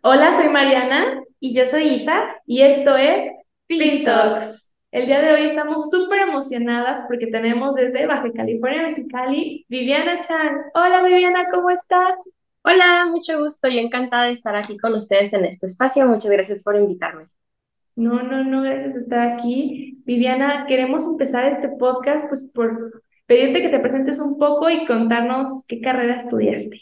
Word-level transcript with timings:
Hola, 0.00 0.36
soy 0.36 0.48
Mariana 0.48 1.22
y 1.38 1.54
yo 1.54 1.66
soy 1.66 1.94
Isa 1.94 2.24
y 2.46 2.62
esto 2.62 2.96
es 2.96 3.24
Fin 3.68 4.04
Talks. 4.04 4.70
El 4.90 5.06
día 5.06 5.20
de 5.20 5.32
hoy 5.32 5.42
estamos 5.42 5.90
súper 5.90 6.20
emocionadas 6.20 7.04
porque 7.08 7.26
tenemos 7.26 7.74
desde 7.74 8.06
Baja 8.06 8.30
California, 8.34 8.82
Mexicali, 8.82 9.64
Viviana 9.68 10.20
Chan. 10.20 10.56
Hola 10.74 11.02
Viviana, 11.02 11.48
¿cómo 11.50 11.70
estás? 11.70 12.14
Hola, 12.62 13.06
mucho 13.10 13.38
gusto. 13.40 13.68
Yo 13.68 13.80
encantada 13.80 14.24
de 14.24 14.32
estar 14.32 14.56
aquí 14.56 14.78
con 14.78 14.94
ustedes 14.94 15.32
en 15.32 15.44
este 15.44 15.66
espacio. 15.66 16.06
Muchas 16.06 16.30
gracias 16.30 16.62
por 16.62 16.76
invitarme. 16.76 17.26
No, 17.94 18.22
no, 18.22 18.44
no, 18.44 18.62
gracias 18.62 18.92
por 18.92 19.02
estar 19.02 19.32
aquí. 19.32 20.00
Viviana, 20.04 20.66
queremos 20.66 21.04
empezar 21.04 21.44
este 21.46 21.68
podcast 21.68 22.28
pues 22.28 22.42
por 22.54 23.02
pedirte 23.26 23.62
que 23.62 23.68
te 23.68 23.80
presentes 23.80 24.18
un 24.18 24.38
poco 24.38 24.68
y 24.70 24.86
contarnos 24.86 25.64
qué 25.66 25.80
carrera 25.80 26.16
estudiaste. 26.16 26.80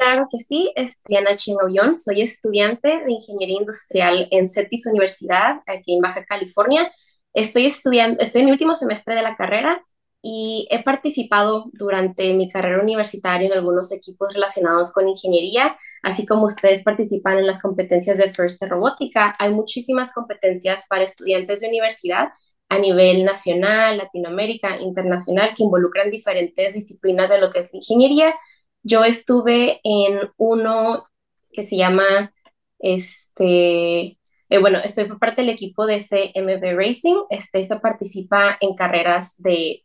Claro 0.00 0.28
que 0.32 0.38
sí, 0.38 0.72
es 0.76 1.02
Diana 1.06 1.34
Chinovión, 1.36 1.98
soy 1.98 2.22
estudiante 2.22 2.88
de 3.04 3.12
Ingeniería 3.12 3.58
Industrial 3.58 4.28
en 4.30 4.46
CETIS 4.46 4.86
Universidad, 4.86 5.56
aquí 5.66 5.94
en 5.94 6.00
Baja 6.00 6.24
California. 6.24 6.90
Estoy 7.34 7.66
estudiando, 7.66 8.18
estoy 8.22 8.40
en 8.40 8.46
mi 8.46 8.52
último 8.52 8.74
semestre 8.74 9.14
de 9.14 9.20
la 9.20 9.36
carrera 9.36 9.84
y 10.22 10.66
he 10.70 10.82
participado 10.82 11.66
durante 11.74 12.32
mi 12.32 12.48
carrera 12.48 12.82
universitaria 12.82 13.46
en 13.46 13.52
algunos 13.52 13.92
equipos 13.92 14.32
relacionados 14.32 14.90
con 14.94 15.06
ingeniería, 15.06 15.76
así 16.02 16.24
como 16.24 16.46
ustedes 16.46 16.82
participan 16.82 17.36
en 17.36 17.46
las 17.46 17.60
competencias 17.60 18.16
de 18.16 18.30
FIRST 18.30 18.62
de 18.62 18.68
robótica. 18.68 19.34
Hay 19.38 19.52
muchísimas 19.52 20.14
competencias 20.14 20.86
para 20.88 21.04
estudiantes 21.04 21.60
de 21.60 21.68
universidad 21.68 22.28
a 22.70 22.78
nivel 22.78 23.22
nacional, 23.22 23.98
Latinoamérica, 23.98 24.80
internacional, 24.80 25.52
que 25.54 25.64
involucran 25.64 26.10
diferentes 26.10 26.72
disciplinas 26.72 27.28
de 27.28 27.38
lo 27.38 27.50
que 27.50 27.58
es 27.58 27.74
ingeniería 27.74 28.34
yo 28.82 29.04
estuve 29.04 29.80
en 29.84 30.30
uno 30.36 31.06
que 31.52 31.62
se 31.62 31.76
llama, 31.76 32.32
este, 32.78 34.18
eh, 34.48 34.58
bueno, 34.60 34.78
estoy 34.82 35.04
por 35.06 35.18
parte 35.18 35.42
del 35.42 35.50
equipo 35.50 35.86
de 35.86 36.00
CMB 36.00 36.76
Racing. 36.76 37.16
Este, 37.30 37.64
se 37.64 37.76
participa 37.80 38.56
en 38.60 38.74
carreras 38.74 39.40
de 39.42 39.84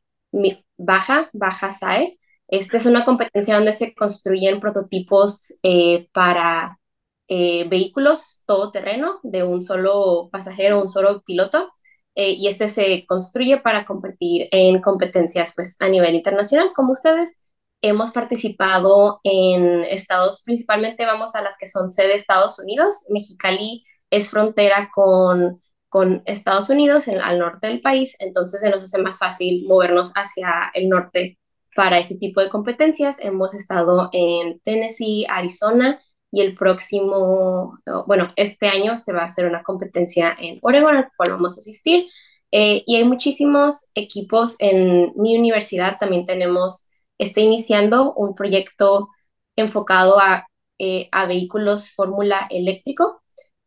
baja, 0.78 1.30
baja 1.34 1.72
SAE. 1.72 2.20
Esta 2.48 2.78
es 2.78 2.86
una 2.86 3.06
competencia 3.06 3.56
donde 3.56 3.74
se 3.74 3.96
construyen 3.96 4.60
prototipos 4.60 5.54
eh, 5.64 6.10
para 6.14 6.80
eh, 7.28 7.68
vehículos 7.70 8.44
todoterreno 8.46 9.20
de 9.24 9.44
un 9.44 9.62
solo 9.64 10.30
pasajero, 10.32 10.82
un 10.82 10.90
solo 10.90 11.24
piloto. 11.24 11.72
y 12.18 12.48
este 12.48 12.68
se 12.70 13.06
construye 13.08 13.58
para 13.60 13.86
competir 13.86 14.48
en 14.52 14.82
competencias 14.82 15.54
pues, 15.56 15.76
a 15.82 15.90
nivel 15.90 16.16
internacional, 16.16 16.72
como 16.76 16.94
ustedes. 16.94 17.45
Hemos 17.88 18.10
participado 18.10 19.20
en 19.24 19.84
estados, 19.84 20.42
principalmente 20.44 21.06
vamos 21.06 21.36
a 21.36 21.44
las 21.44 21.56
que 21.56 21.68
son 21.68 21.92
sede 21.92 22.08
de 22.08 22.14
Estados 22.16 22.58
Unidos. 22.58 23.06
Mexicali 23.12 23.86
es 24.10 24.32
frontera 24.32 24.90
con, 24.92 25.62
con 25.88 26.24
Estados 26.26 26.72
Unidos, 26.72 27.08
en, 27.08 27.22
al 27.22 27.38
norte 27.38 27.68
del 27.68 27.82
país, 27.82 28.16
entonces 28.18 28.62
se 28.62 28.72
nos 28.72 28.82
hace 28.82 29.00
más 29.04 29.20
fácil 29.20 29.68
movernos 29.68 30.14
hacia 30.16 30.72
el 30.74 30.90
norte 30.90 31.38
para 31.76 32.00
ese 32.00 32.18
tipo 32.18 32.42
de 32.42 32.50
competencias. 32.50 33.20
Hemos 33.20 33.54
estado 33.54 34.10
en 34.14 34.60
Tennessee, 34.62 35.28
Arizona 35.30 36.02
y 36.32 36.42
el 36.42 36.56
próximo, 36.56 37.78
bueno, 38.08 38.34
este 38.36 38.68
año 38.68 38.98
se 38.98 39.14
va 39.14 39.22
a 39.22 39.26
hacer 39.26 39.46
una 39.46 39.62
competencia 39.62 40.36
en 40.40 40.58
Oregon, 40.64 40.96
al 40.96 41.12
cual 41.16 41.34
vamos 41.34 41.56
a 41.56 41.60
asistir. 41.60 42.08
Eh, 42.52 42.82
y 42.88 42.96
hay 42.96 43.04
muchísimos 43.04 43.90
equipos 43.94 44.56
en 44.58 45.14
mi 45.16 45.38
universidad, 45.38 46.00
también 46.00 46.26
tenemos 46.26 46.90
está 47.18 47.42
iniciando 47.42 48.14
un 48.14 48.36
proyecto 48.36 49.10
enfocado 49.56 50.20
a, 50.20 50.48
eh, 50.80 51.10
a 51.12 51.26
vehículos 51.26 51.92
fórmula 51.92 52.48
eléctrico, 52.50 53.22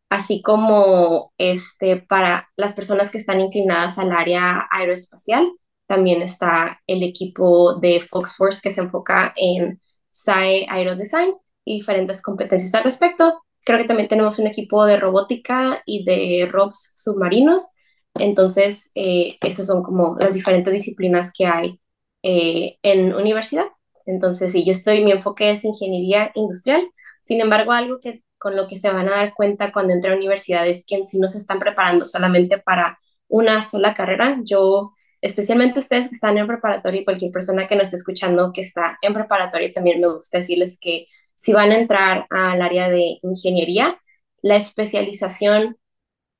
así 0.09 0.41
como 0.41 1.33
este, 1.37 1.97
para 1.97 2.49
las 2.57 2.73
personas 2.73 3.11
que 3.11 3.17
están 3.19 3.39
inclinadas 3.41 3.99
al 3.99 4.11
área 4.11 4.67
aeroespacial. 4.71 5.47
También 5.87 6.21
está 6.21 6.81
el 6.87 7.03
equipo 7.03 7.75
de 7.79 8.01
Fox 8.01 8.35
Force 8.37 8.61
que 8.61 8.71
se 8.71 8.81
enfoca 8.81 9.33
en 9.35 9.81
SAE 10.11 10.67
Aerodesign 10.69 11.33
y 11.65 11.75
diferentes 11.75 12.21
competencias 12.21 12.73
al 12.75 12.83
respecto. 12.83 13.41
Creo 13.65 13.79
que 13.79 13.85
también 13.87 14.09
tenemos 14.09 14.39
un 14.39 14.47
equipo 14.47 14.85
de 14.85 14.97
robótica 14.97 15.81
y 15.85 16.03
de 16.05 16.47
ROBs 16.51 16.93
submarinos. 16.95 17.71
Entonces, 18.15 18.91
eh, 18.95 19.37
esas 19.41 19.67
son 19.67 19.83
como 19.83 20.15
las 20.19 20.33
diferentes 20.33 20.73
disciplinas 20.73 21.31
que 21.35 21.45
hay 21.45 21.79
eh, 22.23 22.77
en 22.83 23.13
universidad. 23.13 23.65
Entonces, 24.05 24.51
sí, 24.51 24.65
yo 24.65 24.71
estoy, 24.71 25.03
mi 25.03 25.11
enfoque 25.11 25.51
es 25.51 25.63
ingeniería 25.65 26.31
industrial. 26.35 26.89
Sin 27.21 27.41
embargo, 27.41 27.71
algo 27.71 27.99
que 27.99 28.23
con 28.37 28.55
lo 28.55 28.67
que 28.67 28.77
se 28.77 28.89
van 28.91 29.07
a 29.09 29.11
dar 29.11 29.33
cuenta 29.35 29.71
cuando 29.71 29.93
entran 29.93 30.13
a 30.15 30.17
universidad 30.17 30.67
es 30.67 30.85
que 30.85 31.05
si 31.05 31.19
no 31.19 31.27
se 31.27 31.37
están 31.39 31.59
preparando 31.59 32.05
solamente 32.05 32.57
para 32.57 32.99
una 33.27 33.63
sola 33.63 33.93
carrera. 33.93 34.39
Yo, 34.43 34.93
especialmente 35.21 35.79
ustedes 35.79 36.09
que 36.09 36.15
están 36.15 36.37
en 36.37 36.47
preparatoria 36.47 37.01
y 37.01 37.05
cualquier 37.05 37.31
persona 37.31 37.67
que 37.67 37.75
nos 37.75 37.85
esté 37.85 37.97
escuchando 37.97 38.51
que 38.53 38.61
está 38.61 38.97
en 39.01 39.13
preparatoria, 39.13 39.73
también 39.73 40.01
me 40.01 40.07
gusta 40.07 40.39
decirles 40.39 40.79
que 40.81 41.07
si 41.35 41.53
van 41.53 41.71
a 41.71 41.77
entrar 41.79 42.25
al 42.29 42.61
área 42.61 42.89
de 42.89 43.19
ingeniería, 43.21 43.99
la 44.41 44.55
especialización 44.55 45.77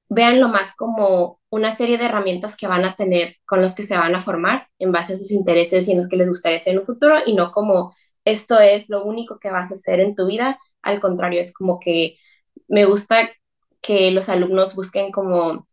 véanlo 0.09 0.49
más 0.49 0.75
como 0.75 1.39
una 1.49 1.71
serie 1.71 1.97
de 1.97 2.05
herramientas 2.05 2.57
que 2.57 2.67
van 2.67 2.85
a 2.85 2.95
tener 2.95 3.37
con 3.45 3.61
los 3.61 3.75
que 3.75 3.83
se 3.83 3.97
van 3.97 4.15
a 4.15 4.21
formar 4.21 4.68
en 4.79 4.91
base 4.91 5.13
a 5.13 5.17
sus 5.17 5.31
intereses 5.31 5.87
y 5.87 5.91
en 5.91 5.99
los 5.99 6.07
que 6.07 6.15
les 6.17 6.27
gustaría 6.29 6.57
hacer 6.57 6.73
en 6.73 6.79
un 6.79 6.85
futuro 6.85 7.17
y 7.25 7.33
no 7.35 7.51
como 7.51 7.93
esto 8.25 8.59
es 8.59 8.89
lo 8.89 9.05
único 9.05 9.39
que 9.39 9.49
vas 9.51 9.71
a 9.71 9.75
hacer 9.75 9.99
en 9.99 10.15
tu 10.15 10.27
vida. 10.27 10.59
Al 10.81 10.99
contrario, 10.99 11.41
es 11.41 11.53
como 11.53 11.79
que 11.79 12.17
me 12.67 12.85
gusta 12.85 13.29
que 13.81 14.11
los 14.11 14.29
alumnos 14.29 14.75
busquen 14.75 15.11
como 15.11 15.67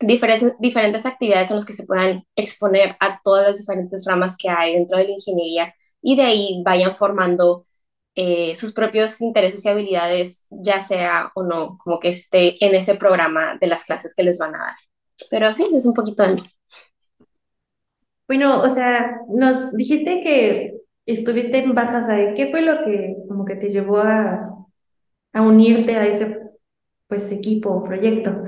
diferentes, 0.00 0.54
diferentes 0.58 1.06
actividades 1.06 1.50
en 1.50 1.56
las 1.56 1.66
que 1.66 1.72
se 1.72 1.86
puedan 1.86 2.24
exponer 2.36 2.96
a 3.00 3.20
todas 3.22 3.48
las 3.48 3.58
diferentes 3.58 4.04
ramas 4.06 4.36
que 4.36 4.48
hay 4.48 4.74
dentro 4.74 4.98
de 4.98 5.04
la 5.04 5.12
ingeniería 5.12 5.74
y 6.02 6.16
de 6.16 6.22
ahí 6.22 6.62
vayan 6.64 6.94
formando 6.94 7.66
eh, 8.14 8.56
sus 8.56 8.72
propios 8.72 9.20
intereses 9.20 9.64
y 9.64 9.68
habilidades, 9.68 10.46
ya 10.50 10.82
sea 10.82 11.30
o 11.34 11.42
no, 11.42 11.78
como 11.82 11.98
que 12.00 12.08
esté 12.08 12.64
en 12.64 12.74
ese 12.74 12.96
programa 12.96 13.56
de 13.60 13.66
las 13.66 13.84
clases 13.84 14.14
que 14.14 14.22
les 14.22 14.38
van 14.38 14.54
a 14.54 14.58
dar. 14.58 14.76
Pero 15.30 15.54
sí, 15.56 15.66
es 15.74 15.86
un 15.86 15.94
poquito. 15.94 16.24
Bueno, 18.30 18.62
o 18.62 18.68
sea, 18.68 19.22
nos 19.28 19.72
dijiste 19.72 20.22
que 20.22 20.76
estuviste 21.04 21.64
en 21.64 21.74
Bajas 21.74 22.08
ahí. 22.08 22.34
¿Qué 22.36 22.48
fue 22.52 22.62
lo 22.62 22.84
que 22.84 23.16
como 23.26 23.44
que 23.44 23.56
te 23.56 23.70
llevó 23.70 23.96
a, 23.98 24.54
a 25.32 25.42
unirte 25.42 25.96
a 25.96 26.06
ese 26.06 26.38
pues 27.08 27.28
equipo 27.32 27.70
o 27.70 27.82
proyecto? 27.82 28.44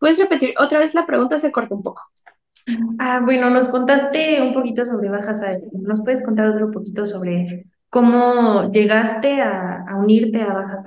¿Puedes 0.00 0.18
repetir 0.18 0.54
otra 0.58 0.80
vez 0.80 0.92
la 0.92 1.06
pregunta? 1.06 1.38
Se 1.38 1.52
corta 1.52 1.76
un 1.76 1.84
poco. 1.84 2.02
Ah, 2.98 3.20
bueno, 3.22 3.48
nos 3.48 3.68
contaste 3.68 4.42
un 4.42 4.54
poquito 4.54 4.84
sobre 4.84 5.08
Bajas 5.08 5.42
¿Nos 5.70 6.00
puedes 6.00 6.24
contar 6.24 6.48
otro 6.48 6.72
poquito 6.72 7.06
sobre 7.06 7.66
¿Cómo 7.90 8.72
llegaste 8.72 9.40
a, 9.40 9.84
unirte 9.96 10.42
a 10.42 10.52
Baja 10.52 10.78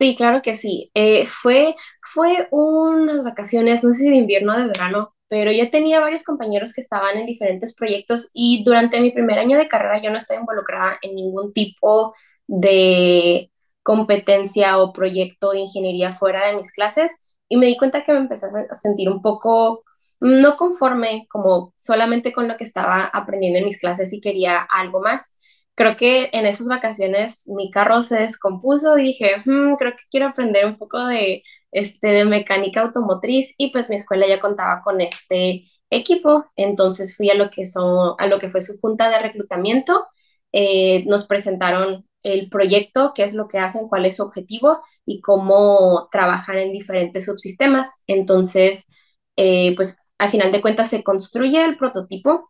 Sí, 0.00 0.16
claro 0.16 0.42
que 0.42 0.56
sí. 0.56 0.90
Eh, 0.92 1.28
fue, 1.28 1.76
fue 2.02 2.48
unas 2.50 3.22
vacaciones, 3.22 3.84
no 3.84 3.90
sé 3.90 4.02
si 4.02 4.10
de 4.10 4.16
invierno 4.16 4.54
o 4.54 4.58
de 4.58 4.66
verano, 4.66 5.15
pero 5.28 5.52
yo 5.52 5.70
tenía 5.70 6.00
varios 6.00 6.22
compañeros 6.24 6.72
que 6.74 6.80
estaban 6.80 7.16
en 7.18 7.26
diferentes 7.26 7.74
proyectos 7.74 8.30
y 8.32 8.64
durante 8.64 9.00
mi 9.00 9.10
primer 9.10 9.38
año 9.38 9.58
de 9.58 9.68
carrera 9.68 10.00
yo 10.02 10.10
no 10.10 10.18
estaba 10.18 10.40
involucrada 10.40 10.98
en 11.02 11.14
ningún 11.16 11.52
tipo 11.52 12.14
de 12.46 13.50
competencia 13.82 14.78
o 14.78 14.92
proyecto 14.92 15.52
de 15.52 15.60
ingeniería 15.60 16.12
fuera 16.12 16.46
de 16.46 16.56
mis 16.56 16.72
clases 16.72 17.20
y 17.48 17.56
me 17.56 17.66
di 17.66 17.76
cuenta 17.76 18.04
que 18.04 18.12
me 18.12 18.18
empecé 18.18 18.46
a 18.46 18.74
sentir 18.74 19.08
un 19.08 19.22
poco 19.22 19.84
no 20.20 20.56
conforme 20.56 21.26
como 21.30 21.74
solamente 21.76 22.32
con 22.32 22.48
lo 22.48 22.56
que 22.56 22.64
estaba 22.64 23.04
aprendiendo 23.04 23.58
en 23.58 23.66
mis 23.66 23.78
clases 23.80 24.12
y 24.12 24.20
quería 24.20 24.58
algo 24.58 25.00
más. 25.00 25.36
Creo 25.74 25.96
que 25.96 26.30
en 26.32 26.46
esas 26.46 26.68
vacaciones 26.68 27.46
mi 27.48 27.70
carro 27.70 28.02
se 28.02 28.18
descompuso 28.20 28.96
y 28.98 29.04
dije, 29.04 29.42
hmm, 29.44 29.74
creo 29.76 29.92
que 29.92 30.04
quiero 30.10 30.28
aprender 30.28 30.64
un 30.66 30.78
poco 30.78 31.04
de, 31.06 31.42
este, 31.72 32.08
de 32.08 32.24
mecánica 32.24 32.82
automotriz 32.82 33.54
y 33.58 33.70
pues 33.72 33.90
mi 33.90 33.96
escuela 33.96 34.26
ya 34.26 34.40
contaba 34.40 34.80
con 34.82 35.00
este 35.00 35.64
equipo, 35.90 36.46
entonces 36.56 37.16
fui 37.16 37.30
a 37.30 37.34
lo 37.34 37.50
que, 37.50 37.66
son, 37.66 38.14
a 38.18 38.26
lo 38.26 38.38
que 38.38 38.50
fue 38.50 38.60
su 38.62 38.78
junta 38.80 39.10
de 39.10 39.20
reclutamiento, 39.20 40.06
eh, 40.52 41.04
nos 41.06 41.26
presentaron 41.26 42.06
el 42.22 42.48
proyecto, 42.50 43.12
qué 43.14 43.24
es 43.24 43.34
lo 43.34 43.46
que 43.48 43.58
hacen, 43.58 43.88
cuál 43.88 44.06
es 44.06 44.16
su 44.16 44.22
objetivo 44.24 44.80
y 45.04 45.20
cómo 45.20 46.08
trabajan 46.10 46.58
en 46.58 46.72
diferentes 46.72 47.26
subsistemas. 47.26 48.02
Entonces, 48.08 48.88
eh, 49.36 49.74
pues 49.76 49.96
al 50.18 50.30
final 50.30 50.50
de 50.52 50.60
cuentas 50.60 50.90
se 50.90 51.04
construye 51.04 51.64
el 51.64 51.76
prototipo 51.76 52.48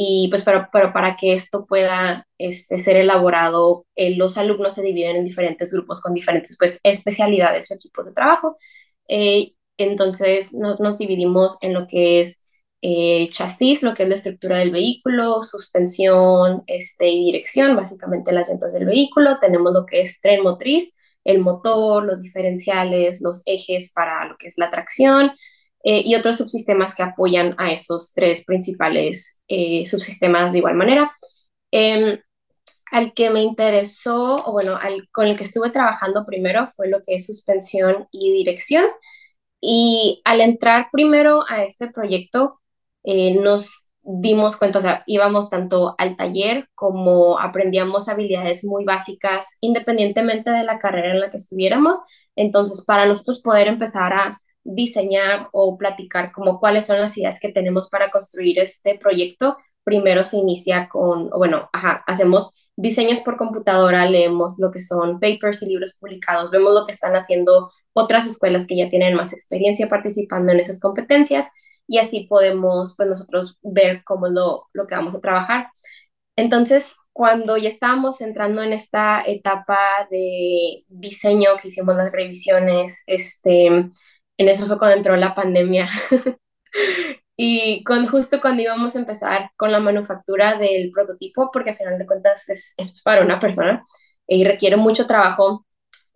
y 0.00 0.28
pues 0.28 0.44
pero, 0.44 0.68
pero 0.72 0.92
para 0.92 1.16
que 1.16 1.32
esto 1.32 1.66
pueda 1.66 2.24
este, 2.38 2.78
ser 2.78 2.96
elaborado, 2.98 3.84
eh, 3.96 4.14
los 4.14 4.38
alumnos 4.38 4.74
se 4.74 4.82
dividen 4.82 5.16
en 5.16 5.24
diferentes 5.24 5.72
grupos 5.72 6.00
con 6.00 6.14
diferentes 6.14 6.56
pues 6.56 6.78
especialidades 6.84 7.72
o 7.72 7.74
equipos 7.74 8.06
de 8.06 8.12
trabajo. 8.12 8.58
Eh, 9.08 9.54
entonces 9.76 10.52
nos 10.54 10.98
dividimos 10.98 11.58
en 11.62 11.74
lo 11.74 11.88
que 11.88 12.20
es 12.20 12.44
eh, 12.80 13.28
chasis, 13.32 13.82
lo 13.82 13.94
que 13.94 14.04
es 14.04 14.08
la 14.08 14.14
estructura 14.14 14.58
del 14.58 14.70
vehículo, 14.70 15.42
suspensión 15.42 16.62
este, 16.68 17.08
y 17.08 17.24
dirección, 17.24 17.74
básicamente 17.74 18.30
las 18.30 18.48
llantas 18.48 18.74
del 18.74 18.86
vehículo. 18.86 19.40
Tenemos 19.40 19.72
lo 19.72 19.84
que 19.84 20.02
es 20.02 20.20
tren 20.20 20.44
motriz, 20.44 20.96
el 21.24 21.40
motor, 21.40 22.04
los 22.04 22.22
diferenciales, 22.22 23.20
los 23.20 23.42
ejes 23.46 23.92
para 23.92 24.26
lo 24.28 24.36
que 24.36 24.46
es 24.46 24.58
la 24.58 24.70
tracción 24.70 25.32
eh, 25.84 26.02
y 26.04 26.14
otros 26.14 26.38
subsistemas 26.38 26.94
que 26.94 27.02
apoyan 27.02 27.54
a 27.58 27.72
esos 27.72 28.12
tres 28.14 28.44
principales 28.44 29.42
eh, 29.48 29.84
subsistemas 29.86 30.52
de 30.52 30.58
igual 30.58 30.74
manera. 30.74 31.10
Em, 31.70 32.18
al 32.90 33.12
que 33.14 33.30
me 33.30 33.42
interesó, 33.42 34.36
o 34.36 34.52
bueno, 34.52 34.76
al, 34.80 35.08
con 35.10 35.26
el 35.26 35.36
que 35.36 35.44
estuve 35.44 35.70
trabajando 35.70 36.24
primero 36.26 36.68
fue 36.74 36.88
lo 36.88 37.02
que 37.02 37.14
es 37.16 37.26
suspensión 37.26 38.08
y 38.10 38.32
dirección. 38.32 38.86
Y 39.60 40.22
al 40.24 40.40
entrar 40.40 40.88
primero 40.92 41.44
a 41.48 41.64
este 41.64 41.88
proyecto, 41.90 42.60
eh, 43.04 43.34
nos 43.34 43.88
dimos 44.02 44.56
cuenta, 44.56 44.78
o 44.78 44.82
sea, 44.82 45.02
íbamos 45.06 45.50
tanto 45.50 45.94
al 45.98 46.16
taller 46.16 46.68
como 46.74 47.38
aprendíamos 47.38 48.08
habilidades 48.08 48.64
muy 48.64 48.84
básicas 48.84 49.58
independientemente 49.60 50.50
de 50.50 50.64
la 50.64 50.78
carrera 50.78 51.12
en 51.12 51.20
la 51.20 51.30
que 51.30 51.36
estuviéramos. 51.36 51.98
Entonces, 52.36 52.84
para 52.86 53.06
nosotros 53.06 53.42
poder 53.42 53.68
empezar 53.68 54.12
a 54.12 54.40
diseñar 54.68 55.48
o 55.52 55.78
platicar 55.78 56.30
como 56.32 56.60
cuáles 56.60 56.86
son 56.86 57.00
las 57.00 57.16
ideas 57.16 57.40
que 57.40 57.52
tenemos 57.52 57.88
para 57.88 58.10
construir 58.10 58.58
este 58.58 58.98
proyecto, 58.98 59.56
primero 59.82 60.24
se 60.24 60.36
inicia 60.36 60.88
con, 60.88 61.30
bueno, 61.30 61.70
ajá, 61.72 62.04
hacemos 62.06 62.52
diseños 62.76 63.20
por 63.20 63.36
computadora, 63.38 64.08
leemos 64.08 64.58
lo 64.60 64.70
que 64.70 64.82
son 64.82 65.18
papers 65.20 65.62
y 65.62 65.66
libros 65.66 65.96
publicados, 65.98 66.50
vemos 66.50 66.74
lo 66.74 66.84
que 66.86 66.92
están 66.92 67.14
haciendo 67.14 67.70
otras 67.94 68.26
escuelas 68.26 68.66
que 68.66 68.76
ya 68.76 68.90
tienen 68.90 69.14
más 69.14 69.32
experiencia 69.32 69.88
participando 69.88 70.52
en 70.52 70.60
esas 70.60 70.80
competencias 70.80 71.50
y 71.86 71.98
así 71.98 72.26
podemos 72.28 72.94
pues 72.96 73.08
nosotros 73.08 73.58
ver 73.62 74.02
cómo 74.04 74.26
es 74.26 74.32
lo, 74.34 74.68
lo 74.72 74.86
que 74.86 74.94
vamos 74.94 75.14
a 75.14 75.20
trabajar. 75.20 75.68
Entonces, 76.36 76.94
cuando 77.12 77.56
ya 77.56 77.68
estábamos 77.68 78.20
entrando 78.20 78.62
en 78.62 78.72
esta 78.72 79.24
etapa 79.26 79.78
de 80.10 80.84
diseño, 80.88 81.56
que 81.60 81.68
hicimos 81.68 81.96
las 81.96 82.12
revisiones, 82.12 83.02
este, 83.06 83.90
en 84.38 84.48
eso 84.48 84.66
fue 84.66 84.78
cuando 84.78 84.96
entró 84.96 85.16
la 85.16 85.34
pandemia. 85.34 85.88
y 87.36 87.84
con, 87.84 88.06
justo 88.06 88.40
cuando 88.40 88.62
íbamos 88.62 88.96
a 88.96 89.00
empezar 89.00 89.50
con 89.56 89.72
la 89.72 89.80
manufactura 89.80 90.56
del 90.58 90.90
prototipo, 90.92 91.50
porque 91.52 91.70
al 91.70 91.76
final 91.76 91.98
de 91.98 92.06
cuentas 92.06 92.48
es, 92.48 93.02
para 93.02 93.22
una 93.22 93.40
persona 93.40 93.82
y 94.26 94.44
requiere 94.44 94.76
mucho 94.76 95.06
trabajo 95.06 95.66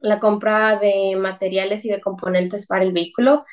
la 0.01 0.21
compra 0.21 0.79
de 0.79 1.17
materiales 1.17 1.85
y 1.85 1.91
de 1.91 2.01
componentes 2.01 2.67
para 2.67 2.85
el 2.85 2.93
vehículo, 2.93 3.45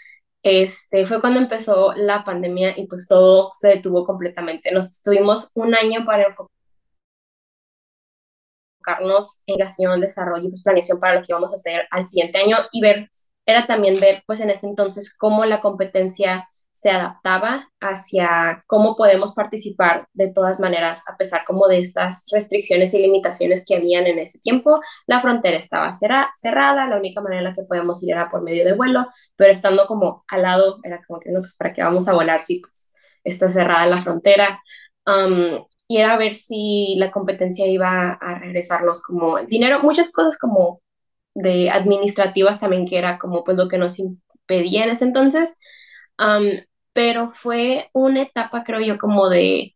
este, 0.43 1.05
fue 1.05 1.21
cuando 1.21 1.39
empezó 1.39 1.93
la 1.93 2.23
pandemia 2.23 2.77
y 2.77 2.87
pues 2.87 3.07
todo 3.07 3.51
se 3.53 3.69
detuvo 3.69 4.05
completamente. 4.05 4.71
Nos 4.71 5.01
tuvimos 5.01 5.51
un 5.55 5.75
año 5.75 6.05
para 6.05 6.27
enfocarnos 8.79 9.43
en 9.45 9.55
creación, 9.55 10.01
desarrollo 10.01 10.47
y 10.47 10.49
pues, 10.49 10.63
para 10.99 11.15
lo 11.15 11.21
que 11.21 11.27
íbamos 11.29 11.51
a 11.51 11.55
hacer 11.55 11.87
al 11.91 12.05
siguiente 12.05 12.39
año 12.39 12.57
y 12.71 12.81
ver, 12.81 13.11
era 13.49 13.65
también 13.67 13.99
ver 13.99 14.23
pues 14.25 14.39
en 14.41 14.49
ese 14.49 14.67
entonces 14.67 15.15
cómo 15.15 15.45
la 15.45 15.61
competencia 15.61 16.47
se 16.71 16.89
adaptaba 16.91 17.67
hacia 17.81 18.63
cómo 18.65 18.95
podemos 18.95 19.33
participar 19.33 20.07
de 20.13 20.31
todas 20.31 20.59
maneras, 20.61 21.03
a 21.09 21.17
pesar 21.17 21.43
como 21.45 21.67
de 21.67 21.79
estas 21.79 22.27
restricciones 22.31 22.93
y 22.93 23.01
limitaciones 23.01 23.65
que 23.67 23.75
habían 23.75 24.07
en 24.07 24.19
ese 24.19 24.39
tiempo. 24.39 24.79
La 25.05 25.19
frontera 25.19 25.57
estaba 25.57 25.91
cerrada, 25.91 26.87
la 26.87 26.97
única 26.97 27.21
manera 27.21 27.39
en 27.39 27.45
la 27.45 27.53
que 27.53 27.63
podíamos 27.63 28.01
ir 28.03 28.11
era 28.11 28.29
por 28.29 28.43
medio 28.43 28.63
de 28.63 28.73
vuelo, 28.73 29.07
pero 29.35 29.51
estando 29.51 29.87
como 29.87 30.23
al 30.29 30.43
lado, 30.43 30.79
era 30.83 31.01
como 31.05 31.19
que 31.19 31.31
no, 31.31 31.41
pues 31.41 31.55
para 31.57 31.73
qué 31.73 31.83
vamos 31.83 32.07
a 32.07 32.13
volar 32.13 32.41
si 32.41 32.59
pues 32.59 32.93
está 33.23 33.49
cerrada 33.49 33.85
la 33.87 33.97
frontera. 33.97 34.61
Um, 35.05 35.65
y 35.87 35.97
era 35.97 36.17
ver 36.17 36.35
si 36.35 36.95
la 36.97 37.11
competencia 37.11 37.67
iba 37.67 38.11
a 38.11 38.39
regresarnos 38.39 39.01
como 39.01 39.39
dinero, 39.45 39.81
muchas 39.81 40.11
cosas 40.11 40.37
como 40.37 40.81
de 41.33 41.69
administrativas 41.69 42.59
también, 42.59 42.85
que 42.85 42.97
era 42.97 43.17
como 43.19 43.43
pues 43.43 43.57
lo 43.57 43.67
que 43.67 43.77
nos 43.77 43.99
impedía 43.99 44.83
en 44.83 44.91
ese 44.91 45.05
entonces. 45.05 45.59
Pero 46.93 47.29
fue 47.29 47.89
una 47.93 48.23
etapa, 48.23 48.63
creo 48.63 48.81
yo, 48.81 48.97
como 48.97 49.29
de, 49.29 49.75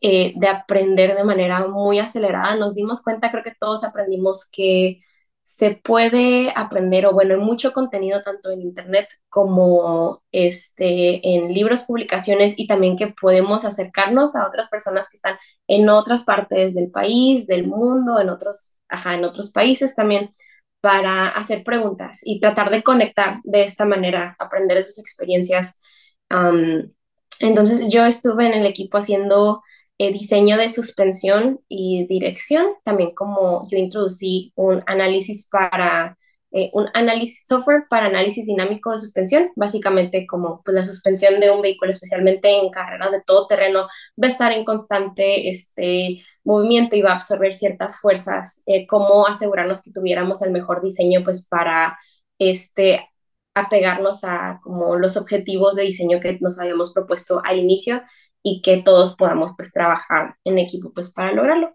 eh, 0.00 0.32
de 0.36 0.48
aprender 0.48 1.14
de 1.16 1.24
manera 1.24 1.66
muy 1.68 1.98
acelerada. 1.98 2.56
Nos 2.56 2.74
dimos 2.74 3.02
cuenta, 3.02 3.30
creo 3.30 3.44
que 3.44 3.54
todos 3.58 3.84
aprendimos 3.84 4.48
que 4.50 5.00
se 5.44 5.72
puede 5.76 6.52
aprender, 6.56 7.06
o 7.06 7.12
bueno, 7.12 7.34
en 7.34 7.40
mucho 7.40 7.72
contenido, 7.74 8.22
tanto 8.22 8.50
en 8.50 8.62
Internet 8.62 9.08
como 9.28 10.22
este, 10.32 11.36
en 11.36 11.52
libros, 11.52 11.82
publicaciones, 11.84 12.58
y 12.58 12.66
también 12.66 12.96
que 12.96 13.08
podemos 13.08 13.64
acercarnos 13.66 14.34
a 14.36 14.46
otras 14.46 14.70
personas 14.70 15.10
que 15.10 15.16
están 15.16 15.36
en 15.68 15.88
otras 15.90 16.24
partes 16.24 16.74
del 16.74 16.90
país, 16.90 17.46
del 17.46 17.66
mundo, 17.66 18.18
en 18.20 18.30
otros, 18.30 18.76
ajá, 18.88 19.14
en 19.14 19.24
otros 19.24 19.52
países 19.52 19.94
también, 19.94 20.30
para 20.84 21.28
hacer 21.28 21.64
preguntas 21.64 22.20
y 22.26 22.40
tratar 22.40 22.70
de 22.70 22.82
conectar 22.82 23.40
de 23.42 23.62
esta 23.62 23.86
manera, 23.86 24.36
aprender 24.38 24.76
de 24.76 24.84
sus 24.84 24.98
experiencias. 24.98 25.80
Entonces 27.40 27.88
yo 27.88 28.04
estuve 28.04 28.46
en 28.46 28.52
el 28.52 28.66
equipo 28.66 28.98
haciendo 28.98 29.62
eh, 29.96 30.12
diseño 30.12 30.58
de 30.58 30.68
suspensión 30.68 31.60
y 31.70 32.06
dirección, 32.06 32.66
también 32.84 33.14
como 33.14 33.66
yo 33.70 33.78
introducí 33.78 34.52
un 34.56 34.82
análisis 34.84 35.48
para 35.48 36.18
eh, 36.56 36.70
un 36.72 36.86
análisis 36.94 37.48
software 37.48 37.86
para 37.90 38.06
análisis 38.06 38.46
dinámico 38.46 38.92
de 38.92 39.00
suspensión, 39.00 39.50
básicamente 39.56 40.24
como 40.24 40.62
pues, 40.64 40.72
la 40.76 40.86
suspensión 40.86 41.40
de 41.40 41.50
un 41.50 41.60
vehículo, 41.60 41.90
especialmente 41.90 42.48
en 42.48 42.70
carreras 42.70 43.10
de 43.10 43.22
todo 43.26 43.48
terreno, 43.48 43.88
va 44.22 44.28
a 44.28 44.30
estar 44.30 44.52
en 44.52 44.64
constante 44.64 45.48
este, 45.50 46.20
movimiento 46.44 46.94
y 46.94 47.02
va 47.02 47.10
a 47.10 47.14
absorber 47.14 47.52
ciertas 47.52 47.98
fuerzas, 48.00 48.62
eh, 48.66 48.86
cómo 48.86 49.26
asegurarnos 49.26 49.82
que 49.82 49.90
tuviéramos 49.90 50.42
el 50.42 50.52
mejor 50.52 50.80
diseño 50.80 51.24
pues 51.24 51.44
para 51.48 51.98
este, 52.38 53.08
apegarnos 53.54 54.22
a 54.22 54.60
como 54.62 54.94
los 54.96 55.16
objetivos 55.16 55.74
de 55.74 55.82
diseño 55.82 56.20
que 56.20 56.38
nos 56.40 56.60
habíamos 56.60 56.92
propuesto 56.94 57.42
al 57.44 57.58
inicio 57.58 58.02
y 58.44 58.62
que 58.62 58.76
todos 58.76 59.16
podamos 59.16 59.54
pues 59.56 59.72
trabajar 59.72 60.36
en 60.44 60.58
equipo 60.58 60.92
pues 60.94 61.12
para 61.12 61.32
lograrlo. 61.32 61.74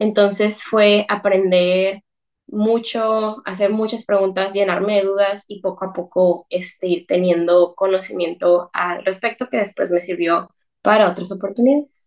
Entonces 0.00 0.64
fue 0.64 1.06
aprender 1.08 2.02
mucho, 2.48 3.42
hacer 3.44 3.70
muchas 3.70 4.04
preguntas, 4.04 4.52
llenarme 4.52 4.96
de 4.96 5.04
dudas 5.04 5.44
y 5.48 5.60
poco 5.60 5.84
a 5.84 5.92
poco 5.92 6.46
este, 6.50 6.88
ir 6.88 7.06
teniendo 7.06 7.74
conocimiento 7.74 8.70
al 8.72 9.04
respecto 9.04 9.48
que 9.50 9.58
después 9.58 9.90
me 9.90 10.00
sirvió 10.00 10.50
para 10.82 11.10
otras 11.10 11.32
oportunidades. 11.32 12.06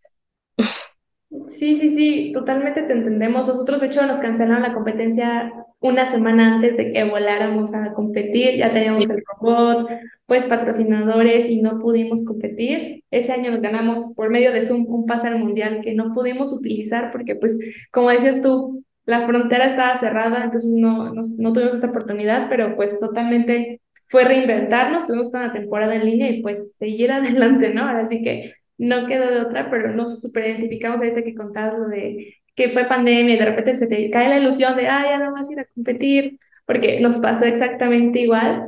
Sí, 1.47 1.75
sí, 1.77 1.89
sí, 1.91 2.31
totalmente 2.33 2.81
te 2.81 2.93
entendemos. 2.93 3.47
Nosotros, 3.47 3.81
de 3.81 3.87
hecho, 3.87 4.05
nos 4.05 4.17
cancelaron 4.17 4.63
la 4.63 4.73
competencia 4.73 5.53
una 5.79 6.05
semana 6.07 6.55
antes 6.55 6.75
de 6.77 6.91
que 6.91 7.03
voláramos 7.03 7.73
a 7.73 7.93
competir. 7.93 8.57
Ya 8.57 8.73
teníamos 8.73 9.07
el 9.09 9.21
robot, 9.39 9.87
pues 10.25 10.45
patrocinadores 10.45 11.47
y 11.47 11.61
no 11.61 11.79
pudimos 11.79 12.25
competir. 12.25 13.03
Ese 13.11 13.31
año 13.31 13.51
nos 13.51 13.61
ganamos 13.61 14.13
por 14.15 14.31
medio 14.31 14.51
de 14.51 14.63
Zoom 14.63 14.85
un 14.87 15.05
pase 15.05 15.27
al 15.27 15.37
mundial 15.37 15.81
que 15.83 15.93
no 15.93 16.13
pudimos 16.13 16.51
utilizar 16.51 17.11
porque, 17.11 17.35
pues, 17.35 17.59
como 17.91 18.09
decías 18.09 18.41
tú, 18.41 18.83
la 19.09 19.25
frontera 19.25 19.65
estaba 19.65 19.97
cerrada, 19.97 20.43
entonces 20.43 20.71
no, 20.71 21.11
no, 21.11 21.23
no 21.39 21.53
tuvimos 21.53 21.73
esta 21.73 21.87
oportunidad, 21.87 22.47
pero 22.47 22.75
pues 22.75 22.99
totalmente 22.99 23.81
fue 24.05 24.23
reinventarnos. 24.23 25.07
Tuvimos 25.07 25.31
toda 25.31 25.45
una 25.45 25.53
temporada 25.53 25.95
en 25.95 26.05
línea 26.05 26.29
y 26.29 26.43
pues 26.43 26.75
seguir 26.77 27.11
adelante, 27.11 27.73
¿no? 27.73 27.87
Ahora 27.87 28.05
sí 28.05 28.21
que 28.21 28.53
no 28.77 29.07
quedó 29.07 29.31
de 29.31 29.41
otra, 29.41 29.69
pero 29.71 29.91
nos 29.95 30.21
super 30.21 30.45
identificamos 30.45 30.99
ahorita 30.99 31.23
que 31.23 31.33
contabas 31.33 31.79
lo 31.79 31.87
de 31.87 32.35
que 32.55 32.69
fue 32.69 32.85
pandemia 32.85 33.33
y 33.33 33.39
de 33.39 33.45
repente 33.45 33.75
se 33.77 33.87
te 33.87 34.11
cae 34.11 34.29
la 34.29 34.37
ilusión 34.37 34.75
de, 34.75 34.87
ah, 34.87 35.03
ya 35.03 35.17
no 35.17 35.31
vas 35.33 35.49
a 35.49 35.53
ir 35.53 35.59
a 35.61 35.65
competir, 35.73 36.39
porque 36.67 36.99
nos 36.99 37.17
pasó 37.17 37.45
exactamente 37.45 38.19
igual. 38.19 38.67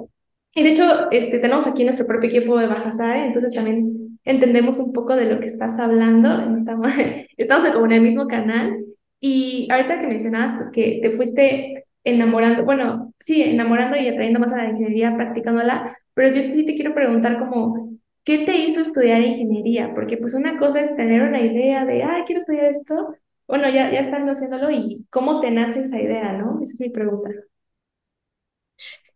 Y 0.55 0.63
de 0.63 0.71
hecho, 0.71 1.12
este, 1.12 1.38
tenemos 1.38 1.67
aquí 1.67 1.83
nuestro 1.83 2.07
propio 2.07 2.29
equipo 2.29 2.57
de 2.57 2.67
Bajasare, 2.67 3.25
entonces 3.25 3.53
también 3.53 4.19
entendemos 4.24 4.79
un 4.79 4.91
poco 4.91 5.15
de 5.15 5.25
lo 5.31 5.39
que 5.39 5.45
estás 5.45 5.77
hablando, 5.77 6.55
estamos, 6.55 6.88
estamos 7.38 7.69
como 7.69 7.86
en 7.86 7.91
el 7.91 8.01
mismo 8.01 8.27
canal. 8.27 8.75
Y 9.22 9.70
ahorita 9.72 10.01
que 10.01 10.08
mencionabas, 10.08 10.54
pues 10.56 10.72
que 10.72 11.00
te 11.04 11.12
fuiste 11.12 11.86
enamorando, 12.04 12.66
bueno, 12.66 13.13
sí, 13.20 13.44
enamorando 13.44 13.98
y 13.98 14.10
atrayendo 14.10 14.40
más 14.42 14.54
a 14.54 14.58
la 14.58 14.66
ingeniería, 14.72 15.16
practicándola, 15.16 15.98
pero 16.16 16.36
yo 16.36 16.51
sí 16.51 16.66
te 16.66 16.75
quiero 16.75 16.96
preguntar 16.96 17.40
como, 17.40 17.92
¿qué 18.25 18.46
te 18.46 18.58
hizo 18.58 18.82
estudiar 18.82 19.22
ingeniería? 19.22 19.94
Porque 19.96 20.18
pues 20.18 20.34
una 20.36 20.60
cosa 20.60 20.82
es 20.82 20.96
tener 20.98 21.24
una 21.24 21.42
idea 21.42 21.86
de, 21.86 22.04
ah, 22.04 22.24
quiero 22.25 22.40
estudiar 22.42 22.66
esto, 22.66 23.16
bueno, 23.48 23.70
ya, 23.70 23.92
ya 23.92 24.00
estando 24.01 24.32
haciéndolo 24.34 24.72
y 24.72 25.06
cómo 25.12 25.42
te 25.42 25.51
nace 25.51 25.82
esa 25.82 26.00
idea, 26.01 26.34
¿no? 26.34 26.60
Esa 26.63 26.74
es 26.74 26.82
mi 26.82 26.90
pregunta. 26.90 27.30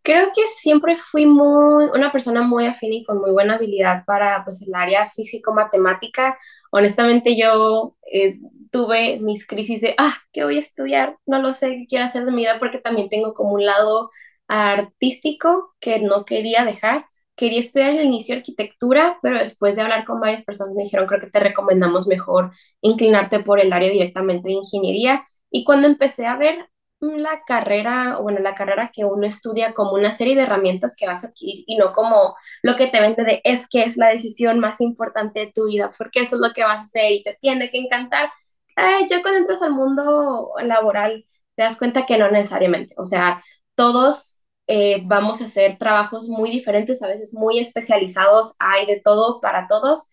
Creo 0.05 0.27
que 0.35 0.47
siempre 0.47 0.97
fui 0.97 1.25
muy, 1.25 1.85
una 1.95 2.11
persona 2.11 2.43
muy 2.43 2.67
afín 2.67 2.93
y 2.93 3.03
con 3.03 3.19
muy 3.19 3.31
buena 3.31 3.55
habilidad 3.55 4.05
para 4.05 4.45
pues, 4.45 4.61
el 4.61 4.75
área 4.75 5.09
físico-matemática. 5.09 6.37
Honestamente, 6.71 7.35
yo 7.37 7.97
eh, 8.13 8.39
tuve 8.71 9.19
mis 9.19 9.47
crisis 9.47 9.81
de, 9.81 9.95
ah, 9.97 10.13
¿qué 10.31 10.43
voy 10.43 10.57
a 10.57 10.59
estudiar? 10.59 11.17
No 11.25 11.41
lo 11.41 11.53
sé, 11.53 11.69
¿qué 11.71 11.85
quiero 11.89 12.05
hacer 12.05 12.25
de 12.25 12.31
mi 12.31 12.43
vida? 12.43 12.59
Porque 12.59 12.77
también 12.77 13.09
tengo 13.09 13.33
como 13.33 13.53
un 13.53 13.65
lado 13.65 14.11
artístico 14.47 15.75
que 15.79 15.99
no 15.99 16.23
quería 16.23 16.63
dejar 16.65 17.05
quería 17.35 17.59
estudiar 17.59 17.91
al 17.91 18.05
inicio 18.05 18.35
arquitectura, 18.35 19.19
pero 19.21 19.39
después 19.39 19.75
de 19.75 19.81
hablar 19.81 20.05
con 20.05 20.19
varias 20.19 20.43
personas 20.45 20.73
me 20.73 20.83
dijeron, 20.83 21.07
creo 21.07 21.19
que 21.19 21.29
te 21.29 21.39
recomendamos 21.39 22.07
mejor 22.07 22.51
inclinarte 22.81 23.39
por 23.41 23.59
el 23.59 23.73
área 23.73 23.89
directamente 23.89 24.47
de 24.47 24.55
ingeniería. 24.55 25.27
Y 25.51 25.63
cuando 25.65 25.87
empecé 25.87 26.25
a 26.27 26.37
ver 26.37 26.69
la 27.01 27.43
carrera, 27.45 28.17
bueno, 28.19 28.39
la 28.39 28.55
carrera 28.55 28.89
que 28.93 29.05
uno 29.05 29.27
estudia 29.27 29.73
como 29.73 29.93
una 29.93 30.11
serie 30.11 30.35
de 30.35 30.43
herramientas 30.43 30.95
que 30.97 31.07
vas 31.07 31.23
a 31.23 31.27
adquirir 31.27 31.63
y 31.67 31.77
no 31.77 31.93
como 31.93 32.35
lo 32.63 32.75
que 32.75 32.87
te 32.87 33.01
vende 33.01 33.23
de 33.23 33.41
es 33.43 33.67
que 33.69 33.83
es 33.83 33.97
la 33.97 34.09
decisión 34.09 34.59
más 34.59 34.81
importante 34.81 35.41
de 35.41 35.51
tu 35.51 35.65
vida, 35.67 35.91
porque 35.97 36.21
eso 36.21 36.35
es 36.35 36.41
lo 36.41 36.53
que 36.53 36.63
vas 36.63 36.81
a 36.81 36.83
hacer 36.83 37.11
y 37.11 37.23
te 37.23 37.37
tiene 37.39 37.69
que 37.71 37.79
encantar. 37.79 38.29
ya 39.09 39.21
cuando 39.21 39.39
entras 39.39 39.61
al 39.61 39.73
mundo 39.73 40.51
laboral 40.63 41.25
te 41.55 41.63
das 41.63 41.77
cuenta 41.77 42.05
que 42.05 42.17
no 42.17 42.29
necesariamente, 42.31 42.95
o 42.97 43.05
sea, 43.05 43.43
todos 43.75 44.41
eh, 44.67 45.01
vamos 45.05 45.41
a 45.41 45.45
hacer 45.45 45.77
trabajos 45.77 46.27
muy 46.27 46.49
diferentes, 46.49 47.01
a 47.03 47.07
veces 47.07 47.33
muy 47.33 47.59
especializados, 47.59 48.55
hay 48.59 48.85
de 48.87 49.01
todo 49.03 49.39
para 49.41 49.67
todos. 49.67 50.09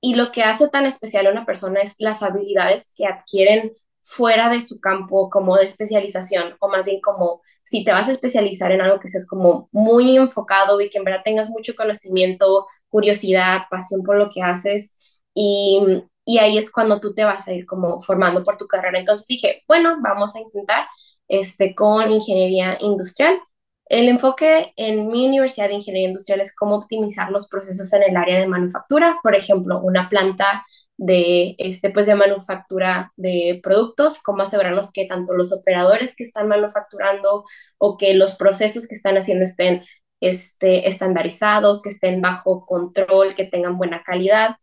Y 0.00 0.14
lo 0.14 0.30
que 0.32 0.42
hace 0.44 0.68
tan 0.68 0.86
especial 0.86 1.26
a 1.26 1.30
una 1.32 1.46
persona 1.46 1.80
es 1.80 1.96
las 1.98 2.22
habilidades 2.22 2.92
que 2.94 3.06
adquieren 3.06 3.72
fuera 4.06 4.48
de 4.50 4.62
su 4.62 4.80
campo 4.80 5.28
como 5.30 5.56
de 5.56 5.64
especialización, 5.64 6.56
o 6.60 6.68
más 6.68 6.86
bien 6.86 7.00
como 7.00 7.42
si 7.62 7.84
te 7.84 7.92
vas 7.92 8.08
a 8.08 8.12
especializar 8.12 8.70
en 8.72 8.80
algo 8.80 9.00
que 9.00 9.08
seas 9.08 9.26
como 9.26 9.68
muy 9.72 10.16
enfocado 10.16 10.80
y 10.80 10.88
que 10.88 10.98
en 10.98 11.04
verdad 11.04 11.22
tengas 11.24 11.50
mucho 11.50 11.74
conocimiento, 11.74 12.66
curiosidad, 12.88 13.62
pasión 13.70 14.02
por 14.02 14.16
lo 14.16 14.30
que 14.30 14.42
haces. 14.42 14.96
Y, 15.34 15.80
y 16.24 16.38
ahí 16.38 16.58
es 16.58 16.70
cuando 16.70 17.00
tú 17.00 17.14
te 17.14 17.24
vas 17.24 17.48
a 17.48 17.52
ir 17.52 17.66
como 17.66 18.00
formando 18.00 18.44
por 18.44 18.56
tu 18.56 18.66
carrera. 18.68 18.98
Entonces 18.98 19.26
dije, 19.26 19.64
bueno, 19.68 19.98
vamos 20.00 20.36
a 20.36 20.40
intentar 20.40 20.86
este, 21.28 21.74
con 21.74 22.12
ingeniería 22.12 22.78
industrial 22.80 23.40
el 23.88 24.08
enfoque 24.08 24.72
en 24.76 25.08
mi 25.08 25.26
Universidad 25.26 25.68
de 25.68 25.74
Ingeniería 25.74 26.08
Industrial 26.08 26.40
es 26.40 26.54
cómo 26.54 26.76
optimizar 26.76 27.30
los 27.30 27.48
procesos 27.48 27.92
en 27.92 28.02
el 28.02 28.16
área 28.16 28.40
de 28.40 28.48
manufactura. 28.48 29.18
Por 29.22 29.34
ejemplo, 29.36 29.80
una 29.80 30.08
planta 30.08 30.64
de, 30.98 31.54
este, 31.58 31.90
pues 31.90 32.06
de 32.06 32.14
manufactura 32.14 33.12
de 33.16 33.60
productos, 33.62 34.22
cómo 34.22 34.42
asegurarnos 34.42 34.92
que 34.92 35.06
tanto 35.06 35.34
los 35.34 35.52
operadores 35.52 36.16
que 36.16 36.24
están 36.24 36.48
manufacturando 36.48 37.44
o 37.78 37.96
que 37.98 38.14
los 38.14 38.36
procesos 38.36 38.88
que 38.88 38.94
están 38.94 39.16
haciendo 39.16 39.44
estén 39.44 39.82
este, 40.20 40.88
estandarizados, 40.88 41.82
que 41.82 41.90
estén 41.90 42.20
bajo 42.22 42.64
control, 42.64 43.34
que 43.34 43.44
tengan 43.44 43.78
buena 43.78 44.02
calidad 44.02 44.56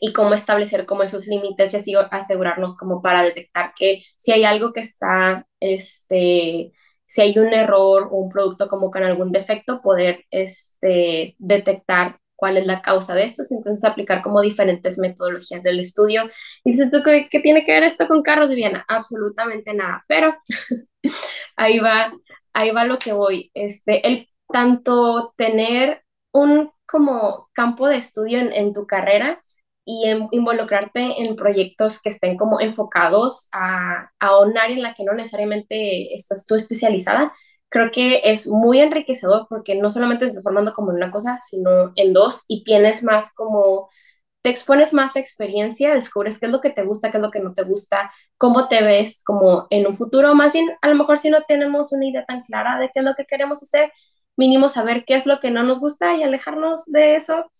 y 0.00 0.12
cómo 0.12 0.34
establecer 0.34 0.86
como 0.86 1.02
esos 1.04 1.26
límites 1.26 1.74
y 1.74 1.76
así 1.76 1.94
asegurarnos 2.10 2.76
como 2.76 3.02
para 3.02 3.22
detectar 3.22 3.72
que 3.76 4.02
si 4.16 4.32
hay 4.32 4.44
algo 4.44 4.72
que 4.72 4.80
está 4.80 5.46
este, 5.60 6.72
si 7.06 7.22
hay 7.22 7.38
un 7.38 7.52
error 7.54 8.08
o 8.10 8.16
un 8.16 8.28
producto 8.30 8.68
con 8.68 9.04
algún 9.04 9.32
defecto, 9.32 9.80
poder 9.82 10.24
este, 10.30 11.36
detectar 11.38 12.18
cuál 12.44 12.58
es 12.58 12.66
la 12.66 12.82
causa 12.82 13.14
de 13.14 13.24
estos, 13.24 13.50
entonces 13.52 13.82
aplicar 13.84 14.22
como 14.22 14.42
diferentes 14.42 14.98
metodologías 14.98 15.62
del 15.62 15.80
estudio. 15.80 16.24
Y 16.62 16.72
dices 16.72 16.90
tú, 16.90 17.02
¿qué, 17.02 17.26
qué 17.30 17.40
tiene 17.40 17.64
que 17.64 17.72
ver 17.72 17.84
esto 17.84 18.06
con 18.06 18.22
carros, 18.22 18.50
Viviana? 18.50 18.84
Absolutamente 18.86 19.72
nada, 19.72 20.04
pero 20.06 20.36
ahí 21.56 21.78
va, 21.78 22.12
ahí 22.52 22.70
va 22.70 22.84
lo 22.84 22.98
que 22.98 23.14
voy. 23.14 23.50
Este, 23.54 24.06
el 24.06 24.28
tanto 24.52 25.32
tener 25.38 26.02
un 26.32 26.70
como 26.86 27.48
campo 27.54 27.88
de 27.88 27.96
estudio 27.96 28.38
en, 28.40 28.52
en 28.52 28.74
tu 28.74 28.86
carrera 28.86 29.42
y 29.86 30.04
involucrarte 30.32 31.22
en 31.22 31.36
proyectos 31.36 32.02
que 32.02 32.10
estén 32.10 32.36
como 32.36 32.60
enfocados 32.60 33.48
a, 33.52 34.10
a 34.18 34.38
un 34.40 34.58
área 34.58 34.76
en 34.76 34.82
la 34.82 34.92
que 34.92 35.04
no 35.04 35.14
necesariamente 35.14 36.14
estás 36.14 36.46
tú 36.46 36.56
especializada, 36.56 37.32
creo 37.74 37.90
que 37.90 38.20
es 38.22 38.46
muy 38.46 38.78
enriquecedor 38.78 39.48
porque 39.48 39.74
no 39.74 39.90
solamente 39.90 40.26
te 40.26 40.28
estás 40.28 40.44
formando 40.44 40.72
como 40.72 40.92
en 40.92 40.98
una 40.98 41.10
cosa, 41.10 41.40
sino 41.42 41.92
en 41.96 42.12
dos 42.12 42.44
y 42.46 42.62
tienes 42.62 43.02
más 43.02 43.34
como, 43.34 43.90
te 44.42 44.50
expones 44.50 44.92
más 44.94 45.16
experiencia, 45.16 45.92
descubres 45.92 46.38
qué 46.38 46.46
es 46.46 46.52
lo 46.52 46.60
que 46.60 46.70
te 46.70 46.84
gusta, 46.84 47.10
qué 47.10 47.16
es 47.16 47.22
lo 47.22 47.32
que 47.32 47.40
no 47.40 47.52
te 47.52 47.64
gusta, 47.64 48.12
cómo 48.38 48.68
te 48.68 48.80
ves 48.84 49.24
como 49.26 49.66
en 49.70 49.88
un 49.88 49.96
futuro, 49.96 50.36
más 50.36 50.52
bien 50.52 50.68
a 50.82 50.88
lo 50.88 50.94
mejor 50.94 51.18
si 51.18 51.30
no 51.30 51.42
tenemos 51.48 51.92
una 51.92 52.06
idea 52.06 52.24
tan 52.24 52.42
clara 52.42 52.78
de 52.78 52.90
qué 52.94 53.00
es 53.00 53.04
lo 53.04 53.16
que 53.16 53.26
queremos 53.26 53.60
hacer, 53.60 53.90
mínimo 54.36 54.68
saber 54.68 55.04
qué 55.04 55.16
es 55.16 55.26
lo 55.26 55.40
que 55.40 55.50
no 55.50 55.64
nos 55.64 55.80
gusta 55.80 56.14
y 56.14 56.22
alejarnos 56.22 56.84
de 56.86 57.16
eso. 57.16 57.50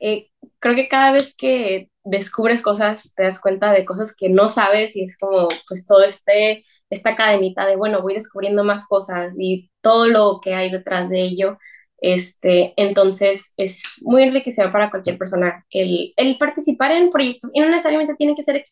Eh, 0.00 0.28
creo 0.58 0.74
que 0.74 0.88
cada 0.88 1.12
vez 1.12 1.34
que 1.36 1.88
descubres 2.02 2.62
cosas, 2.62 3.12
te 3.14 3.22
das 3.22 3.40
cuenta 3.40 3.72
de 3.72 3.84
cosas 3.84 4.12
que 4.16 4.28
no 4.28 4.50
sabes 4.50 4.96
y 4.96 5.04
es 5.04 5.16
como, 5.18 5.46
pues 5.68 5.86
todo 5.86 6.02
este, 6.02 6.64
esta 6.90 7.16
cadenita 7.16 7.66
de, 7.66 7.76
bueno, 7.76 8.02
voy 8.02 8.14
descubriendo 8.14 8.64
más 8.64 8.86
cosas 8.86 9.36
y 9.38 9.70
todo 9.80 10.08
lo 10.08 10.40
que 10.42 10.54
hay 10.54 10.70
detrás 10.70 11.08
de 11.10 11.22
ello. 11.22 11.58
Este, 12.02 12.74
entonces 12.76 13.52
es 13.58 13.82
muy 14.02 14.22
enriquecedor 14.22 14.72
para 14.72 14.90
cualquier 14.90 15.18
persona 15.18 15.66
el, 15.70 16.14
el 16.16 16.38
participar 16.38 16.92
en 16.92 17.10
proyectos 17.10 17.50
y 17.54 17.60
no 17.60 17.68
necesariamente 17.68 18.14
tiene 18.16 18.34
que 18.34 18.42
ser 18.42 18.64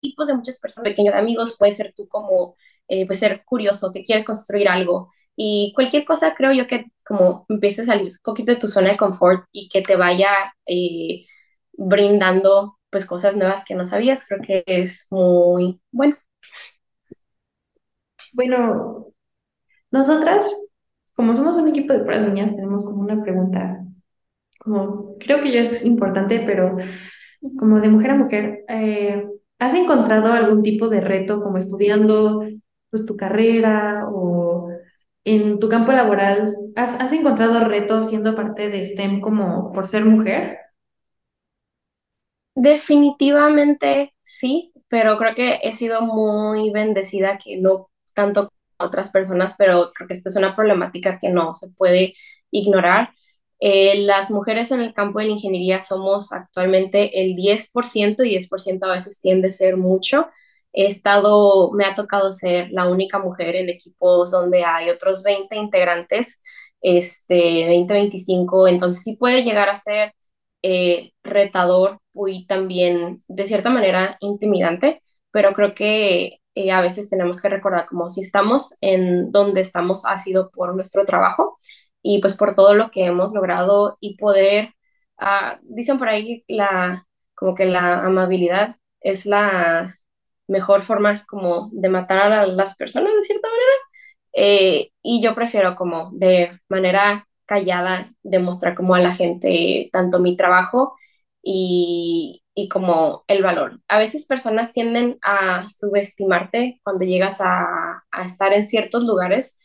tipos 0.00 0.28
de 0.28 0.34
muchas 0.34 0.58
personas, 0.60 0.90
pequeños 0.90 1.14
amigos, 1.14 1.56
puede 1.58 1.72
ser 1.72 1.92
tú 1.94 2.08
como, 2.08 2.56
eh, 2.88 3.06
puede 3.06 3.20
ser 3.20 3.44
curioso, 3.44 3.92
que 3.92 4.04
quieres 4.04 4.24
construir 4.24 4.68
algo 4.68 5.10
y 5.36 5.72
cualquier 5.74 6.04
cosa 6.04 6.34
creo 6.34 6.52
yo 6.52 6.66
que 6.66 6.86
como 7.04 7.46
empiece 7.48 7.82
a 7.82 7.86
salir 7.86 8.12
un 8.12 8.18
poquito 8.22 8.52
de 8.52 8.58
tu 8.60 8.68
zona 8.68 8.90
de 8.90 8.96
confort 8.96 9.44
y 9.52 9.68
que 9.68 9.82
te 9.82 9.96
vaya 9.96 10.30
eh, 10.66 11.26
brindando 11.72 12.78
pues 12.90 13.06
cosas 13.06 13.36
nuevas 13.36 13.64
que 13.64 13.74
no 13.74 13.86
sabías, 13.86 14.26
creo 14.26 14.40
que 14.42 14.64
es 14.66 15.06
muy 15.10 15.80
bueno. 15.92 16.16
Bueno, 18.32 19.06
nosotras, 19.90 20.48
como 21.14 21.34
somos 21.34 21.56
un 21.56 21.68
equipo 21.68 21.92
de 21.92 22.00
puras 22.00 22.26
niñas, 22.26 22.54
tenemos 22.54 22.84
como 22.84 23.00
una 23.02 23.22
pregunta, 23.22 23.84
como 24.60 25.16
creo 25.18 25.42
que 25.42 25.52
ya 25.52 25.60
es 25.62 25.84
importante, 25.84 26.40
pero 26.46 26.76
como 27.58 27.80
de 27.80 27.88
mujer 27.88 28.10
a 28.12 28.14
mujer, 28.16 28.64
eh, 28.68 29.26
¿has 29.58 29.74
encontrado 29.74 30.32
algún 30.32 30.62
tipo 30.62 30.88
de 30.88 31.00
reto 31.00 31.42
como 31.42 31.58
estudiando 31.58 32.44
pues 32.90 33.06
tu 33.06 33.16
carrera 33.16 34.06
o 34.08 34.70
en 35.24 35.58
tu 35.58 35.68
campo 35.68 35.92
laboral, 35.92 36.56
¿has, 36.76 37.12
encontrado 37.12 37.60
retos 37.64 38.08
siendo 38.08 38.34
parte 38.34 38.68
de 38.68 38.84
STEM 38.84 39.20
como 39.20 39.72
por 39.72 39.86
ser 39.86 40.04
mujer? 40.04 40.58
Definitivamente 42.62 44.12
sí, 44.20 44.72
pero 44.88 45.16
creo 45.18 45.34
que 45.34 45.60
he 45.62 45.74
sido 45.74 46.02
muy 46.02 46.70
bendecida 46.70 47.38
que 47.38 47.56
no 47.56 47.88
tanto 48.14 48.50
otras 48.78 49.10
personas, 49.10 49.54
pero 49.58 49.92
creo 49.94 50.06
que 50.08 50.12
esta 50.14 50.28
es 50.28 50.36
una 50.36 50.54
problemática 50.54 51.18
que 51.18 51.30
no 51.30 51.54
se 51.54 51.70
puede 51.70 52.14
ignorar. 52.50 53.10
Eh, 53.60 54.02
las 54.02 54.30
mujeres 54.30 54.70
en 54.72 54.80
el 54.82 54.92
campo 54.94 55.20
de 55.20 55.26
la 55.26 55.30
ingeniería 55.32 55.80
somos 55.80 56.32
actualmente 56.32 57.22
el 57.22 57.34
10% 57.34 58.24
y 58.24 58.30
10% 58.30 58.86
a 58.86 58.92
veces 58.92 59.20
tiende 59.22 59.48
a 59.48 59.52
ser 59.52 59.76
mucho. 59.78 60.28
He 60.74 60.86
estado, 60.86 61.72
me 61.72 61.84
ha 61.86 61.94
tocado 61.94 62.30
ser 62.32 62.68
la 62.72 62.88
única 62.88 63.18
mujer 63.18 63.56
en 63.56 63.70
equipos 63.70 64.30
donde 64.32 64.64
hay 64.64 64.90
otros 64.90 65.22
20 65.24 65.56
integrantes, 65.56 66.42
este, 66.82 67.66
20, 67.68 67.92
25, 67.94 68.68
entonces 68.68 69.02
sí 69.02 69.16
puede 69.16 69.42
llegar 69.44 69.68
a 69.70 69.76
ser 69.76 70.12
eh, 70.62 71.12
retador 71.22 72.00
y 72.28 72.46
también 72.46 73.22
de 73.28 73.46
cierta 73.46 73.70
manera 73.70 74.16
intimidante, 74.20 75.02
pero 75.30 75.52
creo 75.54 75.74
que 75.74 76.40
eh, 76.54 76.70
a 76.72 76.80
veces 76.80 77.08
tenemos 77.10 77.40
que 77.40 77.48
recordar 77.48 77.86
como 77.86 78.08
si 78.08 78.22
estamos 78.22 78.76
en 78.80 79.30
donde 79.32 79.60
estamos 79.60 80.04
ha 80.06 80.18
sido 80.18 80.50
por 80.50 80.74
nuestro 80.74 81.04
trabajo 81.04 81.58
y 82.02 82.20
pues 82.20 82.36
por 82.36 82.54
todo 82.54 82.74
lo 82.74 82.90
que 82.90 83.06
hemos 83.06 83.32
logrado 83.32 83.96
y 84.00 84.16
poder, 84.16 84.74
ah, 85.18 85.58
dicen 85.62 85.98
por 85.98 86.08
ahí 86.08 86.44
la, 86.48 87.06
como 87.34 87.54
que 87.54 87.66
la 87.66 88.04
amabilidad 88.04 88.76
es 89.00 89.26
la 89.26 89.96
mejor 90.48 90.82
forma 90.82 91.24
como 91.26 91.70
de 91.72 91.88
matar 91.88 92.32
a 92.32 92.46
las 92.46 92.76
personas 92.76 93.12
de 93.14 93.22
cierta 93.22 93.48
manera. 93.48 93.72
Eh, 94.32 94.90
y 95.02 95.22
yo 95.22 95.34
prefiero 95.34 95.76
como 95.76 96.10
de 96.12 96.60
manera 96.68 97.26
callada 97.46 98.12
demostrar 98.22 98.74
como 98.76 98.94
a 98.94 99.00
la 99.00 99.14
gente 99.14 99.90
tanto 99.92 100.20
mi 100.20 100.36
trabajo 100.36 100.96
y, 101.42 102.42
y 102.54 102.68
como 102.68 103.24
el 103.28 103.42
valor. 103.42 103.80
A 103.88 103.98
veces 103.98 104.26
personas 104.26 104.72
tienden 104.72 105.18
a 105.22 105.68
subestimarte 105.68 106.80
cuando 106.84 107.04
llegas 107.04 107.40
a, 107.40 108.02
a 108.10 108.22
estar 108.24 108.52
en 108.52 108.66
ciertos 108.68 109.04
lugares 109.04 109.58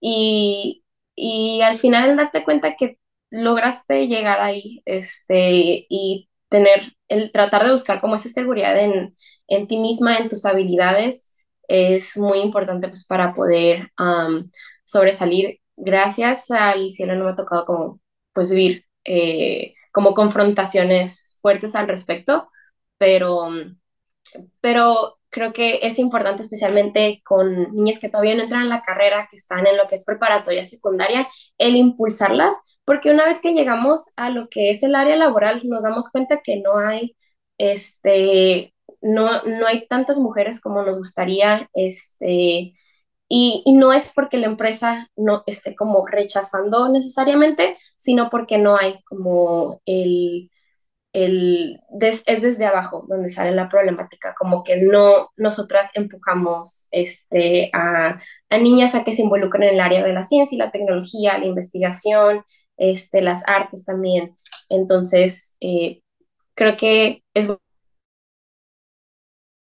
y, 0.00 0.84
y 1.14 1.60
al 1.62 1.78
final 1.78 2.16
darte 2.16 2.44
cuenta 2.44 2.76
que 2.76 2.98
lograste 3.30 4.06
llegar 4.08 4.40
ahí 4.40 4.82
este, 4.84 5.86
y 5.88 6.28
tener, 6.48 6.94
el 7.08 7.32
tratar 7.32 7.64
de 7.64 7.72
buscar 7.72 8.00
como 8.00 8.16
esa 8.16 8.28
seguridad 8.28 8.78
en, 8.78 9.16
en 9.48 9.66
ti 9.68 9.78
misma, 9.78 10.18
en 10.18 10.28
tus 10.28 10.44
habilidades, 10.44 11.30
es 11.68 12.16
muy 12.16 12.38
importante 12.40 12.88
pues 12.88 13.06
para 13.06 13.34
poder 13.34 13.90
sobresalir. 14.84 15.60
Gracias 15.76 16.50
al 16.50 16.90
cielo 16.90 17.14
no 17.16 17.24
me 17.24 17.30
ha 17.32 17.36
tocado 17.36 17.64
como 17.66 18.00
pues 18.32 18.50
vivir 18.50 18.84
eh, 19.04 19.74
como 19.94 20.14
confrontaciones 20.14 21.38
fuertes 21.40 21.76
al 21.76 21.88
respecto, 21.88 22.50
pero, 22.98 23.48
pero 24.60 25.18
creo 25.30 25.52
que 25.52 25.80
es 25.82 25.98
importante 25.98 26.42
especialmente 26.42 27.22
con 27.24 27.74
niñas 27.74 27.98
que 27.98 28.08
todavía 28.08 28.34
no 28.34 28.42
entran 28.44 28.62
en 28.62 28.68
la 28.68 28.82
carrera, 28.82 29.28
que 29.30 29.36
están 29.36 29.66
en 29.66 29.76
lo 29.76 29.86
que 29.88 29.96
es 29.96 30.04
preparatoria 30.04 30.64
secundaria, 30.64 31.28
el 31.58 31.76
impulsarlas, 31.76 32.54
porque 32.84 33.10
una 33.10 33.24
vez 33.24 33.40
que 33.40 33.52
llegamos 33.52 34.12
a 34.16 34.30
lo 34.30 34.48
que 34.48 34.70
es 34.70 34.82
el 34.82 34.94
área 34.94 35.16
laboral, 35.16 35.62
nos 35.64 35.82
damos 35.84 36.10
cuenta 36.10 36.40
que 36.42 36.60
no 36.60 36.78
hay, 36.78 37.16
este, 37.58 38.74
no, 39.00 39.42
no 39.44 39.66
hay 39.66 39.86
tantas 39.88 40.18
mujeres 40.18 40.60
como 40.60 40.82
nos 40.82 40.96
gustaría, 40.98 41.68
este, 41.74 42.74
y, 43.28 43.64
no 43.72 43.92
es 43.92 44.12
porque 44.14 44.38
la 44.38 44.46
empresa 44.46 45.10
no 45.16 45.42
esté 45.46 45.74
como 45.74 46.06
rechazando 46.06 46.88
necesariamente, 46.88 47.76
sino 47.96 48.30
porque 48.30 48.58
no 48.58 48.76
hay 48.76 49.02
como 49.04 49.80
el, 49.86 50.50
el 51.12 51.80
es 52.00 52.24
desde 52.42 52.66
abajo 52.66 53.06
donde 53.08 53.30
sale 53.30 53.52
la 53.52 53.68
problemática, 53.68 54.34
como 54.38 54.62
que 54.62 54.76
no 54.76 55.30
nosotras 55.36 55.90
empujamos 55.94 56.88
este, 56.90 57.70
a, 57.72 58.20
a, 58.50 58.58
niñas 58.58 58.94
a 58.94 59.04
que 59.04 59.14
se 59.14 59.22
involucren 59.22 59.64
en 59.64 59.74
el 59.74 59.80
área 59.80 60.04
de 60.04 60.12
la 60.12 60.22
ciencia 60.22 60.56
y 60.56 60.58
la 60.58 60.70
tecnología, 60.70 61.38
la 61.38 61.46
investigación, 61.46 62.44
este, 62.76 63.22
las 63.22 63.46
artes 63.48 63.84
también. 63.84 64.36
Entonces, 64.68 65.56
eh, 65.60 66.02
creo 66.54 66.76
que 66.76 67.22
es 67.34 67.48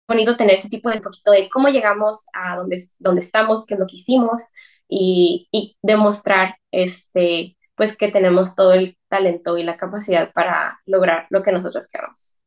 bonito 0.08 0.36
tener 0.36 0.56
ese 0.56 0.68
tipo 0.68 0.90
de 0.90 1.00
poquito 1.00 1.30
de 1.32 1.48
cómo 1.48 1.68
llegamos 1.68 2.26
a 2.32 2.56
donde, 2.56 2.80
donde 2.98 3.20
estamos, 3.20 3.66
qué 3.66 3.74
es 3.74 3.80
lo 3.80 3.86
que 3.86 3.96
hicimos 3.96 4.50
y, 4.88 5.48
y 5.50 5.76
demostrar 5.82 6.56
este, 6.70 7.56
pues 7.74 7.96
que 7.96 8.08
tenemos 8.08 8.54
todo 8.54 8.72
el 8.72 8.96
talento 9.08 9.58
y 9.58 9.62
la 9.64 9.76
capacidad 9.76 10.32
para 10.32 10.80
lograr 10.86 11.26
lo 11.30 11.42
que 11.42 11.52
nosotros 11.52 11.88
queramos. 11.90 12.38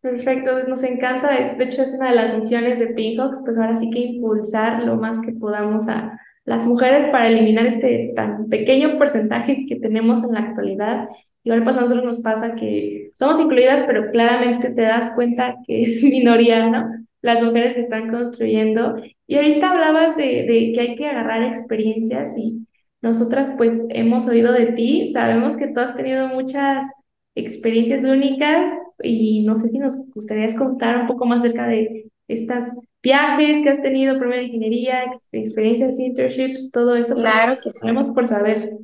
Perfecto, 0.00 0.66
nos 0.68 0.82
encanta, 0.82 1.38
es, 1.38 1.56
de 1.56 1.64
hecho 1.64 1.82
es 1.82 1.92
una 1.94 2.10
de 2.10 2.16
las 2.16 2.34
misiones 2.34 2.80
de 2.80 2.88
Pinhawks, 2.88 3.40
pues 3.44 3.56
ahora 3.56 3.76
sí 3.76 3.88
que 3.88 4.00
impulsar 4.00 4.82
lo 4.82 4.96
más 4.96 5.20
que 5.20 5.30
podamos 5.32 5.86
a 5.88 6.18
las 6.44 6.66
mujeres 6.66 7.06
para 7.06 7.28
eliminar 7.28 7.66
este 7.66 8.12
tan 8.16 8.48
pequeño 8.48 8.98
porcentaje 8.98 9.64
que 9.68 9.76
tenemos 9.76 10.24
en 10.24 10.32
la 10.32 10.40
actualidad 10.40 11.08
Igual 11.44 11.64
pues 11.64 11.76
a 11.76 11.82
nosotros 11.82 12.04
nos 12.04 12.20
pasa 12.22 12.54
que 12.54 13.10
somos 13.14 13.40
incluidas, 13.40 13.82
pero 13.86 14.10
claramente 14.10 14.70
te 14.70 14.82
das 14.82 15.12
cuenta 15.14 15.56
que 15.66 15.82
es 15.82 16.02
minoría, 16.02 16.68
¿no? 16.68 16.86
Las 17.20 17.42
mujeres 17.42 17.74
que 17.74 17.80
están 17.80 18.10
construyendo. 18.10 18.96
Y 19.26 19.36
ahorita 19.36 19.70
hablabas 19.70 20.16
de, 20.16 20.44
de 20.44 20.72
que 20.74 20.80
hay 20.80 20.96
que 20.96 21.06
agarrar 21.08 21.42
experiencias 21.42 22.36
y 22.36 22.66
nosotras 23.00 23.52
pues 23.56 23.84
hemos 23.90 24.26
oído 24.28 24.52
de 24.52 24.66
ti, 24.72 25.12
sabemos 25.12 25.56
que 25.56 25.68
tú 25.68 25.80
has 25.80 25.96
tenido 25.96 26.28
muchas 26.28 26.86
experiencias 27.34 28.04
únicas 28.04 28.70
y 29.02 29.44
no 29.44 29.56
sé 29.56 29.68
si 29.68 29.78
nos 29.78 30.08
gustaría 30.10 30.54
contar 30.56 31.00
un 31.00 31.06
poco 31.06 31.26
más 31.26 31.40
acerca 31.40 31.66
de 31.66 32.10
estas 32.28 32.76
viajes 33.02 33.62
que 33.62 33.70
has 33.70 33.82
tenido, 33.82 34.18
primero 34.18 34.42
ingeniería, 34.42 35.04
experiencias, 35.32 35.98
internships, 35.98 36.70
todo 36.70 36.94
eso. 36.94 37.14
Claro 37.14 37.56
que 37.62 37.70
sí. 37.70 37.80
Tenemos 37.80 38.14
por 38.14 38.26
saber. 38.26 38.78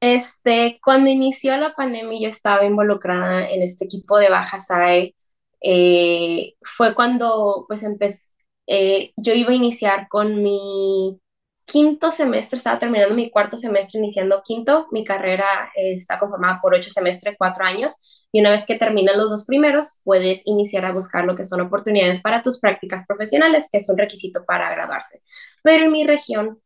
Este, 0.00 0.80
cuando 0.82 1.10
inició 1.10 1.56
la 1.58 1.74
pandemia, 1.74 2.20
yo 2.22 2.28
estaba 2.28 2.64
involucrada 2.64 3.48
en 3.50 3.62
este 3.62 3.84
equipo 3.84 4.18
de 4.18 4.30
Baja 4.30 4.58
SAE. 4.58 5.14
Eh, 5.62 6.54
fue 6.62 6.94
cuando, 6.94 7.66
pues, 7.68 7.82
empecé, 7.82 8.28
eh, 8.66 9.12
yo 9.16 9.34
iba 9.34 9.50
a 9.50 9.54
iniciar 9.54 10.08
con 10.08 10.42
mi 10.42 11.20
quinto 11.66 12.10
semestre, 12.10 12.56
estaba 12.58 12.78
terminando 12.78 13.14
mi 13.14 13.30
cuarto 13.30 13.56
semestre, 13.58 14.00
iniciando 14.00 14.42
quinto. 14.44 14.88
Mi 14.90 15.04
carrera 15.04 15.70
eh, 15.76 15.92
está 15.92 16.18
conformada 16.18 16.60
por 16.62 16.74
ocho 16.74 16.90
semestres, 16.90 17.36
cuatro 17.38 17.64
años. 17.64 18.26
Y 18.32 18.40
una 18.40 18.50
vez 18.50 18.64
que 18.66 18.78
terminan 18.78 19.18
los 19.18 19.28
dos 19.30 19.46
primeros, 19.46 20.00
puedes 20.04 20.46
iniciar 20.46 20.84
a 20.86 20.92
buscar 20.92 21.24
lo 21.26 21.36
que 21.36 21.44
son 21.44 21.60
oportunidades 21.60 22.22
para 22.22 22.42
tus 22.42 22.60
prácticas 22.60 23.06
profesionales, 23.06 23.68
que 23.70 23.78
es 23.78 23.88
un 23.88 23.98
requisito 23.98 24.44
para 24.46 24.70
graduarse. 24.70 25.20
Pero 25.62 25.84
en 25.84 25.92
mi 25.92 26.06
región, 26.06 26.60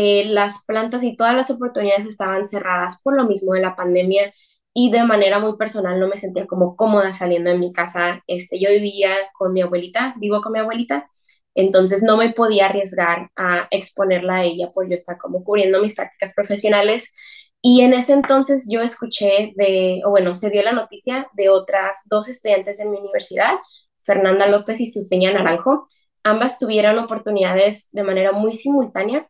eh, 0.00 0.26
las 0.26 0.64
plantas 0.64 1.02
y 1.02 1.16
todas 1.16 1.34
las 1.34 1.50
oportunidades 1.50 2.06
estaban 2.06 2.46
cerradas 2.46 3.00
por 3.02 3.16
lo 3.16 3.24
mismo 3.24 3.54
de 3.54 3.60
la 3.62 3.74
pandemia 3.74 4.32
y 4.72 4.92
de 4.92 5.02
manera 5.02 5.40
muy 5.40 5.56
personal 5.56 5.98
no 5.98 6.06
me 6.06 6.16
sentía 6.16 6.46
como 6.46 6.76
cómoda 6.76 7.12
saliendo 7.12 7.50
de 7.50 7.58
mi 7.58 7.72
casa. 7.72 8.22
Este, 8.28 8.60
yo 8.60 8.70
vivía 8.70 9.10
con 9.36 9.52
mi 9.52 9.60
abuelita, 9.60 10.14
vivo 10.18 10.40
con 10.40 10.52
mi 10.52 10.60
abuelita, 10.60 11.10
entonces 11.56 12.04
no 12.04 12.16
me 12.16 12.32
podía 12.32 12.66
arriesgar 12.66 13.30
a 13.34 13.66
exponerla 13.72 14.36
a 14.36 14.44
ella 14.44 14.70
por 14.72 14.88
yo 14.88 14.94
estar 14.94 15.18
como 15.18 15.42
cubriendo 15.42 15.82
mis 15.82 15.96
prácticas 15.96 16.32
profesionales. 16.32 17.12
Y 17.60 17.80
en 17.80 17.92
ese 17.92 18.12
entonces 18.12 18.68
yo 18.70 18.82
escuché 18.82 19.52
de, 19.56 20.02
o 20.04 20.10
bueno, 20.10 20.36
se 20.36 20.50
dio 20.50 20.62
la 20.62 20.72
noticia 20.72 21.26
de 21.32 21.48
otras 21.48 22.06
dos 22.08 22.28
estudiantes 22.28 22.78
de 22.78 22.84
mi 22.84 22.98
universidad, 22.98 23.54
Fernanda 23.98 24.46
López 24.46 24.80
y 24.80 24.86
Sufeña 24.86 25.32
Naranjo. 25.32 25.88
Ambas 26.22 26.60
tuvieron 26.60 26.98
oportunidades 27.00 27.88
de 27.90 28.04
manera 28.04 28.30
muy 28.30 28.52
simultánea 28.52 29.28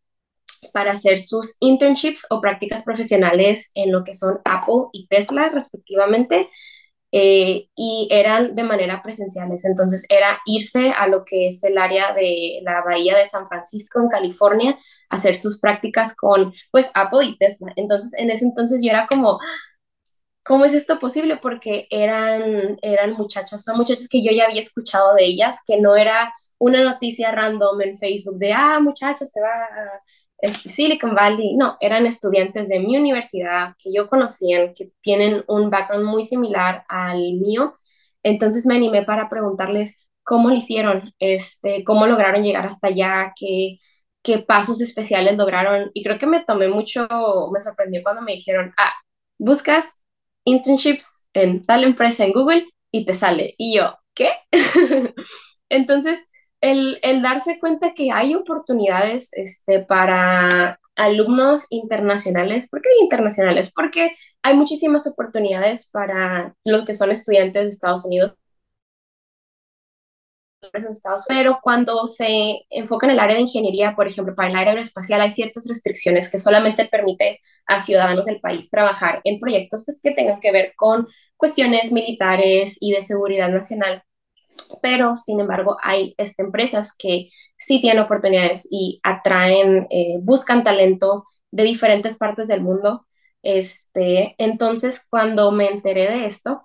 para 0.72 0.92
hacer 0.92 1.20
sus 1.20 1.56
internships 1.60 2.26
o 2.30 2.40
prácticas 2.40 2.84
profesionales 2.84 3.70
en 3.74 3.92
lo 3.92 4.04
que 4.04 4.14
son 4.14 4.40
Apple 4.44 4.88
y 4.92 5.06
Tesla, 5.08 5.48
respectivamente, 5.50 6.48
eh, 7.12 7.68
y 7.74 8.08
eran 8.10 8.54
de 8.54 8.62
manera 8.64 9.02
presenciales. 9.02 9.64
Entonces 9.64 10.06
era 10.08 10.38
irse 10.46 10.90
a 10.90 11.06
lo 11.08 11.24
que 11.24 11.48
es 11.48 11.64
el 11.64 11.78
área 11.78 12.12
de 12.14 12.60
la 12.62 12.82
bahía 12.82 13.16
de 13.16 13.26
San 13.26 13.46
Francisco, 13.46 14.00
en 14.00 14.08
California, 14.08 14.78
hacer 15.08 15.36
sus 15.36 15.60
prácticas 15.60 16.14
con, 16.16 16.52
pues, 16.70 16.90
Apple 16.94 17.24
y 17.26 17.38
Tesla. 17.38 17.72
Entonces, 17.76 18.12
en 18.18 18.30
ese 18.30 18.44
entonces 18.44 18.82
yo 18.82 18.90
era 18.90 19.06
como, 19.06 19.38
¿cómo 20.44 20.64
es 20.64 20.74
esto 20.74 20.98
posible? 20.98 21.36
Porque 21.38 21.86
eran, 21.90 22.78
eran 22.82 23.12
muchachas, 23.12 23.62
son 23.64 23.76
muchachas 23.76 24.08
que 24.08 24.22
yo 24.22 24.32
ya 24.32 24.46
había 24.46 24.60
escuchado 24.60 25.14
de 25.14 25.24
ellas, 25.24 25.62
que 25.66 25.80
no 25.80 25.96
era 25.96 26.32
una 26.58 26.82
noticia 26.82 27.30
random 27.32 27.80
en 27.82 27.98
Facebook 27.98 28.38
de, 28.38 28.52
ah, 28.52 28.80
muchachas, 28.80 29.30
se 29.30 29.40
va 29.40 29.48
a 29.48 30.02
Silicon 30.42 31.14
Valley, 31.14 31.56
no, 31.56 31.76
eran 31.80 32.06
estudiantes 32.06 32.68
de 32.68 32.78
mi 32.80 32.96
universidad 32.96 33.74
que 33.82 33.92
yo 33.92 34.08
conocía, 34.08 34.72
que 34.72 34.92
tienen 35.00 35.44
un 35.48 35.70
background 35.70 36.04
muy 36.06 36.22
similar 36.24 36.84
al 36.88 37.18
mío. 37.34 37.76
Entonces 38.22 38.66
me 38.66 38.76
animé 38.76 39.02
para 39.04 39.28
preguntarles 39.28 40.06
cómo 40.22 40.48
lo 40.50 40.54
hicieron, 40.56 41.12
este, 41.18 41.82
cómo 41.84 42.06
lograron 42.06 42.42
llegar 42.44 42.66
hasta 42.66 42.88
allá, 42.88 43.32
qué, 43.38 43.78
qué 44.22 44.38
pasos 44.40 44.80
especiales 44.80 45.36
lograron. 45.36 45.90
Y 45.94 46.04
creo 46.04 46.18
que 46.18 46.26
me 46.26 46.44
tomé 46.44 46.68
mucho, 46.68 47.08
me 47.52 47.60
sorprendió 47.60 48.02
cuando 48.02 48.22
me 48.22 48.32
dijeron, 48.34 48.72
ah, 48.76 48.92
buscas 49.38 50.04
internships 50.44 51.24
en 51.34 51.66
tal 51.66 51.84
empresa 51.84 52.24
en 52.24 52.32
Google 52.32 52.66
y 52.92 53.04
te 53.04 53.14
sale. 53.14 53.54
Y 53.58 53.76
yo, 53.76 53.96
¿qué? 54.14 54.30
Entonces, 55.68 56.18
el, 56.60 56.98
el, 57.02 57.22
darse 57.22 57.58
cuenta 57.60 57.94
que 57.94 58.10
hay 58.12 58.34
oportunidades 58.34 59.30
este, 59.34 59.80
para 59.80 60.80
alumnos 60.96 61.66
internacionales. 61.70 62.68
¿Por 62.68 62.82
qué 62.82 62.88
internacionales? 63.00 63.72
Porque 63.74 64.12
hay 64.42 64.56
muchísimas 64.56 65.06
oportunidades 65.06 65.88
para 65.90 66.54
los 66.64 66.84
que 66.84 66.94
son 66.94 67.10
estudiantes 67.10 67.62
de 67.62 67.68
Estados 67.68 68.04
Unidos. 68.06 68.34
Pero 71.28 71.60
cuando 71.62 72.06
se 72.06 72.62
enfoca 72.70 73.06
en 73.06 73.12
el 73.12 73.20
área 73.20 73.36
de 73.36 73.42
ingeniería, 73.42 73.94
por 73.94 74.08
ejemplo, 74.08 74.34
para 74.34 74.48
el 74.48 74.56
área 74.56 74.70
aeroespacial, 74.70 75.20
hay 75.20 75.30
ciertas 75.30 75.66
restricciones 75.68 76.30
que 76.30 76.38
solamente 76.40 76.86
permite 76.86 77.40
a 77.66 77.80
ciudadanos 77.80 78.26
del 78.26 78.40
país 78.40 78.68
trabajar 78.70 79.20
en 79.24 79.38
proyectos 79.38 79.84
pues, 79.84 80.00
que 80.02 80.10
tengan 80.10 80.40
que 80.40 80.50
ver 80.50 80.72
con 80.76 81.06
cuestiones 81.36 81.92
militares 81.92 82.78
y 82.80 82.92
de 82.92 83.02
seguridad 83.02 83.50
nacional 83.50 84.02
pero 84.82 85.16
sin 85.18 85.40
embargo 85.40 85.76
hay 85.82 86.14
este, 86.18 86.42
empresas 86.42 86.94
que 86.96 87.30
sí 87.56 87.80
tienen 87.80 88.02
oportunidades 88.02 88.68
y 88.70 89.00
atraen, 89.02 89.86
eh, 89.90 90.16
buscan 90.22 90.64
talento 90.64 91.24
de 91.50 91.64
diferentes 91.64 92.16
partes 92.18 92.48
del 92.48 92.62
mundo. 92.62 93.06
Este, 93.42 94.34
entonces, 94.38 95.06
cuando 95.10 95.52
me 95.52 95.68
enteré 95.68 96.08
de 96.08 96.26
esto, 96.26 96.62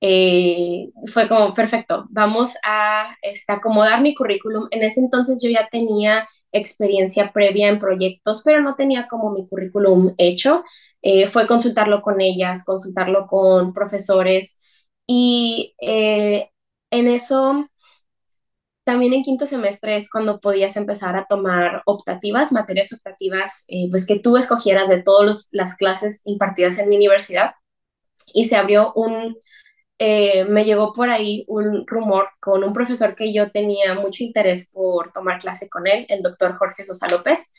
eh, 0.00 0.90
fue 1.12 1.28
como, 1.28 1.54
perfecto, 1.54 2.06
vamos 2.10 2.54
a 2.64 3.16
este, 3.22 3.52
acomodar 3.52 4.00
mi 4.02 4.14
currículum. 4.14 4.68
En 4.70 4.82
ese 4.82 5.00
entonces 5.00 5.42
yo 5.42 5.50
ya 5.50 5.68
tenía 5.70 6.28
experiencia 6.52 7.32
previa 7.32 7.68
en 7.68 7.78
proyectos, 7.80 8.42
pero 8.44 8.60
no 8.62 8.74
tenía 8.76 9.08
como 9.08 9.30
mi 9.32 9.48
currículum 9.48 10.14
hecho. 10.18 10.64
Eh, 11.02 11.28
fue 11.28 11.46
consultarlo 11.46 12.02
con 12.02 12.20
ellas, 12.20 12.64
consultarlo 12.64 13.26
con 13.26 13.72
profesores 13.72 14.60
y 15.06 15.74
en 16.90 17.08
eso, 17.08 17.68
también 18.84 19.12
en 19.12 19.22
quinto 19.22 19.46
semestre 19.46 19.96
es 19.96 20.10
cuando 20.10 20.40
podías 20.40 20.76
empezar 20.78 21.14
a 21.16 21.26
tomar 21.26 21.82
optativas, 21.84 22.52
materias 22.52 22.92
optativas, 22.94 23.66
eh, 23.68 23.88
pues 23.90 24.06
que 24.06 24.18
tú 24.18 24.36
escogieras 24.38 24.88
de 24.88 25.02
todas 25.02 25.50
las 25.52 25.76
clases 25.76 26.22
impartidas 26.24 26.78
en 26.78 26.88
mi 26.88 26.96
universidad. 26.96 27.52
Y 28.34 28.46
se 28.46 28.56
abrió 28.56 28.92
un, 28.94 29.36
eh, 29.98 30.44
me 30.46 30.64
llegó 30.64 30.92
por 30.94 31.10
ahí 31.10 31.44
un 31.48 31.86
rumor 31.86 32.28
con 32.40 32.64
un 32.64 32.72
profesor 32.72 33.14
que 33.16 33.32
yo 33.34 33.50
tenía 33.50 33.94
mucho 33.94 34.24
interés 34.24 34.70
por 34.70 35.12
tomar 35.12 35.38
clase 35.40 35.68
con 35.68 35.86
él, 35.86 36.06
el 36.08 36.22
doctor 36.22 36.56
Jorge 36.58 36.84
Sosa 36.86 37.08
López. 37.08 37.52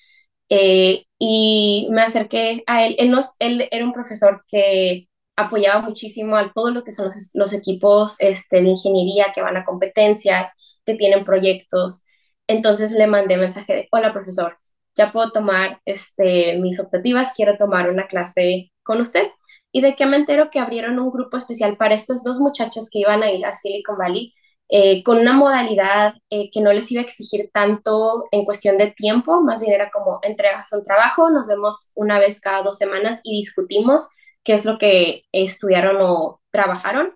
Eh, 0.49 1.05
y 1.19 1.89
me 1.91 2.01
acerqué 2.01 2.63
a 2.67 2.85
él. 2.85 2.95
Él, 2.99 3.11
nos, 3.11 3.35
él 3.39 3.67
era 3.71 3.85
un 3.85 3.93
profesor 3.93 4.43
que 4.47 5.08
apoyaba 5.39 5.81
muchísimo 5.81 6.35
a 6.35 6.51
todo 6.53 6.71
lo 6.71 6.83
que 6.83 6.91
son 6.91 7.09
los, 7.35 7.53
equipos 7.53 8.17
este, 8.19 8.61
de 8.61 8.69
ingeniería 8.69 9.31
que 9.33 9.41
van 9.41 9.57
a 9.57 9.65
competencias, 9.65 10.79
que 10.85 10.95
tienen 10.95 11.25
proyectos. 11.25 12.03
Entonces 12.47 12.91
le 12.91 13.07
mandé 13.07 13.37
mensaje 13.37 13.73
de, 13.73 13.87
hola 13.91 14.11
profesor, 14.11 14.57
ya 14.95 15.11
puedo 15.11 15.31
tomar 15.31 15.79
este, 15.85 16.57
mis 16.59 16.79
optativas, 16.79 17.33
quiero 17.35 17.57
tomar 17.57 17.89
una 17.89 18.07
clase 18.07 18.71
con 18.83 19.01
usted. 19.01 19.27
Y 19.71 19.81
de 19.81 19.95
que 19.95 20.05
me 20.05 20.17
entero 20.17 20.49
que 20.49 20.59
abrieron 20.59 20.99
un 20.99 21.11
grupo 21.11 21.37
especial 21.37 21.77
para 21.77 21.95
estas 21.95 22.23
dos 22.23 22.39
muchachas 22.39 22.89
que 22.91 22.99
iban 22.99 23.23
a 23.23 23.31
ir 23.31 23.45
a 23.45 23.53
Silicon 23.53 23.97
Valley 23.97 24.33
eh, 24.67 25.03
con 25.03 25.17
una 25.19 25.33
modalidad 25.33 26.13
eh, 26.29 26.49
que 26.51 26.61
no 26.61 26.73
les 26.73 26.91
iba 26.91 27.01
a 27.01 27.03
exigir 27.03 27.49
tanto 27.53 28.25
en 28.31 28.45
cuestión 28.45 28.77
de 28.77 28.91
tiempo, 28.91 29.41
más 29.41 29.61
bien 29.61 29.73
era 29.73 29.89
como 29.89 30.19
entregas 30.21 30.71
un 30.73 30.83
trabajo, 30.83 31.29
nos 31.31 31.47
vemos 31.47 31.91
una 31.95 32.19
vez 32.19 32.39
cada 32.39 32.61
dos 32.61 32.77
semanas 32.77 33.21
y 33.23 33.37
discutimos 33.37 34.09
qué 34.43 34.53
es 34.53 34.65
lo 34.65 34.77
que 34.77 35.23
estudiaron 35.31 35.97
o 36.01 36.41
trabajaron 36.51 37.13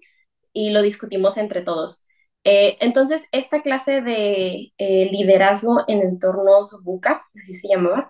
y 0.53 0.71
lo 0.71 0.81
discutimos 0.81 1.37
entre 1.37 1.61
todos. 1.61 2.05
Eh, 2.43 2.77
entonces, 2.81 3.27
esta 3.31 3.61
clase 3.61 4.01
de 4.01 4.73
liderazgo 4.77 5.83
en 5.87 6.01
entornos 6.01 6.77
buca, 6.83 7.25
así 7.35 7.53
se 7.53 7.69
llamaba, 7.69 8.09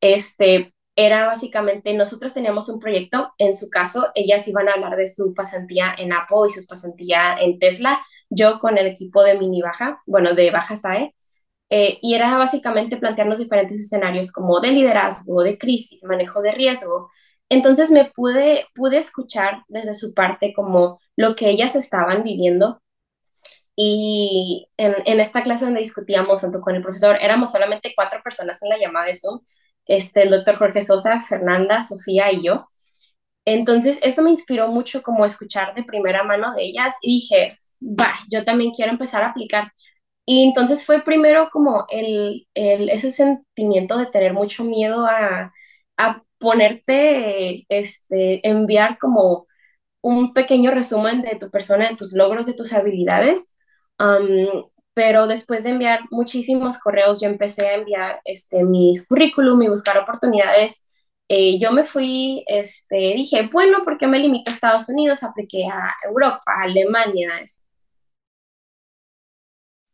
este, 0.00 0.74
era 0.96 1.26
básicamente, 1.26 1.92
nosotros 1.94 2.34
teníamos 2.34 2.68
un 2.68 2.78
proyecto, 2.80 3.32
en 3.38 3.56
su 3.56 3.68
caso, 3.70 4.08
ellas 4.14 4.46
iban 4.48 4.68
a 4.68 4.74
hablar 4.74 4.96
de 4.96 5.08
su 5.08 5.34
pasantía 5.34 5.94
en 5.98 6.12
Apple 6.12 6.38
y 6.48 6.50
su 6.50 6.66
pasantía 6.66 7.36
en 7.40 7.58
Tesla, 7.58 8.00
yo 8.30 8.58
con 8.60 8.78
el 8.78 8.86
equipo 8.86 9.22
de 9.22 9.38
mini 9.38 9.62
baja, 9.62 10.02
bueno, 10.06 10.34
de 10.34 10.50
baja 10.50 10.76
SAE, 10.76 11.14
eh, 11.70 11.98
y 12.02 12.14
era 12.14 12.36
básicamente 12.38 12.96
plantearnos 12.98 13.40
diferentes 13.40 13.80
escenarios 13.80 14.32
como 14.32 14.60
de 14.60 14.70
liderazgo, 14.72 15.42
de 15.42 15.58
crisis, 15.58 16.04
manejo 16.04 16.42
de 16.42 16.52
riesgo. 16.52 17.10
Entonces 17.48 17.90
me 17.90 18.06
pude, 18.06 18.66
pude 18.74 18.98
escuchar 18.98 19.62
desde 19.68 19.94
su 19.94 20.14
parte 20.14 20.52
como 20.54 21.00
lo 21.16 21.36
que 21.36 21.50
ellas 21.50 21.76
estaban 21.76 22.22
viviendo. 22.24 22.80
Y 23.76 24.68
en, 24.76 24.94
en 25.04 25.20
esta 25.20 25.42
clase 25.42 25.64
donde 25.64 25.80
discutíamos 25.80 26.42
tanto 26.42 26.60
con 26.60 26.74
el 26.76 26.82
profesor, 26.82 27.18
éramos 27.20 27.52
solamente 27.52 27.92
cuatro 27.96 28.20
personas 28.22 28.62
en 28.62 28.68
la 28.70 28.78
llamada 28.78 29.06
de 29.06 29.14
Zoom, 29.14 29.40
este, 29.86 30.22
el 30.22 30.30
doctor 30.30 30.56
Jorge 30.56 30.82
Sosa, 30.82 31.20
Fernanda, 31.20 31.82
Sofía 31.82 32.32
y 32.32 32.44
yo. 32.44 32.58
Entonces, 33.44 33.98
esto 34.02 34.22
me 34.22 34.30
inspiró 34.30 34.68
mucho 34.68 35.02
como 35.02 35.24
escuchar 35.24 35.74
de 35.74 35.84
primera 35.84 36.22
mano 36.24 36.52
de 36.54 36.64
ellas 36.64 36.96
y 37.02 37.16
dije, 37.20 37.58
va, 37.82 38.14
yo 38.30 38.44
también 38.44 38.72
quiero 38.72 38.92
empezar 38.92 39.22
a 39.24 39.28
aplicar. 39.28 39.72
Y 40.26 40.44
entonces 40.44 40.86
fue 40.86 41.02
primero 41.04 41.50
como 41.52 41.86
el, 41.90 42.48
el, 42.54 42.90
ese 42.90 43.12
sentimiento 43.12 43.98
de 43.98 44.06
tener 44.06 44.34
mucho 44.34 44.64
miedo 44.64 45.06
a, 45.06 45.52
a 45.98 46.22
ponerte, 46.44 47.66
este, 47.68 48.46
enviar 48.48 48.98
como 48.98 49.46
un 50.02 50.34
pequeño 50.34 50.70
resumen 50.72 51.22
de 51.22 51.36
tu 51.36 51.50
persona, 51.50 51.88
de 51.88 51.96
tus 51.96 52.14
logros, 52.14 52.46
de 52.46 52.54
tus 52.54 52.72
habilidades. 52.74 53.54
pero 54.94 55.26
después 55.26 55.64
de 55.64 55.70
enviar 55.70 56.00
muchísimos 56.10 56.78
correos, 56.78 57.20
yo 57.20 57.28
empecé 57.28 57.66
a 57.68 57.74
enviar 57.74 58.20
este, 58.24 58.64
mi 58.64 58.94
currículum 59.08 59.62
y 59.62 59.68
buscar 59.68 59.98
oportunidades. 59.98 60.88
Eh, 61.28 61.58
yo 61.58 61.72
me 61.72 61.84
fui, 61.84 62.44
este, 62.46 62.96
dije, 62.96 63.48
bueno, 63.52 63.84
¿por 63.84 63.98
qué 63.98 64.06
me 64.06 64.18
limito 64.20 64.50
a 64.50 64.54
Estados 64.54 64.88
Unidos? 64.88 65.22
Apliqué 65.24 65.66
a 65.66 65.94
Europa, 66.08 66.42
Alemania, 66.62 67.30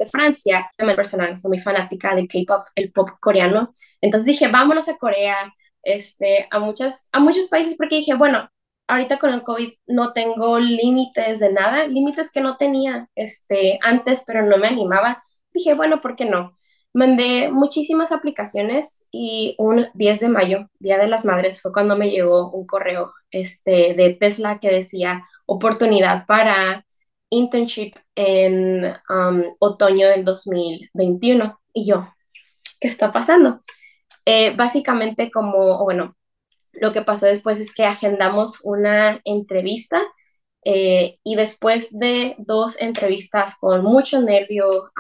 de 0.01 0.07
Francia. 0.07 0.71
Yo 0.79 0.97
personal 0.97 1.37
soy 1.37 1.51
muy 1.51 1.61
fanática 1.61 2.15
del 2.15 2.27
K-pop, 2.27 2.65
el 2.75 2.91
pop 2.93 3.11
coreano. 3.21 3.73
Entonces 4.01 4.27
dije, 4.27 4.49
vámonos 4.49 4.89
a 4.89 4.97
Corea, 4.97 5.53
este, 5.83 6.49
a, 6.51 6.59
muchas, 6.59 7.09
a 7.13 7.21
muchos 7.21 7.49
países, 7.49 7.77
porque 7.77 7.97
dije, 7.97 8.15
bueno, 8.15 8.49
ahorita 8.89 9.19
con 9.19 9.33
el 9.33 9.43
COVID 9.43 9.73
no 9.87 10.13
tengo 10.13 10.59
límites 10.59 11.41
de 11.41 11.53
nada, 11.53 11.87
límites 11.87 12.31
que 12.33 12.41
no 12.41 12.57
tenía 12.57 13.09
este, 13.15 13.79
antes, 13.83 14.25
pero 14.27 14.45
no 14.47 14.59
me 14.59 14.69
animaba. 14.69 15.23
Dije, 15.53 15.75
bueno, 15.75 16.01
¿por 16.01 16.17
qué 16.17 16.25
no? 16.25 16.55
Mandé 16.93 17.51
muchísimas 17.53 18.11
aplicaciones 18.11 19.07
y 19.13 19.55
un 19.59 19.87
10 19.95 20.21
de 20.21 20.29
mayo, 20.29 20.69
Día 20.81 20.99
de 20.99 21.07
las 21.07 21.25
Madres, 21.25 21.63
fue 21.63 21.73
cuando 21.73 21.97
me 21.97 22.11
llegó 22.11 22.51
un 22.51 22.67
correo 22.67 23.13
este, 23.31 23.95
de 23.95 24.17
Tesla 24.19 24.59
que 24.59 24.71
decía 24.71 25.25
oportunidad 25.47 26.27
para 26.27 26.85
internship 27.31 27.95
en 28.17 28.85
um, 29.09 29.43
otoño 29.61 30.09
del 30.09 30.25
2021. 30.25 31.61
Y 31.73 31.87
yo, 31.87 32.09
¿qué 32.81 32.89
está 32.89 33.13
pasando? 33.13 33.63
Eh, 34.33 34.55
básicamente 34.55 35.29
como, 35.33 35.83
bueno, 35.83 36.15
lo 36.75 36.93
que 36.93 37.03
pasó 37.03 37.27
después 37.27 37.59
es 37.59 37.75
que 37.75 37.85
agendamos 37.85 38.61
una 38.63 39.21
entrevista 39.25 40.01
eh, 40.65 41.19
y 41.25 41.35
después 41.35 41.89
de 41.99 42.37
dos 42.39 42.81
entrevistas 42.81 43.59
con 43.59 43.83
mucho 43.83 44.21
nervio, 44.21 44.93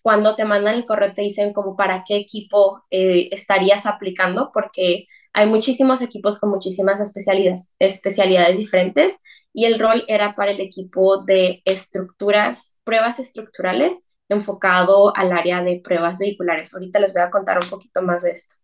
cuando 0.00 0.36
te 0.36 0.44
mandan 0.44 0.76
el 0.76 0.84
correo 0.84 1.12
te 1.12 1.22
dicen 1.22 1.52
como 1.52 1.74
para 1.76 2.04
qué 2.06 2.14
equipo 2.16 2.84
eh, 2.88 3.30
estarías 3.32 3.84
aplicando, 3.84 4.52
porque 4.54 5.08
hay 5.32 5.48
muchísimos 5.48 6.00
equipos 6.00 6.38
con 6.38 6.50
muchísimas 6.50 7.00
especialidades 7.80 8.58
diferentes 8.58 9.20
y 9.52 9.64
el 9.64 9.80
rol 9.80 10.04
era 10.06 10.36
para 10.36 10.52
el 10.52 10.60
equipo 10.60 11.24
de 11.24 11.62
estructuras, 11.64 12.78
pruebas 12.84 13.18
estructurales 13.18 14.04
enfocado 14.32 15.16
al 15.16 15.32
área 15.32 15.62
de 15.62 15.80
pruebas 15.82 16.18
vehiculares. 16.18 16.74
Ahorita 16.74 17.00
les 17.00 17.12
voy 17.12 17.22
a 17.22 17.30
contar 17.30 17.58
un 17.62 17.68
poquito 17.70 18.02
más 18.02 18.22
de 18.22 18.32
esto. 18.32 18.56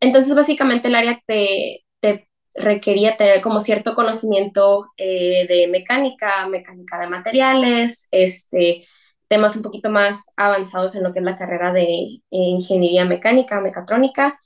entonces, 0.00 0.34
básicamente 0.34 0.88
el 0.88 0.94
área 0.96 1.20
te, 1.26 1.84
te, 2.00 2.28
requería 2.54 3.16
tener 3.16 3.40
como 3.42 3.60
cierto 3.60 3.94
conocimiento 3.94 4.92
eh, 4.96 5.46
de 5.48 5.68
mecánica, 5.68 6.46
mecánica 6.48 6.98
de 6.98 7.08
materiales, 7.08 8.08
este, 8.10 8.86
temas 9.28 9.56
un 9.56 9.62
poquito 9.62 9.90
más 9.90 10.26
avanzados 10.36 10.94
en 10.94 11.02
lo 11.04 11.12
que 11.12 11.20
es 11.20 11.24
la 11.24 11.38
carrera 11.38 11.72
de 11.72 11.84
eh, 11.84 12.20
ingeniería 12.30 13.06
mecánica, 13.06 13.60
mecatrónica, 13.60 14.38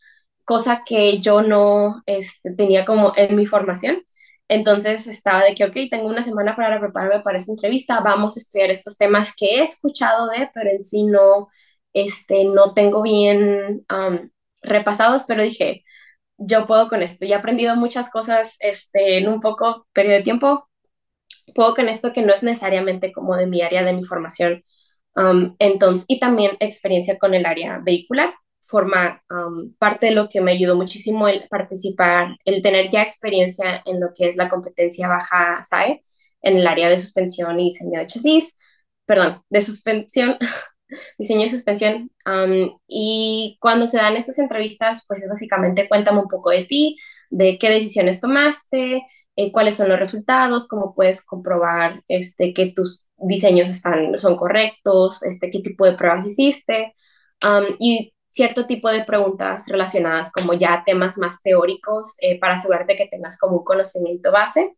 cosa 0.44 0.85
que 0.87 1.18
yo 1.20 1.42
no 1.42 2.02
este, 2.07 2.52
tenía 2.55 2.85
como 2.85 3.12
en 3.16 3.35
mi 3.37 3.46
formación. 3.46 4.05
Entonces 4.48 5.06
estaba 5.09 5.44
de 5.44 5.54
que, 5.54 5.64
ok, 5.64 5.74
tengo 5.90 6.06
una 6.09 6.22
semana 6.22 6.54
para 6.56 6.80
prepararme 6.80 7.20
para 7.22 7.38
esta 7.38 7.52
entrevista, 7.52 8.00
vamos 8.00 8.37
a 8.37 8.40
estudiar 8.40 8.70
estos 8.70 8.96
temas 8.96 9.35
que 9.37 9.56
he 9.61 9.62
escuchado 9.62 10.28
de, 10.28 10.50
pero 10.54 10.70
en 10.70 10.82
sí 10.82 11.04
no, 11.04 11.48
este, 11.92 12.44
no 12.46 12.72
tengo 12.74 13.02
bien 13.02 13.85
repasados, 14.62 15.24
pero 15.28 15.42
dije, 15.42 15.85
yo 16.38 16.66
puedo 16.66 16.88
con 16.88 17.02
esto. 17.02 17.26
Ya 17.26 17.37
he 17.37 17.38
aprendido 17.40 17.76
muchas 17.76 18.11
cosas 18.11 18.56
este, 18.61 19.18
en 19.18 19.28
un 19.28 19.40
poco 19.40 19.88
periodo 19.92 20.18
de 20.18 20.22
tiempo. 20.24 20.68
Puedo 21.54 21.74
con 21.74 21.88
esto 21.88 22.12
que 22.12 22.22
no 22.22 22.35
es 22.35 22.42
necesariamente 22.42 23.12
como 23.12 23.37
de 23.37 23.46
mi 23.46 23.62
área 23.62 23.85
de 23.85 23.92
mi 23.94 24.04
formación. 24.04 24.64
entonces, 25.59 26.06
y 26.09 26.20
también 26.20 26.56
experiencia 26.61 27.18
con 27.18 27.35
el 27.35 27.46
área 27.46 27.80
vehicular 27.82 28.35
forma 28.66 29.22
um, 29.31 29.72
parte 29.79 30.07
de 30.07 30.12
lo 30.12 30.29
que 30.29 30.40
me 30.40 30.52
ayudó 30.52 30.76
muchísimo 30.76 31.29
el 31.29 31.48
participar, 31.48 32.37
el 32.44 32.62
tener 32.62 32.90
ya 32.90 33.02
experiencia 33.02 33.83
en 33.85 34.00
lo 34.00 34.09
que 34.16 34.29
es 34.29 34.37
la 34.37 34.48
competencia 34.48 35.09
baja 35.09 35.62
SAE 35.62 36.02
en 36.42 36.59
el 36.59 36.66
área 36.66 36.88
de 36.88 36.98
suspensión 36.98 37.59
y 37.61 37.66
diseño 37.66 37.98
de 37.98 38.07
chasis, 38.07 38.59
perdón, 39.07 39.42
de 39.50 39.62
suspensión, 39.62 40.37
diseño 41.18 41.46
y 41.46 41.48
suspensión. 41.48 42.11
Um, 42.26 42.79
y 42.87 43.59
cuando 43.61 43.87
se 43.87 43.98
dan 43.98 44.16
estas 44.16 44.38
entrevistas, 44.38 45.05
pues 45.09 45.22
es 45.22 45.29
básicamente 45.29 45.88
cuéntame 45.88 46.20
un 46.20 46.29
poco 46.29 46.50
de 46.50 46.64
ti, 46.64 46.96
de 47.31 47.59
qué 47.59 47.70
decisiones 47.70 48.20
tomaste, 48.20 49.02
eh, 49.37 49.52
cuáles 49.52 49.76
son 49.76 49.88
los 49.88 49.98
resultados, 49.98 50.68
cómo 50.68 50.94
puedes 50.94 51.24
comprobar 51.24 52.02
este, 52.09 52.52
que 52.55 52.66
tus 52.66 53.05
diseños 53.18 53.70
están, 53.70 54.18
son 54.18 54.37
correctos, 54.37 55.22
este, 55.24 55.50
qué 55.50 55.61
tipo 55.61 55.85
de 55.87 55.94
pruebas 55.94 56.26
hiciste. 56.26 56.94
Um, 57.44 57.76
y 57.79 58.14
cierto 58.37 58.66
tipo 58.66 58.90
de 58.90 59.05
preguntas 59.05 59.66
relacionadas 59.66 60.31
como 60.31 60.53
ya 60.53 60.83
temas 60.85 61.16
más 61.16 61.42
teóricos 61.42 62.16
eh, 62.20 62.38
para 62.38 62.55
asegurarte 62.55 62.94
que 62.94 63.09
tengas 63.09 63.38
como 63.38 63.57
un 63.59 63.64
conocimiento 63.64 64.31
base. 64.31 64.75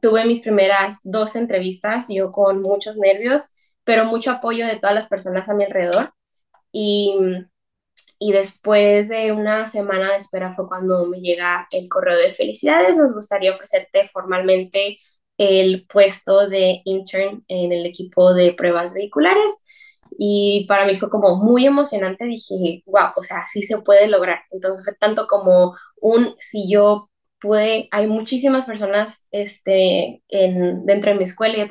tuve 0.00 0.24
mis 0.24 0.40
primeras 0.40 1.00
dos 1.04 1.36
entrevistas, 1.36 2.06
yo 2.08 2.32
con 2.32 2.60
muchos 2.60 2.96
nervios, 2.96 3.50
pero 3.84 4.06
mucho 4.06 4.30
apoyo 4.30 4.66
de 4.66 4.76
todas 4.76 4.94
las 4.94 5.08
personas 5.08 5.48
a 5.48 5.54
mi 5.54 5.64
alrededor. 5.64 6.14
Y, 6.72 7.14
y 8.18 8.32
después 8.32 9.08
de 9.10 9.32
una 9.32 9.68
semana 9.68 10.12
de 10.12 10.18
espera 10.18 10.54
fue 10.54 10.68
cuando 10.68 11.06
me 11.06 11.20
llega 11.20 11.68
el 11.70 11.88
correo 11.88 12.16
de 12.16 12.32
felicidades. 12.32 12.96
Nos 12.96 13.14
gustaría 13.14 13.52
ofrecerte 13.52 14.08
formalmente 14.08 14.98
el 15.36 15.86
puesto 15.86 16.48
de 16.48 16.80
intern 16.86 17.44
en 17.48 17.72
el 17.72 17.84
equipo 17.84 18.32
de 18.32 18.54
pruebas 18.54 18.94
vehiculares 18.94 19.62
y 20.18 20.66
para 20.68 20.86
mí 20.86 20.94
fue 20.96 21.10
como 21.10 21.36
muy 21.36 21.66
emocionante, 21.66 22.24
dije, 22.24 22.82
wow, 22.86 23.12
o 23.16 23.22
sea, 23.22 23.44
sí 23.46 23.62
se 23.62 23.78
puede 23.80 24.08
lograr. 24.08 24.40
Entonces 24.50 24.84
fue 24.84 24.94
tanto 24.94 25.26
como 25.26 25.76
un, 26.00 26.34
si 26.38 26.70
yo 26.70 27.10
pude, 27.40 27.88
hay 27.90 28.06
muchísimas 28.06 28.66
personas 28.66 29.26
este, 29.30 30.22
en, 30.28 30.86
dentro 30.86 31.10
de 31.12 31.18
mi 31.18 31.24
escuela 31.24 31.58
y 31.58 31.68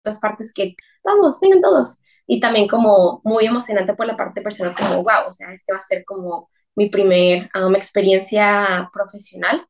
otras 0.00 0.20
partes 0.20 0.52
que, 0.54 0.74
vamos, 1.04 1.38
vengan 1.40 1.60
todos. 1.60 1.98
Y 2.26 2.40
también 2.40 2.68
como 2.68 3.20
muy 3.24 3.46
emocionante 3.46 3.94
por 3.94 4.06
la 4.06 4.16
parte 4.16 4.42
personal, 4.42 4.74
como, 4.76 4.96
wow, 5.02 5.28
o 5.28 5.32
sea, 5.32 5.52
este 5.52 5.72
va 5.72 5.78
a 5.78 5.82
ser 5.82 6.04
como 6.04 6.50
mi 6.74 6.88
primer 6.88 7.50
um, 7.54 7.74
experiencia 7.76 8.90
profesional. 8.92 9.66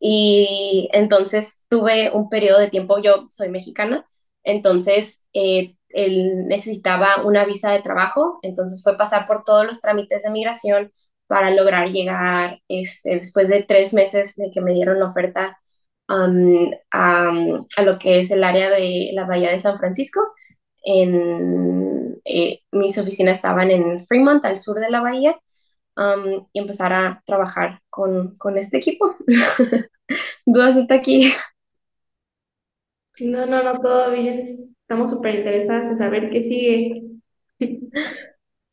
Y 0.00 0.88
entonces 0.92 1.64
tuve 1.68 2.10
un 2.12 2.28
periodo 2.30 2.58
de 2.60 2.70
tiempo, 2.70 3.00
yo 3.02 3.26
soy 3.30 3.50
mexicana, 3.50 4.06
Entonces, 4.42 5.24
eh, 5.34 5.76
él 5.90 6.46
necesitaba 6.46 7.24
una 7.24 7.44
visa 7.44 7.72
de 7.72 7.82
trabajo, 7.82 8.38
entonces 8.42 8.82
fue 8.82 8.96
pasar 8.96 9.26
por 9.26 9.44
todos 9.44 9.66
los 9.66 9.80
trámites 9.80 10.22
de 10.22 10.30
migración 10.30 10.92
para 11.26 11.50
lograr 11.50 11.90
llegar, 11.90 12.60
este, 12.68 13.16
después 13.16 13.48
de 13.48 13.62
tres 13.62 13.94
meses 13.94 14.36
de 14.36 14.50
que 14.50 14.60
me 14.60 14.74
dieron 14.74 14.98
la 14.98 15.06
oferta, 15.06 15.58
um, 16.08 16.70
a, 16.92 17.30
a, 17.76 17.82
lo 17.82 17.98
que 17.98 18.20
es 18.20 18.30
el 18.32 18.42
área 18.42 18.70
de 18.70 19.10
la 19.12 19.26
Bahía 19.26 19.50
de 19.50 19.60
San 19.60 19.78
Francisco. 19.78 20.20
En, 20.82 22.20
eh, 22.24 22.60
mis 22.72 22.98
oficinas 22.98 23.36
estaban 23.36 23.70
en 23.70 24.00
Fremont, 24.00 24.44
al 24.44 24.56
sur 24.56 24.80
de 24.80 24.90
la 24.90 25.00
bahía, 25.00 25.38
um, 25.96 26.46
y 26.52 26.58
empezar 26.58 26.92
a 26.92 27.22
trabajar 27.26 27.80
con, 27.90 28.36
con 28.36 28.58
este 28.58 28.78
equipo. 28.78 29.16
¿Dudas 30.46 30.76
está 30.76 30.94
aquí? 30.96 31.32
No, 33.20 33.46
no, 33.46 33.62
no, 33.62 33.78
todo 33.80 34.10
bien. 34.10 34.46
Estamos 34.90 35.12
súper 35.12 35.36
interesadas 35.36 35.86
en 35.86 35.98
saber 35.98 36.30
qué 36.30 36.42
sigue. 36.42 37.02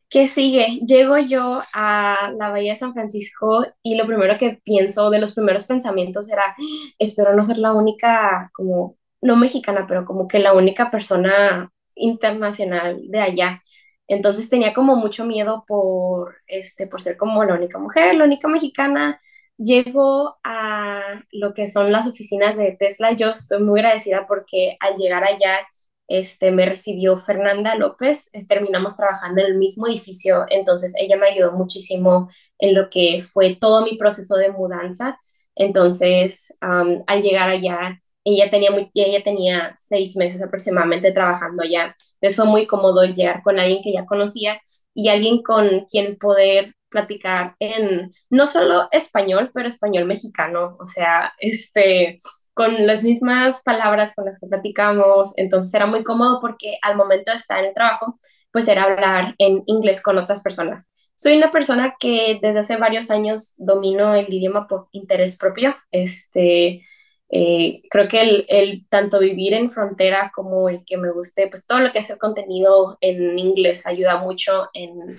¿Qué 0.10 0.28
sigue? 0.28 0.80
Llego 0.84 1.20
yo 1.20 1.62
a 1.76 2.34
la 2.36 2.50
Bahía 2.50 2.72
de 2.72 2.80
San 2.80 2.94
Francisco 2.94 3.68
y 3.84 3.94
lo 3.94 4.08
primero 4.08 4.36
que 4.40 4.60
pienso, 4.64 5.12
de 5.12 5.20
los 5.20 5.36
primeros 5.36 5.68
pensamientos 5.68 6.28
era, 6.32 6.56
espero 6.98 7.36
no 7.36 7.44
ser 7.44 7.60
la 7.60 7.72
única, 7.72 8.50
como, 8.56 8.98
no 9.22 9.36
mexicana, 9.36 9.86
pero 9.88 10.06
como 10.06 10.28
que 10.28 10.40
la 10.40 10.54
única 10.54 10.90
persona 10.90 11.70
internacional 11.94 13.00
de 13.10 13.20
allá. 13.20 13.64
Entonces 14.08 14.50
tenía 14.50 14.74
como 14.74 14.96
mucho 14.96 15.24
miedo 15.24 15.66
por, 15.68 16.38
este, 16.48 16.88
por 16.88 17.00
ser 17.00 17.16
como 17.16 17.44
la 17.44 17.54
única 17.54 17.78
mujer, 17.78 18.16
la 18.16 18.24
única 18.24 18.48
mexicana. 18.48 19.22
Llego 19.56 20.38
a 20.44 21.00
lo 21.32 21.54
que 21.54 21.68
son 21.68 21.92
las 21.92 22.08
oficinas 22.08 22.58
de 22.58 22.76
Tesla. 22.76 23.12
Yo 23.12 23.30
estoy 23.30 23.62
muy 23.62 23.82
agradecida 23.82 24.26
porque 24.26 24.78
al 24.80 24.96
llegar 24.98 25.24
allá 25.24 25.60
este, 26.08 26.52
me 26.52 26.66
recibió 26.66 27.18
Fernanda 27.18 27.76
López, 27.76 28.30
terminamos 28.48 28.96
trabajando 28.96 29.42
en 29.42 29.48
el 29.48 29.58
mismo 29.58 29.88
edificio, 29.88 30.46
entonces 30.50 30.94
ella 31.00 31.18
me 31.18 31.28
ayudó 31.28 31.52
muchísimo 31.54 32.30
en 32.60 32.74
lo 32.76 32.90
que 32.90 33.22
fue 33.22 33.56
todo 33.56 33.84
mi 33.84 33.98
proceso 33.98 34.36
de 34.36 34.52
mudanza. 34.52 35.20
Entonces, 35.56 36.56
al 36.62 37.22
llegar 37.24 37.50
allá, 37.50 38.00
ella 38.24 38.50
tenía, 38.50 38.70
ella 38.94 39.24
tenía 39.24 39.74
seis 39.78 40.16
meses 40.18 40.42
aproximadamente 40.42 41.12
trabajando 41.12 41.64
allá. 41.64 41.96
Entonces 42.16 42.36
fue 42.36 42.46
muy 42.46 42.68
cómodo 42.68 43.04
llegar 43.06 43.42
con 43.42 43.60
alguien 43.60 43.82
que 43.84 43.94
ya 43.94 44.06
conocía 44.06 44.62
y 44.94 45.10
alguien 45.10 45.42
con 45.44 45.86
quien 45.86 46.18
poder 46.18 46.76
platicar 46.90 47.56
en 47.60 48.12
no 48.30 48.48
solo 48.48 48.88
español, 48.92 49.52
pero 49.54 49.68
español 49.68 50.06
mexicano, 50.06 50.78
o 50.80 50.86
sea, 50.86 51.34
este, 51.40 52.18
con 52.54 52.88
las 52.88 53.04
mismas 53.04 53.64
palabras 53.64 54.14
con 54.16 54.26
las 54.26 54.40
que 54.40 54.48
platicamos, 54.48 55.34
entonces 55.38 55.74
era 55.74 55.86
muy 55.86 56.04
cómodo 56.04 56.40
porque 56.42 56.78
al 56.82 56.98
momento 56.98 57.32
de 57.32 57.38
estar 57.38 57.60
en 57.60 57.66
el 57.66 57.74
trabajo, 57.74 58.20
pues 58.52 58.68
era 58.68 58.84
hablar 58.84 59.36
en 59.38 59.64
inglés 59.68 60.02
con 60.02 60.18
otras 60.18 60.42
personas. 60.42 60.90
Soy 61.16 61.38
una 61.38 61.52
persona 61.52 61.96
que 62.00 62.40
desde 62.42 62.60
hace 62.60 62.78
varios 62.78 63.12
años 63.12 63.54
domino 63.58 64.16
el 64.16 64.32
idioma 64.32 64.68
por 64.68 64.88
interés 64.92 65.38
propio, 65.38 65.76
este, 65.92 66.84
eh, 67.30 67.82
creo 67.90 68.08
que 68.08 68.22
el, 68.22 68.46
el, 68.50 68.88
tanto 68.88 69.20
vivir 69.20 69.54
en 69.54 69.72
frontera 69.72 70.32
como 70.34 70.70
el 70.70 70.84
que 70.86 70.98
me 70.98 71.12
guste, 71.12 71.48
pues 71.48 71.66
todo 71.68 71.80
lo 71.80 71.92
que 71.92 72.00
es 72.00 72.10
el 72.10 72.18
contenido 72.18 72.98
en 73.02 73.38
inglés 73.38 73.86
ayuda 73.86 74.18
mucho 74.18 74.68
en 74.74 75.18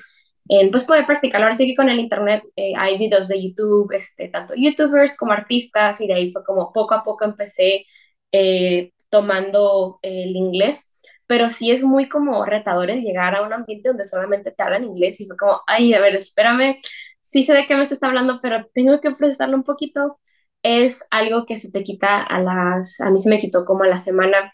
en 0.48 0.70
pues 0.70 0.84
poder 0.84 1.06
practicarlo. 1.06 1.46
Ahora 1.46 1.56
sí 1.56 1.66
que 1.66 1.76
con 1.76 1.88
el 1.88 2.00
internet 2.00 2.44
eh, 2.56 2.72
hay 2.76 2.98
videos 2.98 3.28
de 3.28 3.42
YouTube, 3.42 3.92
este, 3.92 4.28
tanto 4.28 4.54
youtubers 4.56 5.16
como 5.16 5.32
artistas, 5.32 6.00
y 6.00 6.06
de 6.08 6.14
ahí 6.14 6.32
fue 6.32 6.44
como 6.44 6.72
poco 6.72 6.94
a 6.94 7.02
poco 7.02 7.24
empecé 7.24 7.86
eh, 8.32 8.92
tomando 9.10 9.98
el 10.02 10.36
inglés, 10.36 10.92
pero 11.26 11.50
sí 11.50 11.70
es 11.70 11.82
muy 11.82 12.08
como 12.08 12.44
retador 12.44 12.90
el 12.90 13.02
llegar 13.02 13.36
a 13.36 13.42
un 13.42 13.52
ambiente 13.52 13.88
donde 13.90 14.04
solamente 14.04 14.50
te 14.52 14.62
hablan 14.62 14.84
inglés 14.84 15.20
y 15.20 15.26
fue 15.26 15.36
como, 15.36 15.60
ay, 15.66 15.94
a 15.94 16.00
ver, 16.00 16.16
espérame, 16.16 16.76
sí 17.20 17.42
sé 17.44 17.52
de 17.54 17.66
qué 17.66 17.76
me 17.76 17.82
estás 17.84 18.02
hablando, 18.02 18.40
pero 18.42 18.66
tengo 18.74 19.00
que 19.00 19.10
procesarlo 19.12 19.56
un 19.56 19.64
poquito. 19.64 20.18
Es 20.62 21.06
algo 21.10 21.46
que 21.46 21.56
se 21.58 21.70
te 21.70 21.84
quita 21.84 22.22
a 22.22 22.40
las, 22.40 23.00
a 23.00 23.10
mí 23.10 23.18
se 23.18 23.30
me 23.30 23.38
quitó 23.38 23.64
como 23.64 23.84
a 23.84 23.88
la 23.88 23.98
semana, 23.98 24.52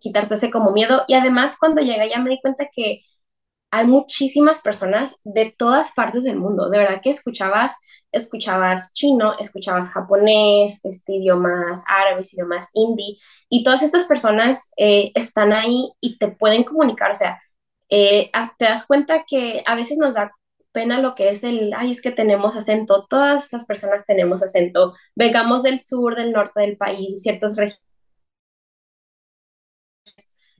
quitarte 0.00 0.34
ese 0.34 0.50
como 0.50 0.70
miedo 0.72 1.04
y 1.08 1.14
además 1.14 1.56
cuando 1.58 1.82
llegué 1.82 2.08
ya 2.10 2.20
me 2.20 2.30
di 2.30 2.40
cuenta 2.40 2.68
que 2.74 3.02
hay 3.72 3.86
muchísimas 3.86 4.60
personas 4.60 5.20
de 5.24 5.54
todas 5.56 5.92
partes 5.92 6.24
del 6.24 6.38
mundo. 6.38 6.68
De 6.68 6.78
verdad 6.78 7.00
que 7.02 7.08
escuchabas, 7.10 7.74
escuchabas 8.12 8.92
chino, 8.92 9.38
escuchabas 9.38 9.90
japonés, 9.92 10.84
este, 10.84 11.14
idiomas 11.14 11.82
árabes, 11.88 12.34
idiomas 12.34 12.68
hindi, 12.74 13.18
y 13.48 13.64
todas 13.64 13.82
estas 13.82 14.04
personas 14.04 14.72
eh, 14.76 15.10
están 15.14 15.54
ahí 15.54 15.90
y 16.02 16.18
te 16.18 16.28
pueden 16.28 16.64
comunicar. 16.64 17.12
O 17.12 17.14
sea, 17.14 17.40
eh, 17.88 18.30
te 18.58 18.66
das 18.66 18.86
cuenta 18.86 19.24
que 19.26 19.62
a 19.66 19.74
veces 19.74 19.96
nos 19.98 20.16
da 20.16 20.32
pena 20.72 21.00
lo 21.00 21.14
que 21.14 21.30
es 21.30 21.42
el, 21.42 21.72
ay, 21.74 21.92
es 21.92 22.02
que 22.02 22.10
tenemos 22.12 22.56
acento, 22.56 23.06
todas 23.08 23.50
las 23.54 23.64
personas 23.66 24.04
tenemos 24.06 24.42
acento, 24.42 24.94
vengamos 25.16 25.62
del 25.62 25.80
sur, 25.80 26.14
del 26.16 26.32
norte 26.32 26.60
del 26.60 26.76
país, 26.76 27.22
ciertas 27.22 27.56
regiones, 27.56 27.82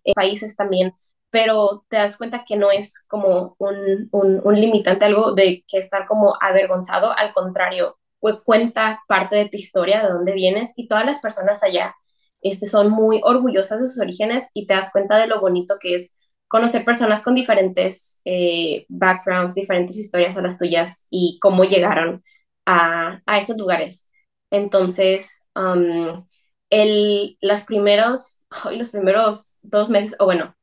eh, 0.04 0.12
países 0.14 0.56
también 0.56 0.94
pero 1.32 1.86
te 1.88 1.96
das 1.96 2.18
cuenta 2.18 2.44
que 2.46 2.56
no 2.56 2.70
es 2.70 3.02
como 3.08 3.56
un, 3.58 4.10
un, 4.12 4.60
limitante, 4.60 5.06
algo 5.06 5.34
de 5.34 5.64
que 5.66 5.78
estar 5.78 6.06
como 6.06 6.34
avergonzado, 6.40 7.12
al 7.16 7.32
contrario, 7.32 7.98
cuenta 8.44 9.02
parte 9.08 9.36
de 9.36 9.48
tu 9.48 9.56
historia, 9.56 10.02
de 10.02 10.10
dónde 10.12 10.34
vienes, 10.34 10.72
y 10.76 10.88
todas 10.88 11.06
las 11.06 11.20
personas 11.20 11.62
allá 11.64 11.94
este, 12.42 12.68
son 12.68 12.90
muy 12.90 13.20
orgullosas 13.24 13.80
de 13.80 13.88
sus 13.88 14.00
orígenes 14.00 14.50
y 14.54 14.66
te 14.66 14.74
das 14.74 14.92
cuenta 14.92 15.18
de 15.18 15.26
lo 15.26 15.40
bonito 15.40 15.76
que 15.80 15.94
es 15.96 16.14
conocer 16.48 16.84
personas 16.84 17.22
con 17.22 17.34
diferentes 17.34 18.20
eh, 18.26 18.84
backgrounds, 18.88 19.54
diferentes 19.54 19.96
historias 19.98 20.36
a 20.36 20.42
las 20.42 20.58
tuyas 20.58 21.06
y 21.10 21.38
cómo 21.40 21.64
llegaron 21.64 22.22
a, 22.66 23.22
a 23.26 23.38
esos 23.38 23.56
lugares. 23.56 24.08
Entonces, 24.50 25.46
um, 25.56 26.26
el, 26.70 27.38
los, 27.40 27.64
primeros, 27.64 28.44
los 28.70 28.90
primeros 28.90 29.60
dos 29.62 29.88
meses, 29.88 30.16
o 30.18 30.26
bueno, 30.26 30.54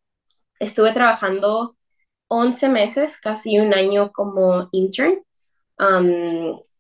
estuve 0.60 0.94
trabajando 0.94 1.76
11 2.28 2.70
meses, 2.70 3.20
casi 3.20 3.60
un 3.60 3.74
año 3.74 4.12
como 4.12 4.70
intern. 4.72 5.24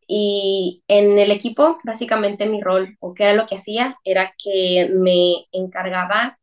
y 0.07 0.83
en 0.87 1.19
el 1.19 1.31
equipo, 1.31 1.77
básicamente 1.83 2.47
mi 2.47 2.61
rol, 2.61 2.97
o 2.99 3.13
qué 3.13 3.23
era 3.25 3.33
lo 3.33 3.45
que 3.45 3.55
hacía, 3.55 3.97
era 4.03 4.33
que 4.43 4.89
me 4.93 5.45
encargaba 5.51 6.39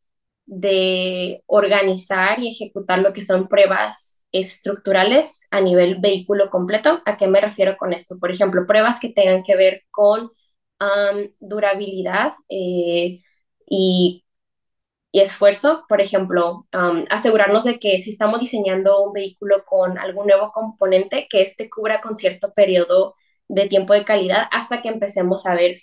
de 0.46 1.42
organizar 1.46 2.40
y 2.40 2.50
ejecutar 2.50 3.00
lo 3.00 3.12
que 3.12 3.22
son 3.22 3.48
pruebas 3.48 4.22
estructurales 4.32 5.48
a 5.50 5.60
nivel 5.60 5.96
vehículo 6.00 6.50
completo. 6.50 7.02
¿A 7.06 7.16
qué 7.16 7.26
me 7.28 7.40
refiero 7.40 7.76
con 7.76 7.92
esto? 7.92 8.18
Por 8.20 8.30
ejemplo, 8.32 8.66
pruebas 8.66 9.00
que 9.00 9.10
tengan 9.10 9.42
que 9.42 9.56
ver 9.56 9.82
con 9.90 10.30
durabilidad 11.40 12.34
eh, 12.48 13.22
y 13.68 14.24
y 15.12 15.20
esfuerzo, 15.20 15.84
por 15.88 16.00
ejemplo, 16.00 16.66
asegurarnos 17.10 17.64
de 17.64 17.78
que 17.78 17.98
si 18.00 18.10
estamos 18.10 18.40
diseñando 18.40 19.02
un 19.02 19.12
vehículo 19.12 19.64
con 19.64 19.98
algún 19.98 20.26
nuevo 20.26 20.52
componente, 20.52 21.26
que 21.30 21.42
éste 21.42 21.70
cubra 21.70 22.00
con 22.00 22.18
cierto 22.18 22.52
periodo 22.52 23.14
de 23.48 23.68
tiempo 23.68 23.94
de 23.94 24.04
calidad 24.04 24.44
hasta 24.50 24.82
que 24.82 24.88
empecemos 24.88 25.46
a 25.46 25.54
ver 25.54 25.76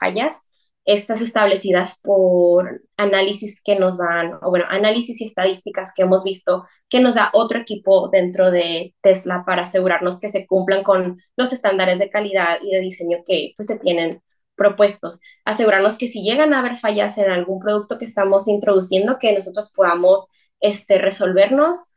fallas, 0.00 0.50
estas 0.84 1.20
establecidas 1.22 2.00
por 2.02 2.82
análisis 2.96 3.62
que 3.62 3.76
nos 3.76 3.98
dan, 3.98 4.34
o 4.42 4.50
bueno, 4.50 4.66
análisis 4.68 5.20
y 5.20 5.24
estadísticas 5.24 5.92
que 5.94 6.02
hemos 6.02 6.24
visto 6.24 6.66
que 6.88 7.00
nos 7.00 7.14
da 7.14 7.30
otro 7.32 7.58
equipo 7.58 8.08
dentro 8.08 8.50
de 8.50 8.94
Tesla 9.00 9.44
para 9.46 9.62
asegurarnos 9.62 10.20
que 10.20 10.28
se 10.28 10.46
cumplan 10.46 10.82
con 10.82 11.18
los 11.36 11.52
estándares 11.52 11.98
de 11.98 12.10
calidad 12.10 12.58
y 12.62 12.70
de 12.70 12.80
diseño 12.80 13.18
que 13.26 13.54
pues, 13.56 13.68
se 13.68 13.78
tienen 13.78 14.22
propuestos. 14.56 15.20
Asegurarnos 15.44 15.98
que 15.98 16.08
si 16.08 16.22
llegan 16.22 16.54
a 16.54 16.60
haber 16.60 16.76
fallas 16.76 17.18
en 17.18 17.30
algún 17.30 17.60
producto 17.60 17.98
que 17.98 18.04
estamos 18.04 18.48
introduciendo, 18.48 19.18
que 19.18 19.34
nosotros 19.34 19.72
podamos 19.74 20.28
este, 20.60 20.98
resolvernos, 20.98 21.88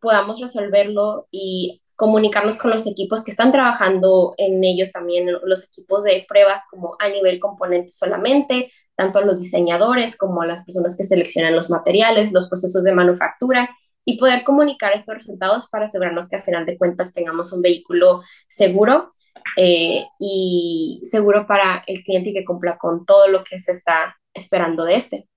podamos 0.00 0.40
resolverlo 0.40 1.28
y 1.30 1.82
comunicarnos 1.96 2.58
con 2.58 2.70
los 2.70 2.86
equipos 2.86 3.24
que 3.24 3.30
están 3.30 3.52
trabajando 3.52 4.34
en 4.36 4.62
ellos 4.62 4.92
también, 4.92 5.28
los 5.42 5.64
equipos 5.64 6.04
de 6.04 6.26
pruebas 6.28 6.64
como 6.70 6.94
a 6.98 7.08
nivel 7.08 7.40
componente 7.40 7.90
solamente, 7.90 8.70
tanto 8.94 9.18
a 9.18 9.22
los 9.22 9.40
diseñadores 9.40 10.16
como 10.18 10.42
a 10.42 10.46
las 10.46 10.64
personas 10.64 10.96
que 10.96 11.04
seleccionan 11.04 11.56
los 11.56 11.70
materiales, 11.70 12.32
los 12.32 12.48
procesos 12.48 12.84
de 12.84 12.92
manufactura 12.92 13.70
y 14.04 14.18
poder 14.18 14.44
comunicar 14.44 14.94
estos 14.94 15.16
resultados 15.16 15.68
para 15.68 15.86
asegurarnos 15.86 16.28
que 16.28 16.36
a 16.36 16.40
final 16.42 16.66
de 16.66 16.76
cuentas 16.78 17.12
tengamos 17.12 17.52
un 17.52 17.62
vehículo 17.62 18.22
seguro 18.46 19.14
eh, 19.56 20.06
y 20.18 21.00
seguro 21.04 21.46
para 21.46 21.82
el 21.86 22.02
cliente 22.02 22.30
y 22.30 22.34
que 22.34 22.44
cumpla 22.44 22.78
con 22.78 23.06
todo 23.06 23.28
lo 23.28 23.44
que 23.44 23.58
se 23.58 23.72
está 23.72 24.16
esperando 24.34 24.84
de 24.84 24.96
este. 24.96 25.28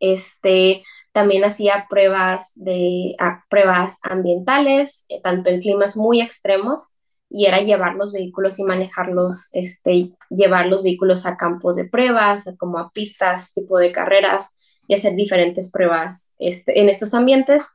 Este 0.00 0.82
también 1.12 1.44
hacía 1.44 1.86
pruebas 1.88 2.52
de 2.56 3.14
pruebas 3.48 4.00
ambientales, 4.02 5.04
eh, 5.08 5.20
tanto 5.22 5.50
en 5.50 5.60
climas 5.60 5.96
muy 5.96 6.20
extremos, 6.20 6.94
y 7.28 7.46
era 7.46 7.60
llevar 7.60 7.94
los 7.94 8.12
vehículos 8.12 8.58
y 8.58 8.64
manejarlos, 8.64 9.48
este, 9.52 10.10
llevar 10.28 10.66
los 10.66 10.82
vehículos 10.82 11.24
a 11.26 11.36
campos 11.36 11.76
de 11.76 11.88
pruebas, 11.88 12.44
como 12.58 12.78
a 12.78 12.90
pistas, 12.90 13.54
tipo 13.54 13.78
de 13.78 13.92
carreras, 13.92 14.56
y 14.86 14.94
hacer 14.94 15.14
diferentes 15.14 15.70
pruebas 15.70 16.34
este, 16.38 16.80
en 16.80 16.88
estos 16.88 17.14
ambientes 17.14 17.66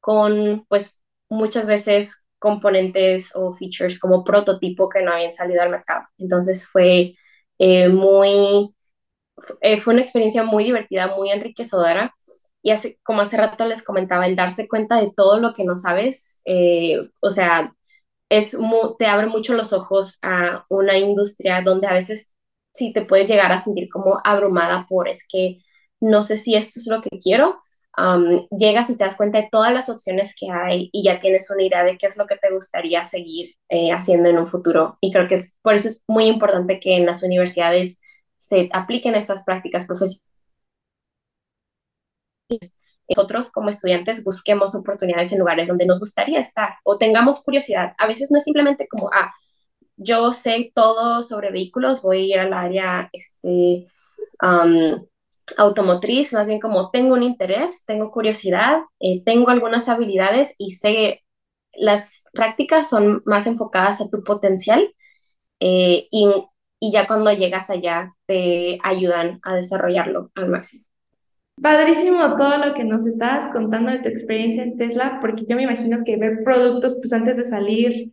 con, 0.00 0.64
pues, 0.68 1.00
muchas 1.28 1.66
veces 1.66 2.23
componentes 2.44 3.32
o 3.34 3.54
features 3.54 3.98
como 3.98 4.22
prototipo 4.24 4.90
que 4.90 5.02
no 5.02 5.12
habían 5.14 5.32
salido 5.32 5.62
al 5.62 5.70
mercado. 5.70 6.04
Entonces 6.18 6.68
fue 6.68 7.14
eh, 7.58 7.88
muy, 7.88 8.74
eh, 9.60 9.78
fue 9.80 9.94
una 9.94 10.02
experiencia 10.02 10.44
muy 10.44 10.64
divertida, 10.64 11.14
muy 11.16 11.30
enriquecedora. 11.30 12.14
Y 12.62 12.70
así, 12.72 12.98
como 13.04 13.22
hace 13.22 13.36
rato 13.38 13.66
les 13.66 13.84
comentaba, 13.84 14.26
el 14.26 14.36
darse 14.36 14.68
cuenta 14.68 15.00
de 15.00 15.12
todo 15.16 15.40
lo 15.40 15.54
que 15.54 15.64
no 15.64 15.76
sabes, 15.76 16.40
eh, 16.46 16.98
o 17.20 17.30
sea, 17.30 17.74
es 18.30 18.56
te 18.98 19.06
abre 19.06 19.26
mucho 19.28 19.54
los 19.54 19.72
ojos 19.72 20.18
a 20.22 20.64
una 20.70 20.98
industria 20.98 21.62
donde 21.62 21.86
a 21.88 21.94
veces 21.94 22.32
sí 22.74 22.92
te 22.92 23.04
puedes 23.04 23.28
llegar 23.28 23.52
a 23.52 23.58
sentir 23.58 23.88
como 23.90 24.20
abrumada 24.24 24.86
por 24.88 25.08
es 25.08 25.26
que 25.28 25.60
no 26.00 26.22
sé 26.24 26.38
si 26.38 26.56
esto 26.56 26.80
es 26.80 26.88
lo 26.88 27.02
que 27.02 27.18
quiero. 27.20 27.63
Llegas 28.50 28.90
y 28.90 28.96
te 28.96 29.04
das 29.04 29.16
cuenta 29.16 29.40
de 29.40 29.48
todas 29.50 29.72
las 29.72 29.88
opciones 29.88 30.34
que 30.38 30.50
hay 30.50 30.90
y 30.92 31.04
ya 31.04 31.20
tienes 31.20 31.50
una 31.50 31.62
idea 31.62 31.84
de 31.84 31.96
qué 31.98 32.06
es 32.06 32.16
lo 32.16 32.26
que 32.26 32.36
te 32.36 32.52
gustaría 32.52 33.04
seguir 33.04 33.54
eh, 33.68 33.92
haciendo 33.92 34.28
en 34.28 34.38
un 34.38 34.46
futuro. 34.46 34.98
Y 35.00 35.12
creo 35.12 35.28
que 35.28 35.36
es, 35.36 35.56
por 35.62 35.74
eso 35.74 35.88
es 35.88 36.02
muy 36.06 36.26
importante 36.26 36.80
que 36.80 36.96
en 36.96 37.06
las 37.06 37.22
universidades 37.22 38.00
se 38.36 38.68
apliquen 38.72 39.14
estas 39.14 39.44
prácticas 39.44 39.86
profesionales 39.86 40.22
nosotros 43.08 43.50
como 43.50 43.68
estudiantes 43.68 44.24
busquemos 44.24 44.74
oportunidades 44.74 45.32
en 45.32 45.38
lugares 45.38 45.68
donde 45.68 45.86
nos 45.86 46.00
gustaría 46.00 46.40
estar 46.40 46.76
o 46.84 46.98
tengamos 46.98 47.42
curiosidad. 47.42 47.94
A 47.98 48.06
veces 48.06 48.30
no 48.30 48.38
es 48.38 48.44
simplemente 48.44 48.88
como, 48.88 49.10
ah, 49.12 49.32
yo 49.96 50.32
sé 50.32 50.72
todo 50.74 51.22
sobre 51.22 51.50
vehículos, 51.52 52.02
voy 52.02 52.18
a 52.18 52.34
ir 52.34 52.38
al 52.40 52.52
área 52.54 53.10
este, 53.12 53.86
automotriz, 55.56 56.32
más 56.32 56.48
bien 56.48 56.60
como 56.60 56.90
tengo 56.90 57.14
un 57.14 57.22
interés, 57.22 57.84
tengo 57.86 58.10
curiosidad, 58.10 58.78
eh, 59.00 59.22
tengo 59.24 59.50
algunas 59.50 59.88
habilidades 59.88 60.54
y 60.58 60.72
sé 60.72 61.24
las 61.72 62.24
prácticas 62.32 62.88
son 62.88 63.22
más 63.24 63.46
enfocadas 63.46 64.00
a 64.00 64.08
tu 64.08 64.22
potencial 64.22 64.94
eh, 65.60 66.06
y, 66.10 66.30
y 66.80 66.92
ya 66.92 67.06
cuando 67.06 67.32
llegas 67.32 67.70
allá 67.70 68.14
te 68.26 68.78
ayudan 68.82 69.40
a 69.42 69.56
desarrollarlo 69.56 70.30
al 70.34 70.48
máximo. 70.48 70.84
Padrísimo 71.60 72.36
todo 72.36 72.58
lo 72.58 72.74
que 72.74 72.84
nos 72.84 73.06
estabas 73.06 73.46
contando 73.52 73.90
de 73.90 74.00
tu 74.00 74.08
experiencia 74.08 74.62
en 74.62 74.76
Tesla, 74.76 75.18
porque 75.20 75.44
yo 75.48 75.56
me 75.56 75.62
imagino 75.62 76.02
que 76.04 76.16
ver 76.16 76.42
productos 76.44 76.96
pues 77.00 77.12
antes 77.12 77.36
de 77.36 77.44
salir 77.44 78.12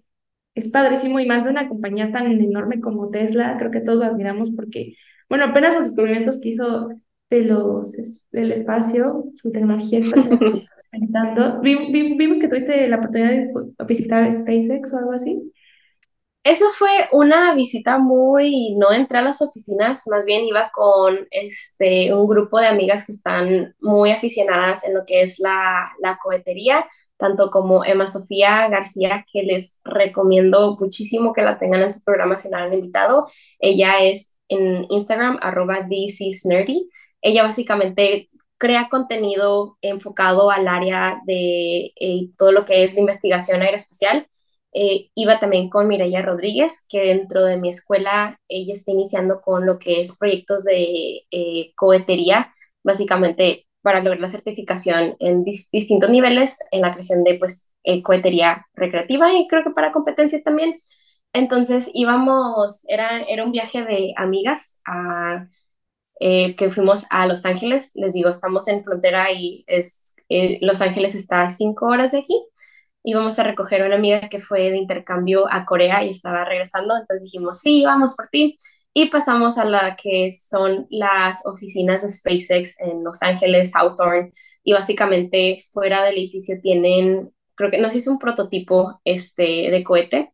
es 0.53 0.69
padrísimo 0.69 1.19
y 1.19 1.25
más 1.25 1.45
de 1.45 1.51
una 1.51 1.67
compañía 1.67 2.11
tan 2.11 2.31
enorme 2.31 2.81
como 2.81 3.09
Tesla, 3.09 3.55
creo 3.57 3.71
que 3.71 3.79
todos 3.79 3.99
lo 3.99 4.05
admiramos 4.05 4.51
porque, 4.55 4.95
bueno, 5.29 5.45
apenas 5.45 5.73
los 5.73 5.85
descubrimientos 5.85 6.39
que 6.41 6.49
hizo 6.49 6.89
de 7.31 7.41
los, 7.45 7.93
del 8.31 8.51
espacio, 8.51 9.23
su 9.35 9.51
tecnología 9.51 9.99
espacial, 9.99 10.37
vimos 11.63 12.37
que 12.37 12.49
tuviste 12.49 12.87
la 12.89 12.97
oportunidad 12.97 13.29
de 13.29 13.49
visitar 13.87 14.31
SpaceX 14.31 14.93
o 14.93 14.97
algo 14.97 15.13
así. 15.13 15.41
Eso 16.43 16.65
fue 16.77 16.89
una 17.11 17.53
visita 17.53 17.99
muy, 17.99 18.75
no 18.75 18.91
entré 18.91 19.19
a 19.19 19.21
las 19.21 19.41
oficinas, 19.41 20.07
más 20.09 20.25
bien 20.25 20.43
iba 20.43 20.71
con 20.73 21.27
este, 21.29 22.13
un 22.13 22.27
grupo 22.27 22.59
de 22.59 22.67
amigas 22.67 23.05
que 23.05 23.13
están 23.13 23.75
muy 23.79 24.11
aficionadas 24.11 24.85
en 24.85 24.95
lo 24.95 25.05
que 25.05 25.21
es 25.21 25.39
la, 25.39 25.85
la 26.01 26.17
cohetería, 26.21 26.85
tanto 27.15 27.49
como 27.49 27.85
Emma 27.85 28.07
Sofía 28.07 28.67
García, 28.69 29.23
que 29.31 29.43
les 29.43 29.79
recomiendo 29.85 30.75
muchísimo 30.77 31.31
que 31.31 31.43
la 31.43 31.59
tengan 31.59 31.83
en 31.83 31.91
su 31.91 32.03
programa 32.03 32.37
si 32.37 32.49
no 32.49 32.57
la 32.57 32.65
han 32.65 32.73
invitado. 32.73 33.27
Ella 33.59 34.03
es 34.03 34.35
en 34.49 34.85
Instagram, 34.89 35.37
arroba 35.41 35.79
Nerdy. 35.87 36.89
Ella 37.21 37.43
básicamente 37.43 38.29
crea 38.61 38.89
contenido 38.89 39.77
enfocado 39.81 40.51
al 40.51 40.67
área 40.67 41.19
de 41.25 41.93
eh, 41.99 42.29
todo 42.37 42.51
lo 42.51 42.63
que 42.63 42.83
es 42.83 42.93
la 42.93 42.99
investigación 43.01 43.63
aeroespacial 43.63 44.27
eh, 44.73 45.09
iba 45.15 45.39
también 45.39 45.69
con 45.69 45.87
Mireya 45.87 46.21
Rodríguez, 46.21 46.85
que 46.87 47.01
dentro 47.01 47.43
de 47.43 47.57
mi 47.57 47.69
escuela 47.69 48.39
ella 48.47 48.73
está 48.73 48.91
iniciando 48.91 49.41
con 49.41 49.65
lo 49.65 49.79
que 49.79 49.99
es 49.99 50.17
proyectos 50.17 50.63
de 50.63 51.23
eh, 51.31 51.73
cohetería, 51.75 52.53
básicamente 52.83 53.67
para 53.81 53.99
lograr 54.01 54.21
la 54.21 54.29
certificación 54.29 55.15
en 55.19 55.43
distintos 55.43 56.09
niveles 56.11 56.59
en 56.71 56.81
la 56.81 56.93
creación 56.93 57.23
de 57.23 57.35
pues 57.39 57.73
cohetería 58.03 58.67
recreativa 58.75 59.33
y 59.33 59.47
creo 59.47 59.63
que 59.63 59.71
para 59.71 59.91
competencias 59.91 60.43
también. 60.43 60.81
Entonces 61.33 61.89
íbamos, 61.93 62.85
era, 62.89 63.21
era 63.23 63.43
un 63.43 63.51
viaje 63.51 63.83
de 63.83 64.13
amigas 64.17 64.81
a, 64.85 65.47
que 66.57 66.71
fuimos 66.71 67.05
a 67.09 67.25
Los 67.25 67.45
Ángeles, 67.45 67.93
les 67.95 68.13
digo, 68.13 68.29
estamos 68.29 68.67
en 68.67 68.83
frontera 68.83 69.31
y 69.31 69.63
es, 69.67 70.15
Los 70.61 70.81
Ángeles 70.81 71.15
está 71.15 71.43
a 71.43 71.49
cinco 71.49 71.87
horas 71.87 72.11
de 72.11 72.19
aquí 72.19 72.45
íbamos 73.03 73.39
a 73.39 73.43
recoger 73.43 73.81
a 73.81 73.85
una 73.87 73.95
amiga 73.95 74.29
que 74.29 74.39
fue 74.39 74.69
de 74.69 74.77
intercambio 74.77 75.51
a 75.51 75.65
Corea 75.65 76.03
y 76.03 76.09
estaba 76.09 76.45
regresando, 76.45 76.95
entonces 76.95 77.23
dijimos, 77.23 77.59
sí, 77.59 77.83
vamos 77.85 78.15
por 78.15 78.27
ti. 78.27 78.57
Y 78.93 79.09
pasamos 79.09 79.57
a 79.57 79.65
la 79.65 79.95
que 79.95 80.31
son 80.33 80.85
las 80.89 81.45
oficinas 81.45 82.03
de 82.03 82.09
SpaceX 82.09 82.79
en 82.81 83.03
Los 83.03 83.21
Ángeles, 83.23 83.73
Hawthorne, 83.75 84.33
y 84.63 84.73
básicamente 84.73 85.57
fuera 85.71 86.03
del 86.03 86.17
edificio 86.17 86.57
tienen, 86.61 87.31
creo 87.55 87.71
que 87.71 87.79
no 87.79 87.87
sé 87.87 87.93
si 87.93 87.99
es 87.99 88.07
un 88.07 88.19
prototipo 88.19 88.99
este, 89.05 89.71
de 89.71 89.83
cohete, 89.83 90.33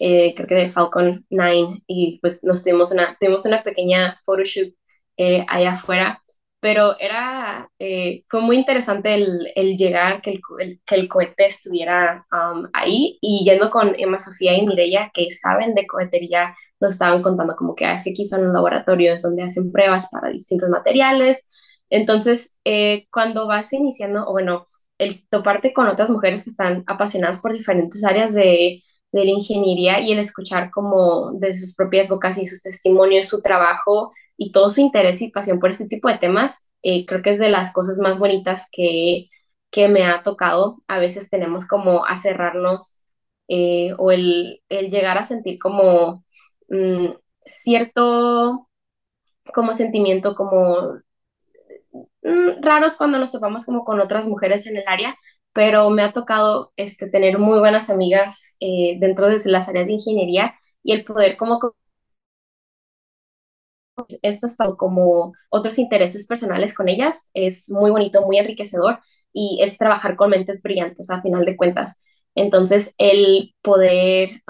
eh, 0.00 0.34
creo 0.34 0.46
que 0.46 0.54
de 0.54 0.70
Falcon 0.70 1.26
9, 1.30 1.82
y 1.86 2.18
pues 2.20 2.44
nos 2.44 2.62
tuvimos 2.64 2.92
una, 2.92 3.16
tuvimos 3.20 3.44
una 3.46 3.62
pequeña 3.62 4.16
photoshoot 4.24 4.74
eh, 5.16 5.44
allá 5.48 5.72
afuera 5.72 6.22
pero 6.60 6.98
era, 6.98 7.70
eh, 7.78 8.24
fue 8.28 8.40
muy 8.40 8.56
interesante 8.56 9.14
el, 9.14 9.52
el 9.54 9.76
llegar, 9.76 10.20
que 10.20 10.30
el, 10.30 10.80
que 10.84 10.94
el 10.96 11.08
cohete 11.08 11.46
estuviera 11.46 12.26
um, 12.32 12.68
ahí 12.72 13.18
y 13.20 13.44
yendo 13.44 13.70
con 13.70 13.94
Emma 13.96 14.18
Sofía 14.18 14.56
y 14.56 14.66
Mireya, 14.66 15.10
que 15.14 15.30
saben 15.30 15.74
de 15.74 15.86
cohetería, 15.86 16.54
nos 16.80 16.94
estaban 16.94 17.22
contando 17.22 17.54
como 17.56 17.74
que 17.76 17.84
ah, 17.86 17.94
aquí 17.94 18.24
son 18.24 18.52
laboratorios 18.52 19.22
donde 19.22 19.44
hacen 19.44 19.70
pruebas 19.72 20.08
para 20.10 20.30
distintos 20.30 20.68
materiales. 20.68 21.48
Entonces, 21.90 22.56
eh, 22.64 23.06
cuando 23.12 23.46
vas 23.46 23.72
iniciando, 23.72 24.26
o 24.26 24.32
bueno, 24.32 24.66
el 24.98 25.26
toparte 25.28 25.72
con 25.72 25.86
otras 25.88 26.10
mujeres 26.10 26.42
que 26.44 26.50
están 26.50 26.82
apasionadas 26.88 27.40
por 27.40 27.52
diferentes 27.52 28.04
áreas 28.04 28.34
de, 28.34 28.82
de 29.12 29.24
la 29.24 29.30
ingeniería 29.30 30.00
y 30.00 30.12
el 30.12 30.18
escuchar 30.18 30.70
como 30.70 31.32
de 31.32 31.54
sus 31.54 31.74
propias 31.74 32.08
bocas 32.08 32.38
y 32.38 32.46
sus 32.46 32.62
testimonios, 32.62 33.28
su 33.28 33.42
trabajo, 33.42 34.12
y 34.38 34.52
todo 34.52 34.70
su 34.70 34.80
interés 34.80 35.20
y 35.20 35.30
pasión 35.30 35.58
por 35.60 35.70
este 35.70 35.88
tipo 35.88 36.08
de 36.08 36.18
temas, 36.18 36.70
eh, 36.82 37.04
creo 37.06 37.22
que 37.22 37.30
es 37.32 37.38
de 37.40 37.50
las 37.50 37.72
cosas 37.72 37.98
más 37.98 38.18
bonitas 38.18 38.68
que, 38.72 39.28
que 39.70 39.88
me 39.88 40.06
ha 40.06 40.22
tocado. 40.22 40.82
A 40.88 40.98
veces 40.98 41.28
tenemos 41.28 41.66
como 41.66 42.06
a 42.06 42.16
cerrarnos 42.16 42.98
eh, 43.48 43.94
o 43.98 44.12
el, 44.12 44.62
el, 44.68 44.90
llegar 44.90 45.18
a 45.18 45.24
sentir 45.24 45.58
como 45.58 46.24
mm, 46.68 47.08
cierto 47.44 48.68
como 49.54 49.72
sentimiento 49.74 50.34
como 50.36 50.98
mm, 52.22 52.62
raros 52.62 52.96
cuando 52.96 53.18
nos 53.18 53.32
topamos 53.32 53.64
como 53.64 53.84
con 53.84 54.00
otras 54.00 54.26
mujeres 54.26 54.66
en 54.66 54.76
el 54.76 54.84
área, 54.86 55.16
pero 55.58 55.90
me 55.90 56.02
ha 56.04 56.12
tocado 56.12 56.72
este, 56.76 57.10
tener 57.10 57.40
muy 57.40 57.58
buenas 57.58 57.90
amigas 57.90 58.54
eh, 58.60 58.96
dentro 59.00 59.28
de 59.28 59.40
las 59.50 59.68
áreas 59.68 59.88
de 59.88 59.94
ingeniería 59.94 60.54
y 60.84 60.92
el 60.92 61.04
poder 61.04 61.36
como 61.36 61.58
estos 64.22 64.56
como 64.78 65.32
otros 65.50 65.78
intereses 65.78 66.26
personales 66.26 66.74
con 66.74 66.88
ellas 66.88 67.28
es 67.34 67.68
muy 67.70 67.90
bonito, 67.90 68.22
muy 68.22 68.38
enriquecedor 68.38 69.00
y 69.32 69.58
es 69.62 69.76
trabajar 69.78 70.16
con 70.16 70.30
mentes 70.30 70.62
brillantes 70.62 71.10
a 71.10 71.20
final 71.22 71.44
de 71.44 71.56
cuentas. 71.56 72.02
Entonces, 72.34 72.94
el 72.98 73.54
poder, 73.62 74.42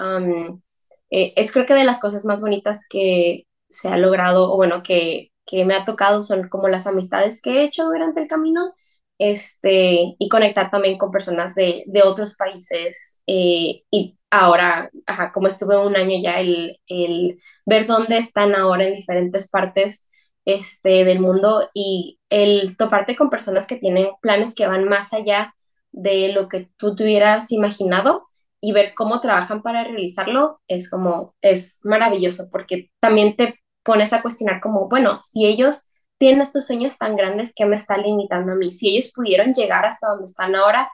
eh, 1.09 1.33
es 1.35 1.51
creo 1.51 1.65
que 1.65 1.73
de 1.73 1.83
las 1.83 1.99
cosas 1.99 2.25
más 2.25 2.41
bonitas 2.41 2.85
que 2.89 3.45
se 3.69 3.87
ha 3.89 3.97
logrado, 3.97 4.51
o 4.51 4.55
bueno, 4.57 4.81
que, 4.83 5.31
que 5.45 5.65
me 5.65 5.75
ha 5.75 5.85
tocado 5.85 6.21
son 6.21 6.49
como 6.49 6.67
las 6.69 6.87
amistades 6.87 7.41
que 7.41 7.61
he 7.61 7.63
hecho 7.65 7.85
durante 7.85 8.21
el 8.21 8.27
camino 8.27 8.73
este, 9.19 10.15
y 10.17 10.29
conectar 10.29 10.71
también 10.71 10.97
con 10.97 11.11
personas 11.11 11.53
de, 11.55 11.83
de 11.87 12.01
otros 12.03 12.35
países. 12.37 13.21
Eh, 13.27 13.83
y 13.91 14.17
ahora, 14.31 14.89
ajá, 15.05 15.31
como 15.31 15.47
estuve 15.47 15.77
un 15.77 15.95
año 15.97 16.19
ya, 16.21 16.39
el, 16.39 16.79
el, 16.87 17.39
ver 17.65 17.85
dónde 17.85 18.17
están 18.17 18.55
ahora 18.55 18.85
en 18.87 18.95
diferentes 18.95 19.49
partes 19.51 20.07
este, 20.45 21.03
del 21.05 21.19
mundo 21.19 21.69
y 21.73 22.19
el 22.29 22.77
toparte 22.77 23.15
con 23.15 23.29
personas 23.29 23.67
que 23.67 23.75
tienen 23.77 24.07
planes 24.21 24.55
que 24.55 24.67
van 24.67 24.85
más 24.85 25.13
allá 25.13 25.53
de 25.91 26.29
lo 26.29 26.47
que 26.49 26.69
tú 26.77 26.95
tuvieras 26.95 27.51
imaginado 27.51 28.27
y 28.61 28.71
ver 28.73 28.93
cómo 28.95 29.21
trabajan 29.21 29.61
para 29.61 29.83
realizarlo 29.83 30.61
es 30.67 30.89
como, 30.89 31.35
es 31.41 31.79
maravilloso 31.83 32.49
porque 32.51 32.91
también 32.99 33.35
te 33.35 33.59
pones 33.83 34.13
a 34.13 34.21
cuestionar 34.21 34.61
como, 34.61 34.87
bueno, 34.89 35.19
si 35.23 35.45
ellos 35.45 35.83
tienen 36.19 36.41
estos 36.41 36.67
sueños 36.67 36.97
tan 36.97 37.15
grandes 37.15 37.53
que 37.55 37.65
me 37.65 37.77
están 37.77 38.03
limitando 38.03 38.51
a 38.51 38.55
mí. 38.55 38.71
Si 38.71 38.89
ellos 38.89 39.11
pudieron 39.15 39.53
llegar 39.53 39.85
hasta 39.85 40.09
donde 40.09 40.25
están 40.25 40.53
ahora, 40.53 40.91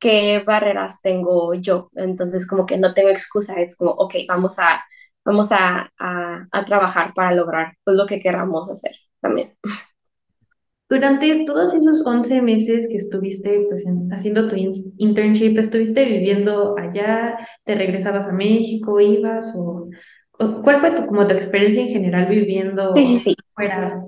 ¿qué 0.00 0.42
barreras 0.44 1.00
tengo 1.02 1.54
yo? 1.54 1.90
Entonces, 1.94 2.46
como 2.48 2.66
que 2.66 2.78
no 2.78 2.94
tengo 2.94 3.10
excusa, 3.10 3.60
es 3.60 3.76
como, 3.76 3.92
ok, 3.92 4.14
vamos 4.26 4.58
a, 4.58 4.82
vamos 5.24 5.52
a, 5.52 5.92
a, 5.98 6.64
trabajar 6.66 7.12
para 7.14 7.34
lograr 7.34 7.74
pues, 7.84 7.96
lo 7.96 8.06
que 8.06 8.20
queramos 8.20 8.70
hacer 8.70 8.96
también. 9.20 9.54
Durante 10.88 11.44
todos 11.44 11.74
esos 11.74 12.06
11 12.06 12.40
meses 12.40 12.88
que 12.88 12.96
estuviste 12.96 13.66
pues, 13.68 13.84
haciendo 14.10 14.48
tu 14.48 14.56
internship, 14.56 15.58
¿estuviste 15.58 16.06
viviendo 16.06 16.78
allá? 16.78 17.36
¿Te 17.64 17.74
regresabas 17.74 18.26
a 18.26 18.32
México? 18.32 18.98
¿Ibas? 18.98 19.52
O, 19.54 19.90
¿Cuál 20.62 20.80
fue 20.80 20.92
tu, 20.92 21.06
como 21.06 21.26
tu 21.26 21.34
experiencia 21.34 21.82
en 21.82 21.88
general 21.88 22.26
viviendo 22.26 22.94
sí, 22.96 23.04
sí, 23.04 23.18
sí. 23.18 23.36
fuera? 23.54 24.02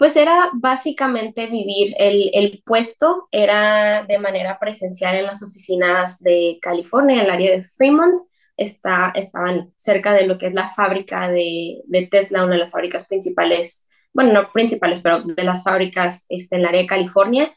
Pues 0.00 0.16
era 0.16 0.48
básicamente 0.54 1.46
vivir, 1.46 1.94
el, 1.98 2.30
el, 2.32 2.62
puesto 2.64 3.28
era 3.30 4.02
de 4.04 4.18
manera 4.18 4.58
presencial 4.58 5.14
en 5.16 5.26
las 5.26 5.42
oficinas 5.42 6.20
de 6.20 6.58
California, 6.62 7.16
en 7.16 7.26
el 7.26 7.30
área 7.30 7.50
de 7.52 7.64
Fremont, 7.64 8.18
está, 8.56 9.12
estaban 9.14 9.74
cerca 9.76 10.14
de 10.14 10.26
lo 10.26 10.38
que 10.38 10.46
es 10.46 10.54
la 10.54 10.68
fábrica 10.68 11.28
de, 11.28 11.82
de 11.84 12.06
Tesla, 12.06 12.44
una 12.44 12.54
de 12.54 12.60
las 12.60 12.72
fábricas 12.72 13.08
principales 13.08 13.86
bueno, 14.14 14.32
no 14.32 14.52
principales, 14.52 15.00
pero 15.00 15.22
de 15.22 15.44
las 15.44 15.64
fábricas 15.64 16.26
este, 16.30 16.56
en 16.56 16.62
el 16.62 16.68
área 16.68 16.80
de 16.80 16.86
California. 16.86 17.54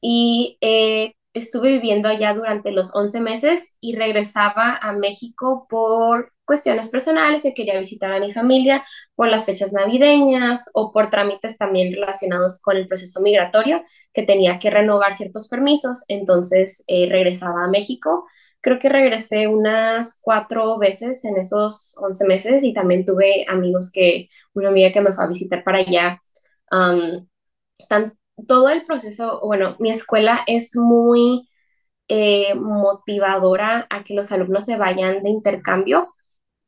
Y 0.00 0.58
eh, 0.60 1.14
estuve 1.32 1.72
viviendo 1.72 2.08
allá 2.08 2.34
durante 2.34 2.72
los 2.72 2.94
11 2.94 3.20
meses 3.22 3.76
y 3.80 3.96
regresaba 3.96 4.76
a 4.76 4.92
México 4.92 5.66
por 5.68 6.32
cuestiones 6.46 6.88
personales, 6.88 7.42
que 7.42 7.54
quería 7.54 7.78
visitar 7.78 8.12
a 8.12 8.20
mi 8.20 8.32
familia 8.32 8.84
por 9.14 9.28
las 9.28 9.44
fechas 9.44 9.72
navideñas 9.72 10.70
o 10.74 10.92
por 10.92 11.10
trámites 11.10 11.58
también 11.58 11.92
relacionados 11.92 12.60
con 12.62 12.76
el 12.76 12.88
proceso 12.88 13.20
migratorio, 13.20 13.82
que 14.14 14.22
tenía 14.22 14.58
que 14.58 14.70
renovar 14.70 15.14
ciertos 15.14 15.48
permisos, 15.48 16.04
entonces 16.08 16.84
eh, 16.86 17.08
regresaba 17.10 17.64
a 17.64 17.68
México. 17.68 18.26
Creo 18.60 18.78
que 18.78 18.88
regresé 18.88 19.48
unas 19.48 20.18
cuatro 20.22 20.78
veces 20.78 21.24
en 21.24 21.36
esos 21.36 21.94
11 21.98 22.26
meses 22.26 22.64
y 22.64 22.72
también 22.72 23.04
tuve 23.04 23.44
amigos 23.48 23.90
que, 23.92 24.28
una 24.54 24.68
amiga 24.70 24.92
que 24.92 25.00
me 25.00 25.12
fue 25.12 25.24
a 25.24 25.28
visitar 25.28 25.62
para 25.64 25.78
allá. 25.78 26.22
todo 28.46 28.68
el 28.68 28.84
proceso, 28.84 29.40
bueno, 29.44 29.76
mi 29.78 29.90
escuela 29.90 30.40
es 30.46 30.76
muy 30.76 31.48
eh, 32.08 32.54
motivadora 32.54 33.86
a 33.90 34.04
que 34.04 34.14
los 34.14 34.30
alumnos 34.32 34.64
se 34.66 34.76
vayan 34.76 35.22
de 35.22 35.30
intercambio, 35.30 36.14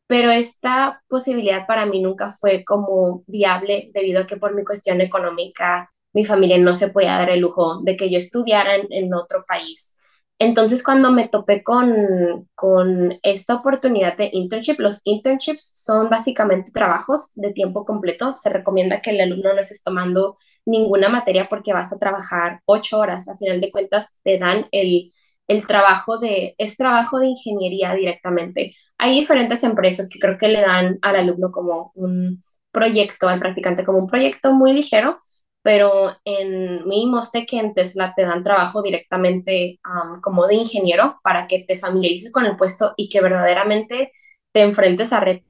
pero 0.09 0.31
esta 0.33 1.03
posibilidad 1.09 1.67
para 1.67 1.87
mí 1.87 2.03
nunca 2.03 2.33
fue 2.33 2.65
como 2.65 3.25
viable 3.29 3.91
debido 3.95 4.23
a 4.23 4.27
que 4.27 4.39
por 4.39 4.55
mi 4.55 4.65
cuestión 4.65 5.01
económica 5.01 5.93
mi 6.13 6.25
familia 6.25 6.59
no 6.59 6.75
se 6.75 6.89
podía 6.91 7.19
dar 7.19 7.31
el 7.31 7.41
lujo 7.41 7.81
de 7.85 7.97
que 7.97 8.11
yo 8.11 8.19
estudiara 8.19 8.75
en 8.91 9.15
otro 9.15 9.45
país. 9.47 9.99
Entonces, 10.41 10.85
cuando 10.85 11.11
me 11.11 11.29
topé 11.29 11.65
con, 11.65 12.49
con 12.55 13.19
esta 13.23 13.57
oportunidad 13.57 14.17
de 14.17 14.31
internship, 14.33 14.79
los 14.79 15.01
internships 15.05 15.73
son 15.75 16.09
básicamente 16.11 16.71
trabajos 16.71 17.33
de 17.35 17.53
tiempo 17.53 17.85
completo. 17.85 18.35
Se 18.37 18.49
recomienda 18.51 19.01
que 19.01 19.11
el 19.11 19.21
alumno 19.21 19.53
no 19.53 19.61
estés 19.61 19.83
tomando 19.83 20.39
ninguna 20.65 21.09
materia 21.09 21.49
porque 21.49 21.73
vas 21.73 21.93
a 21.93 21.99
trabajar 21.99 22.61
ocho 22.67 22.99
horas. 22.99 23.29
A 23.29 23.37
final 23.37 23.61
de 23.61 23.73
cuentas, 23.73 24.17
te 24.23 24.39
dan 24.39 24.67
el, 24.71 25.13
el 25.49 25.67
trabajo 25.67 26.19
de, 26.19 26.55
es 26.59 26.77
trabajo 26.77 27.19
de 27.19 27.29
ingeniería 27.29 27.95
directamente. 27.95 28.75
Hay 28.99 29.19
diferentes 29.19 29.65
empresas 29.65 30.09
que 30.09 30.19
creo 30.19 30.39
que 30.39 30.49
le 30.49 30.61
dan 30.61 30.99
al 31.03 31.17
alumno 31.17 31.51
como 31.53 31.93
un 31.95 32.43
proyecto, 32.71 33.29
al 33.29 33.41
practicante 33.41 33.85
como 33.85 33.99
un 33.99 34.09
proyecto 34.09 34.53
muy 34.53 34.73
ligero 34.73 35.21
pero 35.63 36.17
en 36.25 36.89
mínimo 36.89 37.25
sé 37.25 37.45
que 37.45 37.59
en 37.59 37.75
Tesla 37.75 38.15
te 38.17 38.23
dan 38.23 38.43
trabajo 38.43 38.83
directamente 38.83 39.81
como 40.23 40.47
de 40.47 40.55
ingeniero 40.55 41.21
para 41.23 41.47
que 41.47 41.59
te 41.67 41.77
familiarices 41.77 42.33
con 42.33 42.47
el 42.47 42.57
puesto 42.57 42.95
y 42.97 43.09
que 43.09 43.21
verdaderamente 43.21 44.13
te 44.53 44.63
enfrentes 44.63 45.13
a 45.13 45.21
retos 45.21 45.45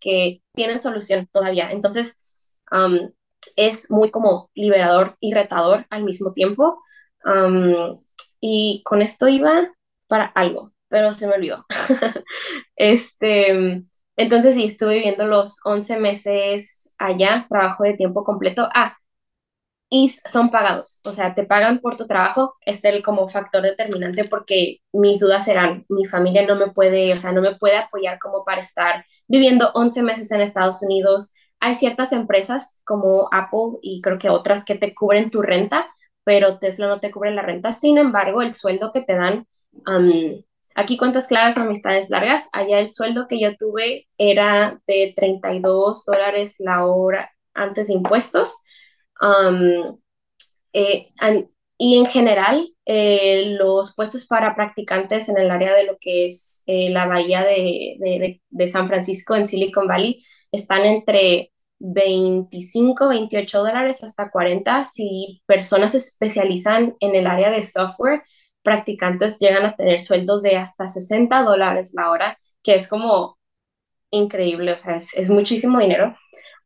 que 0.00 0.42
tienen 0.54 0.80
solución 0.80 1.28
todavía. 1.32 1.70
Entonces, 1.70 2.16
es 3.56 3.90
muy 3.90 4.10
como 4.10 4.50
liberador 4.54 5.16
y 5.20 5.32
retador 5.32 5.86
al 5.90 6.04
mismo 6.04 6.32
tiempo. 6.32 6.82
Y 8.40 8.82
con 8.84 9.02
esto 9.02 9.28
iba 9.28 9.72
para 10.08 10.26
algo, 10.26 10.72
pero 10.88 11.14
se 11.14 11.26
me 11.26 11.34
olvidó. 11.34 11.66
este, 12.76 13.84
entonces 14.16 14.54
sí, 14.54 14.64
estuve 14.64 14.96
viviendo 14.96 15.26
los 15.26 15.60
11 15.64 15.98
meses 15.98 16.94
allá, 16.98 17.46
trabajo 17.48 17.84
de 17.84 17.94
tiempo 17.94 18.24
completo. 18.24 18.68
Ah, 18.74 18.96
y 19.94 20.08
son 20.08 20.50
pagados, 20.50 21.02
o 21.04 21.12
sea, 21.12 21.34
te 21.34 21.44
pagan 21.44 21.80
por 21.80 21.98
tu 21.98 22.06
trabajo, 22.06 22.54
es 22.64 22.82
el 22.86 23.02
como 23.02 23.28
factor 23.28 23.60
determinante 23.62 24.24
porque 24.24 24.78
mis 24.90 25.20
dudas 25.20 25.44
serán, 25.44 25.84
mi 25.90 26.06
familia 26.06 26.46
no 26.46 26.56
me 26.56 26.70
puede, 26.70 27.12
o 27.12 27.18
sea, 27.18 27.32
no 27.32 27.42
me 27.42 27.56
puede 27.56 27.76
apoyar 27.76 28.18
como 28.18 28.42
para 28.42 28.62
estar 28.62 29.04
viviendo 29.28 29.70
11 29.74 30.02
meses 30.02 30.30
en 30.32 30.40
Estados 30.40 30.82
Unidos. 30.82 31.34
Hay 31.60 31.74
ciertas 31.74 32.12
empresas 32.12 32.80
como 32.86 33.28
Apple 33.32 33.78
y 33.82 34.00
creo 34.00 34.18
que 34.18 34.30
otras 34.30 34.64
que 34.64 34.76
te 34.76 34.94
cubren 34.94 35.30
tu 35.30 35.42
renta, 35.42 35.86
pero 36.24 36.58
Tesla 36.58 36.88
no 36.88 37.00
te 37.00 37.10
cubre 37.10 37.32
la 37.32 37.42
renta. 37.42 37.72
Sin 37.72 37.98
embargo, 37.98 38.42
el 38.42 38.54
sueldo 38.54 38.92
que 38.92 39.02
te 39.02 39.16
dan 39.16 39.46
Aquí 40.74 40.96
cuentas 40.96 41.26
claras, 41.26 41.58
amistades 41.58 42.08
largas. 42.10 42.48
Allá 42.52 42.78
el 42.78 42.88
sueldo 42.88 43.26
que 43.28 43.38
yo 43.38 43.56
tuve 43.56 44.08
era 44.16 44.80
de 44.86 45.12
32 45.14 46.04
dólares 46.06 46.56
la 46.60 46.86
hora 46.86 47.30
antes 47.54 47.88
de 47.88 47.94
impuestos. 47.94 48.62
Eh, 50.72 51.08
y 51.78 51.98
en 51.98 52.06
general, 52.06 52.68
eh, 52.86 53.56
los 53.58 53.94
puestos 53.94 54.26
para 54.26 54.54
practicantes 54.54 55.28
en 55.28 55.36
el 55.38 55.50
área 55.50 55.74
de 55.74 55.84
lo 55.84 55.98
que 55.98 56.26
es 56.26 56.62
eh, 56.66 56.90
la 56.90 57.06
bahía 57.06 57.42
de, 57.44 58.40
de, 58.48 58.68
San 58.68 58.88
Francisco 58.88 59.34
en 59.34 59.46
Silicon 59.46 59.86
Valley 59.86 60.24
están 60.52 60.84
entre 60.84 61.52
25, 61.84 63.08
28 63.08 63.58
dólares 63.58 64.04
hasta 64.04 64.30
40 64.30 64.84
si 64.84 65.42
personas 65.46 65.92
se 65.92 65.98
especializan 65.98 66.94
en 67.00 67.14
el 67.16 67.26
área 67.26 67.50
de 67.50 67.64
software 67.64 68.22
practicantes 68.62 69.38
llegan 69.40 69.66
a 69.66 69.76
tener 69.76 70.00
sueldos 70.00 70.42
de 70.42 70.56
hasta 70.56 70.88
60 70.88 71.42
dólares 71.42 71.92
la 71.96 72.10
hora, 72.10 72.38
que 72.62 72.74
es 72.76 72.88
como 72.88 73.38
increíble, 74.10 74.72
o 74.72 74.76
sea, 74.78 74.96
es, 74.96 75.28
muchísimo 75.30 75.80
dinero. 75.80 76.16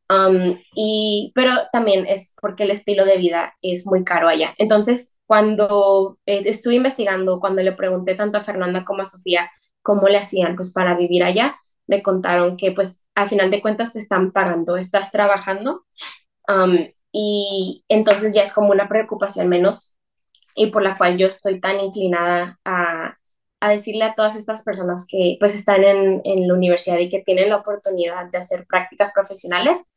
Um, 0.09 0.59
y, 0.75 1.33
pero 1.35 1.53
también 1.73 2.07
es 2.07 2.35
porque 2.41 2.63
el 2.65 2.71
estilo 2.71 3.05
de 3.05 3.19
vida 3.19 3.55
es 3.63 3.87
muy 3.87 4.05
caro 4.05 4.29
allá. 4.29 4.55
Entonces, 4.59 5.17
cuando 5.27 6.19
eh, 6.27 6.43
estuve 6.47 6.77
investigando, 6.77 7.41
cuando 7.41 7.63
le 7.63 7.73
pregunté 7.73 8.15
tanto 8.15 8.39
a 8.39 8.43
Fernanda 8.43 8.85
como 8.85 9.03
a 9.03 9.07
Sofía 9.07 9.51
cómo 9.83 10.09
le 10.09 10.19
hacían 10.19 10.57
pues 10.57 10.73
para 10.73 10.97
vivir 10.97 11.25
allá, 11.25 11.57
me 11.87 12.03
contaron 12.03 12.57
que 12.57 12.73
pues 12.73 13.05
al 13.15 13.29
final 13.29 13.51
de 13.51 13.63
cuentas 13.63 13.93
te 13.93 13.99
están 13.99 14.33
pagando, 14.33 14.77
estás 14.77 15.13
trabajando 15.13 15.85
um, 16.49 16.77
y 17.13 17.85
entonces 17.89 18.35
ya 18.35 18.43
es 18.43 18.53
como 18.53 18.71
una 18.71 18.89
preocupación 18.89 19.49
menos 19.49 19.97
y 20.55 20.71
por 20.71 20.83
la 20.83 20.97
cual 20.97 21.17
yo 21.17 21.27
estoy 21.27 21.61
tan 21.61 21.81
inclinada 21.81 22.59
a, 22.65 23.17
a 23.61 23.71
decirle 23.71 24.05
a 24.05 24.15
todas 24.15 24.37
estas 24.37 24.65
personas 24.65 25.07
que 25.09 25.37
pues 25.39 25.55
están 25.55 25.85
en, 25.85 26.21
en, 26.25 26.49
la 26.49 26.55
universidad 26.55 26.99
y 26.99 27.09
que 27.09 27.23
tienen 27.23 27.51
la 27.51 27.57
oportunidad 27.57 28.27
de 28.31 28.39
hacer 28.39 28.67
prácticas 28.67 29.13
profesionales, 29.13 29.91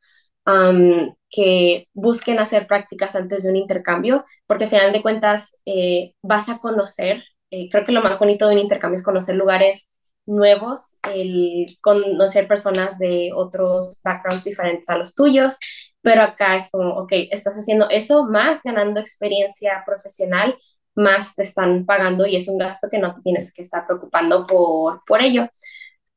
que 1.30 1.86
busquen 1.92 2.38
hacer 2.38 2.66
prácticas 2.66 3.14
antes 3.14 3.42
de 3.42 3.50
un 3.50 3.56
intercambio, 3.56 4.24
porque 4.46 4.64
al 4.64 4.70
final 4.70 4.92
de 4.92 5.02
cuentas 5.02 5.60
eh, 5.64 6.14
vas 6.22 6.48
a 6.48 6.58
conocer, 6.58 7.22
eh, 7.50 7.68
creo 7.70 7.84
que 7.84 7.92
lo 7.92 8.02
más 8.02 8.18
bonito 8.18 8.48
de 8.48 8.54
un 8.54 8.60
intercambio 8.60 8.96
es 8.96 9.04
conocer 9.04 9.36
lugares 9.36 9.94
nuevos, 10.30 10.96
el 11.02 11.76
conocer 11.80 12.48
personas 12.48 12.98
de 12.98 13.30
otros 13.34 14.00
backgrounds 14.04 14.44
diferentes 14.44 14.88
a 14.88 14.98
los 14.98 15.14
tuyos, 15.14 15.58
pero 16.02 16.22
acá 16.22 16.56
es 16.56 16.70
como, 16.70 16.94
ok, 16.98 17.12
estás 17.30 17.54
haciendo 17.56 17.88
eso 17.90 18.24
más 18.26 18.62
ganando 18.62 19.00
experiencia 19.00 19.82
profesional, 19.86 20.56
más 20.94 21.34
te 21.34 21.42
están 21.42 21.86
pagando 21.86 22.26
y 22.26 22.36
es 22.36 22.48
un 22.48 22.58
gasto 22.58 22.88
que 22.90 22.98
no 22.98 23.20
tienes 23.22 23.52
que 23.52 23.62
estar 23.62 23.86
preocupando 23.86 24.46
por, 24.46 25.02
por 25.06 25.22
ello. 25.22 25.48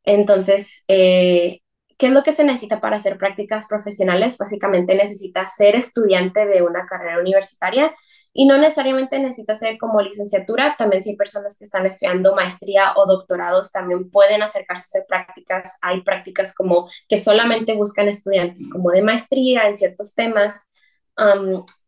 Entonces, 0.06 0.84
eh, 0.88 1.62
¿qué 1.98 2.08
es 2.08 2.12
lo 2.12 2.24
que 2.24 2.32
se 2.32 2.44
necesita 2.44 2.82
para 2.82 2.98
hacer 2.98 3.18
prácticas 3.18 3.68
profesionales? 3.68 4.38
Básicamente 4.38 4.96
necesitas 4.96 5.56
ser 5.56 5.76
estudiante 5.76 6.46
de 6.46 6.62
una 6.62 6.86
carrera 6.86 7.20
universitaria 7.20 7.94
y 8.34 8.46
no 8.48 8.58
necesariamente 8.58 9.20
necesita 9.20 9.56
ser 9.56 9.78
como 9.78 10.02
licenciatura, 10.02 10.76
también 10.78 11.04
si 11.04 11.12
hay 11.12 11.16
personas 11.16 11.58
que 11.58 11.66
están 11.66 11.86
estudiando 11.86 12.36
maestría 12.36 12.94
o 12.96 13.06
doctorados, 13.06 13.72
también 13.72 14.10
pueden 14.10 14.42
acercarse 14.42 14.82
a 14.84 14.90
hacer 15.00 15.06
prácticas. 15.08 15.78
Hay 15.82 16.02
prácticas 16.02 16.56
como 16.56 16.88
que 17.08 17.18
solamente 17.18 17.74
buscan 17.74 18.08
estudiantes 18.08 18.70
como 18.72 18.90
de 18.92 19.04
maestría 19.04 19.68
en 19.68 19.78
ciertos 19.78 20.16
temas. 20.16 20.70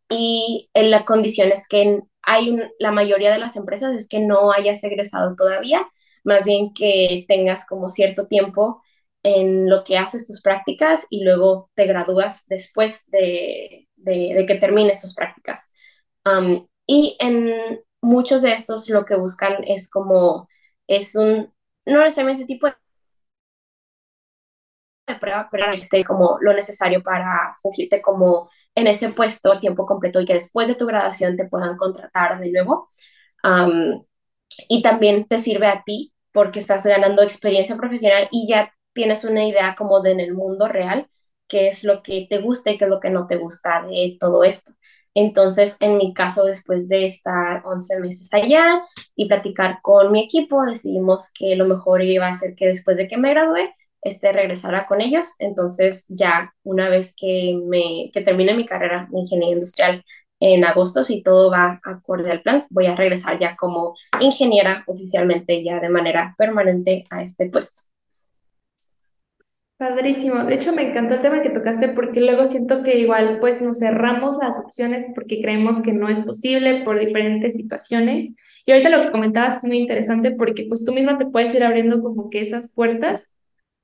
y 0.09 0.69
en 0.73 0.91
la 0.91 1.03
condición 1.05 1.51
es 1.51 1.67
que 1.67 2.01
hay 2.21 2.57
la 2.79 2.91
mayoría 2.91 3.31
de 3.31 3.39
las 3.39 3.55
empresas 3.55 3.93
es 3.95 4.07
que 4.09 4.19
no 4.19 4.51
hayas 4.51 4.83
egresado 4.83 5.35
todavía, 5.35 5.87
más 6.23 6.45
bien 6.45 6.73
que 6.73 7.25
tengas 7.27 7.65
como 7.67 7.89
cierto 7.89 8.27
tiempo 8.27 8.81
en 9.25 9.67
lo 9.69 9.83
que 9.83 9.97
haces 9.97 10.27
tus 10.27 10.41
prácticas 10.41 11.07
y 11.09 11.23
luego 11.23 11.71
te 11.73 11.87
gradúas 11.87 12.45
después 12.47 13.09
de, 13.09 13.87
que 14.05 14.57
termines 14.61 15.01
tus 15.01 15.15
prácticas 15.15 15.73
y 16.87 17.17
en 17.19 17.81
muchos 18.01 18.41
de 18.41 18.53
estos 18.53 18.89
lo 18.89 19.05
que 19.05 19.15
buscan 19.15 19.63
es 19.65 19.89
como, 19.89 20.47
es 20.87 21.15
un, 21.15 21.51
no 21.85 21.99
necesariamente 22.03 22.45
tipo 22.45 22.67
de 22.67 22.75
prueba, 25.19 25.47
pero 25.51 25.65
como 26.07 26.37
lo 26.41 26.53
necesario 26.53 27.01
para 27.03 27.55
fungirte 27.61 28.01
como 28.01 28.49
en 28.73 28.87
ese 28.87 29.09
puesto 29.09 29.51
a 29.53 29.59
tiempo 29.59 29.85
completo 29.85 30.19
y 30.21 30.25
que 30.25 30.33
después 30.33 30.67
de 30.67 30.75
tu 30.75 30.85
graduación 30.85 31.35
te 31.35 31.47
puedan 31.47 31.77
contratar 31.77 32.39
de 32.39 32.51
nuevo. 32.51 32.89
y 34.69 34.81
también 34.81 35.25
te 35.27 35.39
sirve 35.39 35.67
a 35.67 35.83
ti 35.83 36.13
porque 36.31 36.59
estás 36.59 36.85
ganando 36.85 37.21
experiencia 37.23 37.75
profesional 37.77 38.27
y 38.31 38.47
ya 38.47 38.73
tienes 38.95 39.25
una 39.25 39.45
idea 39.45 39.75
como 39.75 40.01
de 40.01 40.11
en 40.13 40.21
el 40.21 40.33
mundo 40.33 40.67
real 40.67 41.07
qué 41.47 41.67
es 41.67 41.83
lo 41.83 42.01
que 42.01 42.25
te 42.29 42.39
gusta 42.39 42.71
y 42.71 42.77
qué 42.79 42.85
es 42.85 42.89
lo 42.89 42.99
que 42.99 43.11
no 43.11 43.27
te 43.27 43.37
gusta 43.37 43.83
de 43.83 44.17
todo 44.19 44.43
esto. 44.43 44.71
Entonces, 45.13 45.77
en 45.79 45.97
mi 45.97 46.13
caso, 46.13 46.43
después 46.45 46.89
de 46.89 47.05
estar 47.05 47.63
11 47.65 47.99
meses 48.01 48.33
allá 48.33 48.81
y 49.15 49.27
platicar 49.27 49.79
con 49.81 50.11
mi 50.11 50.23
equipo, 50.23 50.65
decidimos 50.65 51.31
que 51.33 51.55
lo 51.55 51.65
mejor 51.65 52.03
iba 52.03 52.27
a 52.27 52.33
ser 52.33 52.55
que 52.55 52.65
después 52.67 52.97
de 52.97 53.07
que 53.07 53.17
me 53.17 53.31
gradué, 53.31 53.73
este, 54.01 54.31
regresara 54.33 54.85
con 54.87 55.01
ellos. 55.01 55.35
Entonces, 55.39 56.05
ya 56.09 56.53
una 56.63 56.89
vez 56.89 57.13
que, 57.17 57.57
me, 57.65 58.11
que 58.13 58.21
termine 58.21 58.55
mi 58.55 58.65
carrera 58.65 59.07
de 59.11 59.19
ingeniería 59.19 59.55
industrial 59.55 60.03
en 60.39 60.65
agosto, 60.65 61.03
si 61.05 61.23
todo 61.23 61.49
va 61.51 61.79
acorde 61.83 62.31
al 62.31 62.41
plan, 62.41 62.65
voy 62.69 62.87
a 62.87 62.95
regresar 62.95 63.39
ya 63.39 63.55
como 63.55 63.95
ingeniera 64.19 64.83
oficialmente, 64.87 65.63
ya 65.63 65.79
de 65.79 65.89
manera 65.89 66.35
permanente 66.37 67.05
a 67.09 67.23
este 67.23 67.49
puesto. 67.49 67.94
Padrísimo. 69.77 70.45
De 70.45 70.55
hecho, 70.55 70.71
me 70.71 70.89
encantó 70.89 71.15
el 71.15 71.21
tema 71.21 71.41
que 71.41 71.49
tocaste 71.49 71.89
porque 71.89 72.21
luego 72.21 72.47
siento 72.47 72.81
que 72.81 72.97
igual 72.97 73.39
pues 73.41 73.61
nos 73.61 73.79
cerramos 73.79 74.37
las 74.41 74.57
opciones 74.57 75.05
porque 75.13 75.41
creemos 75.41 75.81
que 75.81 75.91
no 75.91 76.07
es 76.07 76.19
posible 76.19 76.83
por 76.85 76.97
diferentes 76.97 77.55
situaciones. 77.55 78.29
Y 78.65 78.71
ahorita 78.71 78.89
lo 78.89 79.03
que 79.03 79.11
comentabas 79.11 79.57
es 79.57 79.63
muy 79.65 79.77
interesante 79.77 80.31
porque 80.31 80.65
pues 80.69 80.85
tú 80.85 80.93
misma 80.93 81.17
te 81.17 81.25
puedes 81.25 81.53
ir 81.53 81.63
abriendo 81.65 82.01
como 82.01 82.29
que 82.29 82.41
esas 82.41 82.71
puertas 82.71 83.29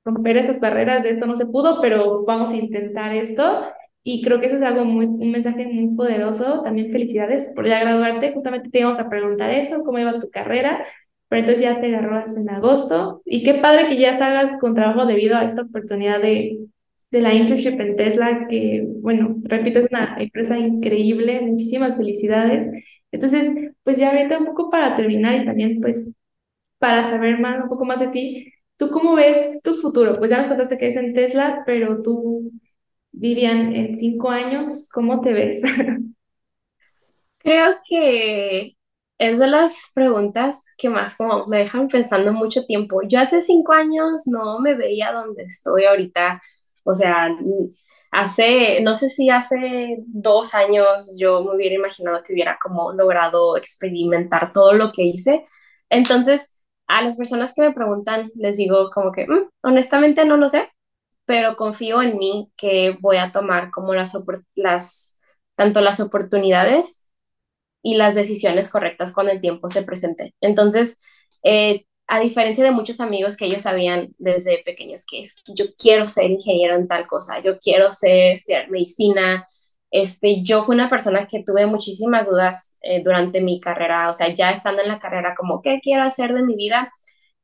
romper 0.04 0.36
esas 0.36 0.60
barreras 0.60 1.02
de 1.04 1.10
esto 1.10 1.26
no 1.26 1.34
se 1.34 1.46
pudo, 1.46 1.80
pero 1.80 2.24
vamos 2.24 2.50
a 2.50 2.56
intentar 2.56 3.14
esto. 3.14 3.62
Y 4.04 4.22
creo 4.22 4.40
que 4.40 4.46
eso 4.46 4.56
es 4.56 4.62
algo 4.62 4.84
muy, 4.84 5.06
un 5.06 5.30
mensaje 5.30 5.66
muy 5.66 5.94
poderoso. 5.94 6.62
También 6.62 6.90
felicidades 6.90 7.52
por 7.54 7.68
ya 7.68 7.80
graduarte. 7.80 8.32
Justamente 8.32 8.70
te 8.70 8.80
íbamos 8.80 8.98
a 8.98 9.08
preguntar 9.08 9.50
eso, 9.50 9.84
cómo 9.84 9.98
iba 9.98 10.20
tu 10.20 10.30
carrera, 10.30 10.84
pero 11.32 11.40
entonces 11.40 11.64
ya 11.64 11.80
te 11.80 11.86
agarras 11.96 12.36
en 12.36 12.50
agosto. 12.50 13.22
Y 13.24 13.42
qué 13.42 13.54
padre 13.54 13.88
que 13.88 13.96
ya 13.96 14.14
salgas 14.14 14.58
con 14.60 14.74
trabajo 14.74 15.06
debido 15.06 15.38
a 15.38 15.44
esta 15.44 15.62
oportunidad 15.62 16.20
de, 16.20 16.58
de 17.10 17.20
la 17.22 17.32
internship 17.32 17.80
en 17.80 17.96
Tesla, 17.96 18.46
que, 18.50 18.84
bueno, 19.00 19.36
repito, 19.44 19.78
es 19.78 19.86
una 19.90 20.14
empresa 20.18 20.58
increíble. 20.58 21.40
Muchísimas 21.40 21.96
felicidades. 21.96 22.68
Entonces, 23.12 23.50
pues 23.82 23.96
ya 23.96 24.10
ahorita 24.10 24.38
un 24.40 24.44
poco 24.44 24.68
para 24.68 24.94
terminar 24.94 25.40
y 25.40 25.46
también 25.46 25.80
pues 25.80 26.12
para 26.78 27.04
saber 27.04 27.40
más, 27.40 27.62
un 27.62 27.70
poco 27.70 27.86
más 27.86 28.00
de 28.00 28.08
ti, 28.08 28.52
¿Tú 28.76 28.90
cómo 28.90 29.14
ves 29.14 29.62
tu 29.62 29.74
futuro? 29.74 30.18
Pues 30.18 30.30
ya 30.30 30.38
nos 30.38 30.48
contaste 30.48 30.76
que 30.76 30.88
es 30.88 30.96
en 30.96 31.14
Tesla, 31.14 31.62
pero 31.66 32.02
tú, 32.02 32.50
Vivian, 33.12 33.74
en 33.74 33.96
cinco 33.96 34.30
años, 34.30 34.88
¿cómo 34.92 35.20
te 35.22 35.32
ves? 35.32 35.62
Creo 37.38 37.76
que 37.88 38.76
es 39.22 39.38
de 39.38 39.46
las 39.46 39.90
preguntas 39.94 40.66
que 40.76 40.90
más 40.90 41.16
como 41.16 41.46
me 41.46 41.60
dejan 41.60 41.86
pensando 41.86 42.32
mucho 42.32 42.64
tiempo. 42.66 43.02
Yo 43.06 43.20
hace 43.20 43.40
cinco 43.40 43.72
años 43.72 44.24
no 44.26 44.58
me 44.58 44.74
veía 44.74 45.12
donde 45.12 45.44
estoy 45.44 45.84
ahorita. 45.84 46.42
O 46.82 46.94
sea, 46.96 47.28
hace, 48.10 48.80
no 48.82 48.96
sé 48.96 49.10
si 49.10 49.30
hace 49.30 49.98
dos 50.08 50.54
años 50.54 51.16
yo 51.20 51.44
me 51.44 51.54
hubiera 51.54 51.76
imaginado 51.76 52.22
que 52.24 52.32
hubiera 52.32 52.58
como 52.60 52.92
logrado 52.92 53.56
experimentar 53.56 54.52
todo 54.52 54.72
lo 54.72 54.90
que 54.90 55.02
hice. 55.04 55.44
Entonces, 55.88 56.58
a 56.88 57.02
las 57.02 57.16
personas 57.16 57.54
que 57.54 57.62
me 57.62 57.72
preguntan 57.72 58.30
les 58.34 58.56
digo 58.56 58.90
como 58.90 59.12
que 59.12 59.26
mm, 59.28 59.50
honestamente 59.62 60.24
no 60.24 60.36
lo 60.36 60.48
sé, 60.48 60.68
pero 61.26 61.56
confío 61.56 62.02
en 62.02 62.18
mí 62.18 62.52
que 62.56 62.96
voy 63.00 63.18
a 63.18 63.30
tomar 63.32 63.70
como 63.70 63.94
las, 63.94 65.18
tanto 65.54 65.80
las 65.80 66.00
oportunidades 66.00 67.06
y 67.82 67.96
las 67.96 68.14
decisiones 68.14 68.70
correctas 68.70 69.12
cuando 69.12 69.32
el 69.32 69.40
tiempo 69.40 69.68
se 69.68 69.82
presente. 69.82 70.34
Entonces, 70.40 70.98
eh, 71.44 71.84
a 72.06 72.20
diferencia 72.20 72.64
de 72.64 72.72
muchos 72.72 73.00
amigos 73.00 73.36
que 73.36 73.46
ellos 73.46 73.62
sabían 73.62 74.14
desde 74.18 74.62
pequeños 74.64 75.04
que 75.10 75.20
es, 75.20 75.42
yo 75.56 75.64
quiero 75.78 76.08
ser 76.08 76.30
ingeniero 76.30 76.76
en 76.76 76.88
tal 76.88 77.06
cosa, 77.06 77.40
yo 77.40 77.58
quiero 77.58 77.90
ser, 77.90 78.32
estudiar 78.32 78.70
medicina, 78.70 79.46
este, 79.90 80.42
yo 80.42 80.62
fui 80.64 80.74
una 80.74 80.90
persona 80.90 81.26
que 81.26 81.42
tuve 81.44 81.66
muchísimas 81.66 82.26
dudas 82.26 82.78
eh, 82.82 83.02
durante 83.04 83.40
mi 83.40 83.60
carrera, 83.60 84.08
o 84.10 84.14
sea, 84.14 84.32
ya 84.34 84.50
estando 84.50 84.82
en 84.82 84.88
la 84.88 84.98
carrera, 84.98 85.34
como, 85.36 85.62
¿qué 85.62 85.80
quiero 85.82 86.02
hacer 86.02 86.34
de 86.34 86.42
mi 86.42 86.56
vida? 86.56 86.92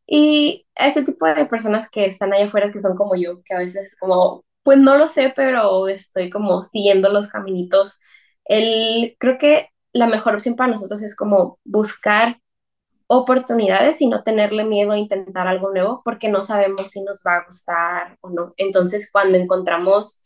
Y 0.06 0.66
ese 0.74 1.04
tipo 1.04 1.26
de 1.26 1.46
personas 1.46 1.90
que 1.90 2.06
están 2.06 2.32
allá 2.32 2.46
afuera, 2.46 2.70
que 2.72 2.78
son 2.80 2.96
como 2.96 3.16
yo, 3.16 3.42
que 3.44 3.54
a 3.54 3.58
veces 3.58 3.96
como, 4.00 4.44
pues 4.62 4.78
no 4.78 4.96
lo 4.96 5.08
sé, 5.08 5.32
pero 5.36 5.88
estoy 5.88 6.30
como 6.30 6.62
siguiendo 6.62 7.10
los 7.12 7.28
caminitos. 7.30 8.00
El, 8.44 9.16
creo 9.18 9.38
que 9.38 9.68
la 9.98 10.06
mejor 10.06 10.34
opción 10.34 10.56
para 10.56 10.70
nosotros 10.70 11.02
es 11.02 11.16
como 11.16 11.58
buscar 11.64 12.40
oportunidades 13.08 14.00
y 14.02 14.08
no 14.08 14.22
tenerle 14.22 14.64
miedo 14.64 14.92
a 14.92 14.98
intentar 14.98 15.48
algo 15.48 15.72
nuevo 15.72 16.02
porque 16.04 16.28
no 16.28 16.42
sabemos 16.42 16.90
si 16.90 17.02
nos 17.02 17.22
va 17.26 17.36
a 17.38 17.46
gustar 17.46 18.18
o 18.20 18.30
no. 18.30 18.54
Entonces, 18.58 19.10
cuando 19.12 19.38
encontramos 19.38 20.20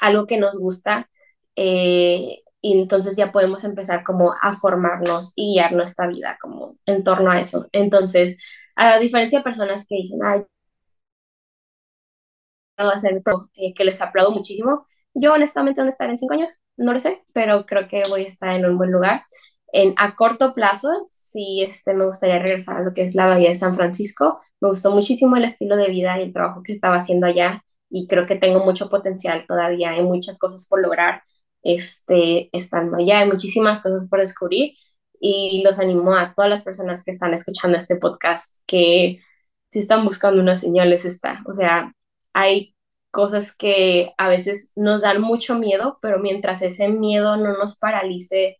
algo 0.00 0.26
que 0.26 0.38
nos 0.38 0.58
gusta, 0.58 1.10
eh, 1.56 2.42
entonces 2.62 3.16
ya 3.16 3.32
podemos 3.32 3.64
empezar 3.64 4.04
como 4.04 4.34
a 4.40 4.52
formarnos 4.54 5.32
y 5.36 5.54
guiar 5.54 5.72
nuestra 5.72 6.06
vida 6.08 6.38
como 6.40 6.78
en 6.86 7.04
torno 7.04 7.30
a 7.30 7.40
eso. 7.40 7.66
Entonces, 7.72 8.36
a 8.76 8.98
diferencia 8.98 9.40
de 9.40 9.44
personas 9.44 9.86
que 9.88 9.96
dicen, 9.96 10.20
ay, 10.24 10.44
eh, 13.54 13.74
que 13.74 13.84
les 13.84 14.00
aplaudo 14.02 14.32
muchísimo, 14.32 14.86
yo 15.14 15.32
honestamente 15.32 15.80
dónde 15.80 15.90
estar 15.92 16.10
en 16.10 16.18
cinco 16.18 16.34
años, 16.34 16.50
no 16.76 16.92
lo 16.92 16.98
sé, 16.98 17.24
pero 17.32 17.66
creo 17.66 17.88
que 17.88 18.02
voy 18.08 18.22
a 18.24 18.26
estar 18.26 18.50
en 18.50 18.66
un 18.66 18.78
buen 18.78 18.92
lugar. 18.92 19.24
En, 19.72 19.94
a 19.98 20.14
corto 20.14 20.54
plazo, 20.54 21.08
sí 21.10 21.62
este, 21.62 21.94
me 21.94 22.06
gustaría 22.06 22.38
regresar 22.38 22.78
a 22.78 22.82
lo 22.82 22.94
que 22.94 23.02
es 23.02 23.14
la 23.14 23.26
Bahía 23.26 23.50
de 23.50 23.56
San 23.56 23.74
Francisco. 23.74 24.40
Me 24.60 24.68
gustó 24.68 24.92
muchísimo 24.92 25.36
el 25.36 25.44
estilo 25.44 25.76
de 25.76 25.88
vida 25.88 26.18
y 26.18 26.24
el 26.24 26.32
trabajo 26.32 26.62
que 26.62 26.72
estaba 26.72 26.96
haciendo 26.96 27.26
allá 27.26 27.62
y 27.90 28.06
creo 28.06 28.26
que 28.26 28.36
tengo 28.36 28.64
mucho 28.64 28.88
potencial 28.88 29.46
todavía, 29.46 29.90
hay 29.90 30.02
muchas 30.02 30.38
cosas 30.38 30.66
por 30.68 30.80
lograr 30.82 31.22
este, 31.62 32.48
estando 32.52 32.96
allá. 32.98 33.20
Hay 33.20 33.28
muchísimas 33.28 33.80
cosas 33.82 34.08
por 34.08 34.20
descubrir 34.20 34.74
y 35.20 35.62
los 35.64 35.78
animo 35.78 36.14
a 36.14 36.34
todas 36.34 36.50
las 36.50 36.64
personas 36.64 37.04
que 37.04 37.10
están 37.10 37.34
escuchando 37.34 37.76
este 37.78 37.96
podcast 37.96 38.56
que 38.66 39.20
si 39.70 39.78
están 39.80 40.04
buscando 40.04 40.40
unas 40.42 40.60
señales 40.60 41.04
está. 41.04 41.42
O 41.46 41.54
sea, 41.54 41.92
hay 42.32 42.75
cosas 43.16 43.56
que 43.56 44.12
a 44.18 44.28
veces 44.28 44.72
nos 44.76 45.00
dan 45.00 45.22
mucho 45.22 45.58
miedo, 45.58 45.98
pero 46.02 46.18
mientras 46.18 46.60
ese 46.60 46.88
miedo 46.88 47.38
no 47.38 47.56
nos 47.56 47.78
paralice 47.78 48.58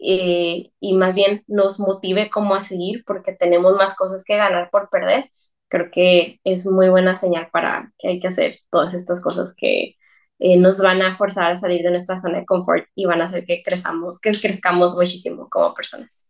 eh, 0.00 0.72
y 0.80 0.94
más 0.94 1.14
bien 1.14 1.44
nos 1.46 1.78
motive 1.78 2.28
como 2.28 2.56
a 2.56 2.62
seguir 2.62 3.04
porque 3.06 3.32
tenemos 3.32 3.76
más 3.76 3.94
cosas 3.96 4.24
que 4.24 4.36
ganar 4.36 4.70
por 4.72 4.90
perder, 4.90 5.30
creo 5.68 5.88
que 5.92 6.40
es 6.42 6.66
muy 6.66 6.88
buena 6.88 7.16
señal 7.16 7.48
para 7.52 7.92
que 7.96 8.08
hay 8.08 8.18
que 8.18 8.26
hacer 8.26 8.56
todas 8.70 8.92
estas 8.92 9.22
cosas 9.22 9.54
que 9.56 9.94
eh, 10.40 10.56
nos 10.56 10.82
van 10.82 11.00
a 11.02 11.14
forzar 11.14 11.52
a 11.52 11.56
salir 11.56 11.82
de 11.84 11.92
nuestra 11.92 12.18
zona 12.18 12.40
de 12.40 12.46
confort 12.46 12.86
y 12.96 13.04
van 13.04 13.22
a 13.22 13.26
hacer 13.26 13.44
que 13.46 13.62
crezcamos, 13.62 14.20
que 14.20 14.32
crezcamos 14.32 14.96
muchísimo 14.96 15.48
como 15.48 15.74
personas. 15.74 16.28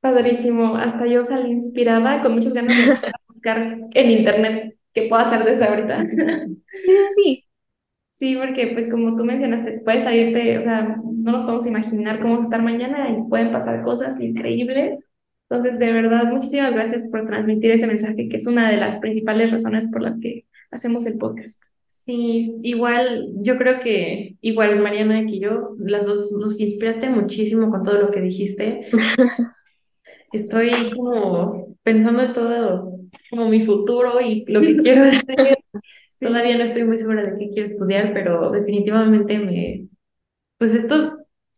Padrísimo, 0.00 0.76
hasta 0.76 1.06
yo 1.06 1.24
salí 1.24 1.50
inspirada 1.50 2.22
con 2.22 2.34
muchas 2.34 2.52
ganas 2.52 2.76
de 2.76 3.10
buscar 3.26 3.58
en 3.92 4.10
internet 4.10 4.78
qué 4.94 5.08
puedo 5.08 5.22
hacer 5.22 5.44
desde 5.44 5.64
ahorita. 5.64 6.06
Sí, 6.84 6.96
sí. 7.14 7.44
Sí, 8.10 8.36
porque 8.36 8.68
pues 8.68 8.88
como 8.88 9.16
tú 9.16 9.24
mencionaste, 9.24 9.80
puedes 9.84 10.04
salirte, 10.04 10.58
o 10.58 10.62
sea, 10.62 10.96
no 11.02 11.32
nos 11.32 11.42
podemos 11.42 11.66
imaginar 11.66 12.18
cómo 12.18 12.30
vamos 12.30 12.44
a 12.44 12.46
estar 12.46 12.62
mañana 12.62 13.10
y 13.10 13.28
pueden 13.28 13.50
pasar 13.50 13.82
cosas 13.82 14.20
increíbles. 14.20 15.04
Entonces, 15.48 15.78
de 15.78 15.92
verdad, 15.92 16.24
muchísimas 16.32 16.72
gracias 16.72 17.08
por 17.08 17.26
transmitir 17.26 17.72
ese 17.72 17.86
mensaje, 17.86 18.28
que 18.28 18.36
es 18.36 18.46
una 18.46 18.70
de 18.70 18.76
las 18.76 18.98
principales 18.98 19.50
razones 19.50 19.88
por 19.88 20.02
las 20.02 20.18
que 20.18 20.46
hacemos 20.70 21.06
el 21.06 21.18
podcast. 21.18 21.62
Sí, 21.88 22.54
igual, 22.62 23.30
yo 23.36 23.56
creo 23.56 23.80
que 23.80 24.36
igual 24.40 24.78
Mariana 24.78 25.26
que 25.26 25.40
yo, 25.40 25.74
las 25.78 26.06
dos 26.06 26.30
nos 26.32 26.60
inspiraste 26.60 27.08
muchísimo 27.08 27.70
con 27.70 27.82
todo 27.82 28.00
lo 28.00 28.10
que 28.10 28.20
dijiste. 28.20 28.86
Estoy 30.32 30.90
como 30.94 31.76
pensando 31.82 32.22
en 32.22 32.32
todo 32.32 32.93
como 33.30 33.48
mi 33.48 33.64
futuro 33.64 34.20
y 34.20 34.44
lo 34.46 34.60
que 34.60 34.76
quiero 34.76 35.04
hacer. 35.04 35.58
Todavía 36.20 36.56
no 36.56 36.64
estoy 36.64 36.84
muy 36.84 36.98
segura 36.98 37.22
de 37.22 37.38
qué 37.38 37.50
quiero 37.50 37.66
estudiar, 37.66 38.12
pero 38.14 38.50
definitivamente 38.50 39.38
me, 39.38 39.88
pues 40.58 40.74
estos 40.74 41.12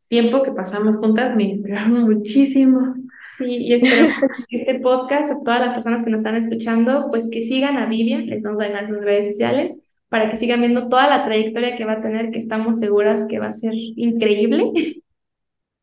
tiempos 0.08 0.42
que 0.42 0.52
pasamos 0.52 0.96
juntas 0.96 1.36
me 1.36 1.44
inspiraron 1.44 2.02
muchísimo. 2.04 2.94
Sí, 3.36 3.44
y 3.44 3.72
espero 3.74 4.06
que 4.48 4.56
este 4.58 4.80
podcast, 4.80 5.30
a 5.30 5.40
todas 5.44 5.60
las 5.60 5.74
personas 5.74 6.04
que 6.04 6.10
nos 6.10 6.18
están 6.18 6.36
escuchando, 6.36 7.08
pues 7.10 7.28
que 7.30 7.42
sigan 7.42 7.76
a 7.76 7.86
Vivian, 7.86 8.26
les 8.26 8.42
vamos 8.42 8.62
a 8.62 8.68
dejar 8.68 8.88
sus 8.88 8.98
redes 8.98 9.26
sociales 9.26 9.76
para 10.08 10.30
que 10.30 10.36
sigan 10.36 10.60
viendo 10.60 10.88
toda 10.88 11.08
la 11.08 11.24
trayectoria 11.24 11.76
que 11.76 11.84
va 11.84 11.94
a 11.94 12.02
tener, 12.02 12.30
que 12.30 12.38
estamos 12.38 12.78
seguras 12.78 13.26
que 13.28 13.38
va 13.38 13.48
a 13.48 13.52
ser 13.52 13.74
increíble. 13.74 14.72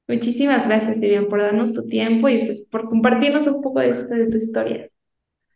Muchísimas 0.07 0.65
gracias, 0.65 0.99
Vivian, 0.99 1.27
por 1.27 1.41
darnos 1.41 1.73
tu 1.73 1.85
tiempo 1.87 2.27
y 2.27 2.45
pues 2.45 2.65
por 2.69 2.89
compartirnos 2.89 3.47
un 3.47 3.61
poco 3.61 3.79
de, 3.79 3.93
de 3.93 4.27
tu 4.27 4.37
historia. 4.37 4.89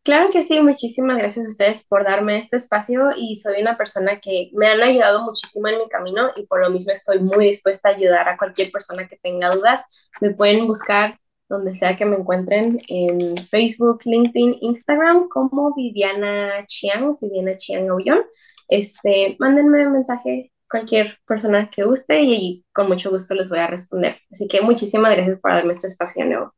Claro 0.08 0.30
que 0.30 0.41
sí, 0.41 0.62
muchísimas 0.62 1.18
gracias 1.18 1.45
a 1.45 1.49
ustedes 1.49 1.86
por 1.86 2.05
darme 2.05 2.38
este 2.38 2.55
espacio 2.55 3.10
y 3.18 3.36
soy 3.36 3.60
una 3.60 3.76
persona 3.76 4.22
que 4.22 4.51
me 4.53 4.68
han 4.68 4.82
ayudado 4.82 5.26
muchísimo 5.26 5.68
en 5.68 5.80
mi 5.80 5.89
camino 5.89 6.30
y 6.38 6.45
por 6.45 6.62
lo 6.62 6.70
mismo 6.70 6.93
estoy 6.93 7.20
muy 7.20 7.47
dispuesta 7.47 7.89
a 7.89 7.91
ayudar 7.91 8.30
a 8.30 8.38
cualquier 8.38 8.72
persona 8.72 9.05
que 9.10 9.18
tenga 9.18 9.49
dudas. 9.49 10.08
Me 10.22 10.30
pueden 10.30 10.66
buscar 10.66 11.20
donde 11.49 11.76
sea 11.76 11.97
que 11.97 12.05
me 12.05 12.16
encuentren 12.16 12.80
en 12.88 13.36
Facebook, 13.36 13.99
LinkedIn, 14.05 14.60
Instagram 14.62 15.28
como 15.28 15.76
Viviana 15.76 16.66
Chiang, 16.68 17.18
Viviana 17.20 17.58
Chiang 17.58 17.89
Aullón. 17.89 18.24
Este, 18.70 19.36
mándenme 19.39 19.88
un 19.88 19.91
mensaje 19.91 20.53
cualquier 20.72 21.18
persona 21.28 21.70
que 21.70 21.84
guste 21.84 22.22
y 22.22 22.64
con 22.72 22.88
mucho 22.88 23.10
gusto 23.10 23.36
les 23.36 23.49
voy 23.49 23.60
a 23.60 23.68
responder. 23.68 24.16
Así 24.32 24.47
que 24.47 24.62
muchísimas 24.62 25.14
gracias 25.14 25.41
por 25.41 25.51
darme 25.51 25.74
este 25.74 25.88
espacio 25.88 26.24
nuevo. 26.24 26.53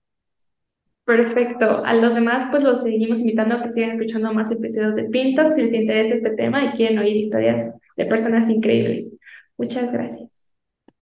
Perfecto. 1.09 1.83
A 1.83 1.95
los 1.95 2.13
demás, 2.13 2.43
pues 2.51 2.61
los 2.61 2.83
seguimos 2.83 3.19
invitando 3.21 3.55
a 3.55 3.63
que 3.63 3.71
sigan 3.71 3.89
escuchando 3.89 4.31
más 4.31 4.51
episodios 4.51 4.95
de 4.95 5.05
Pinto 5.05 5.49
si 5.49 5.63
les 5.63 5.73
interesa 5.73 6.13
este 6.13 6.29
tema 6.29 6.63
y 6.65 6.77
quieren 6.77 6.99
oír 6.99 7.17
historias 7.17 7.71
de 7.97 8.05
personas 8.05 8.47
increíbles. 8.47 9.15
Muchas 9.57 9.91
gracias. 9.91 10.48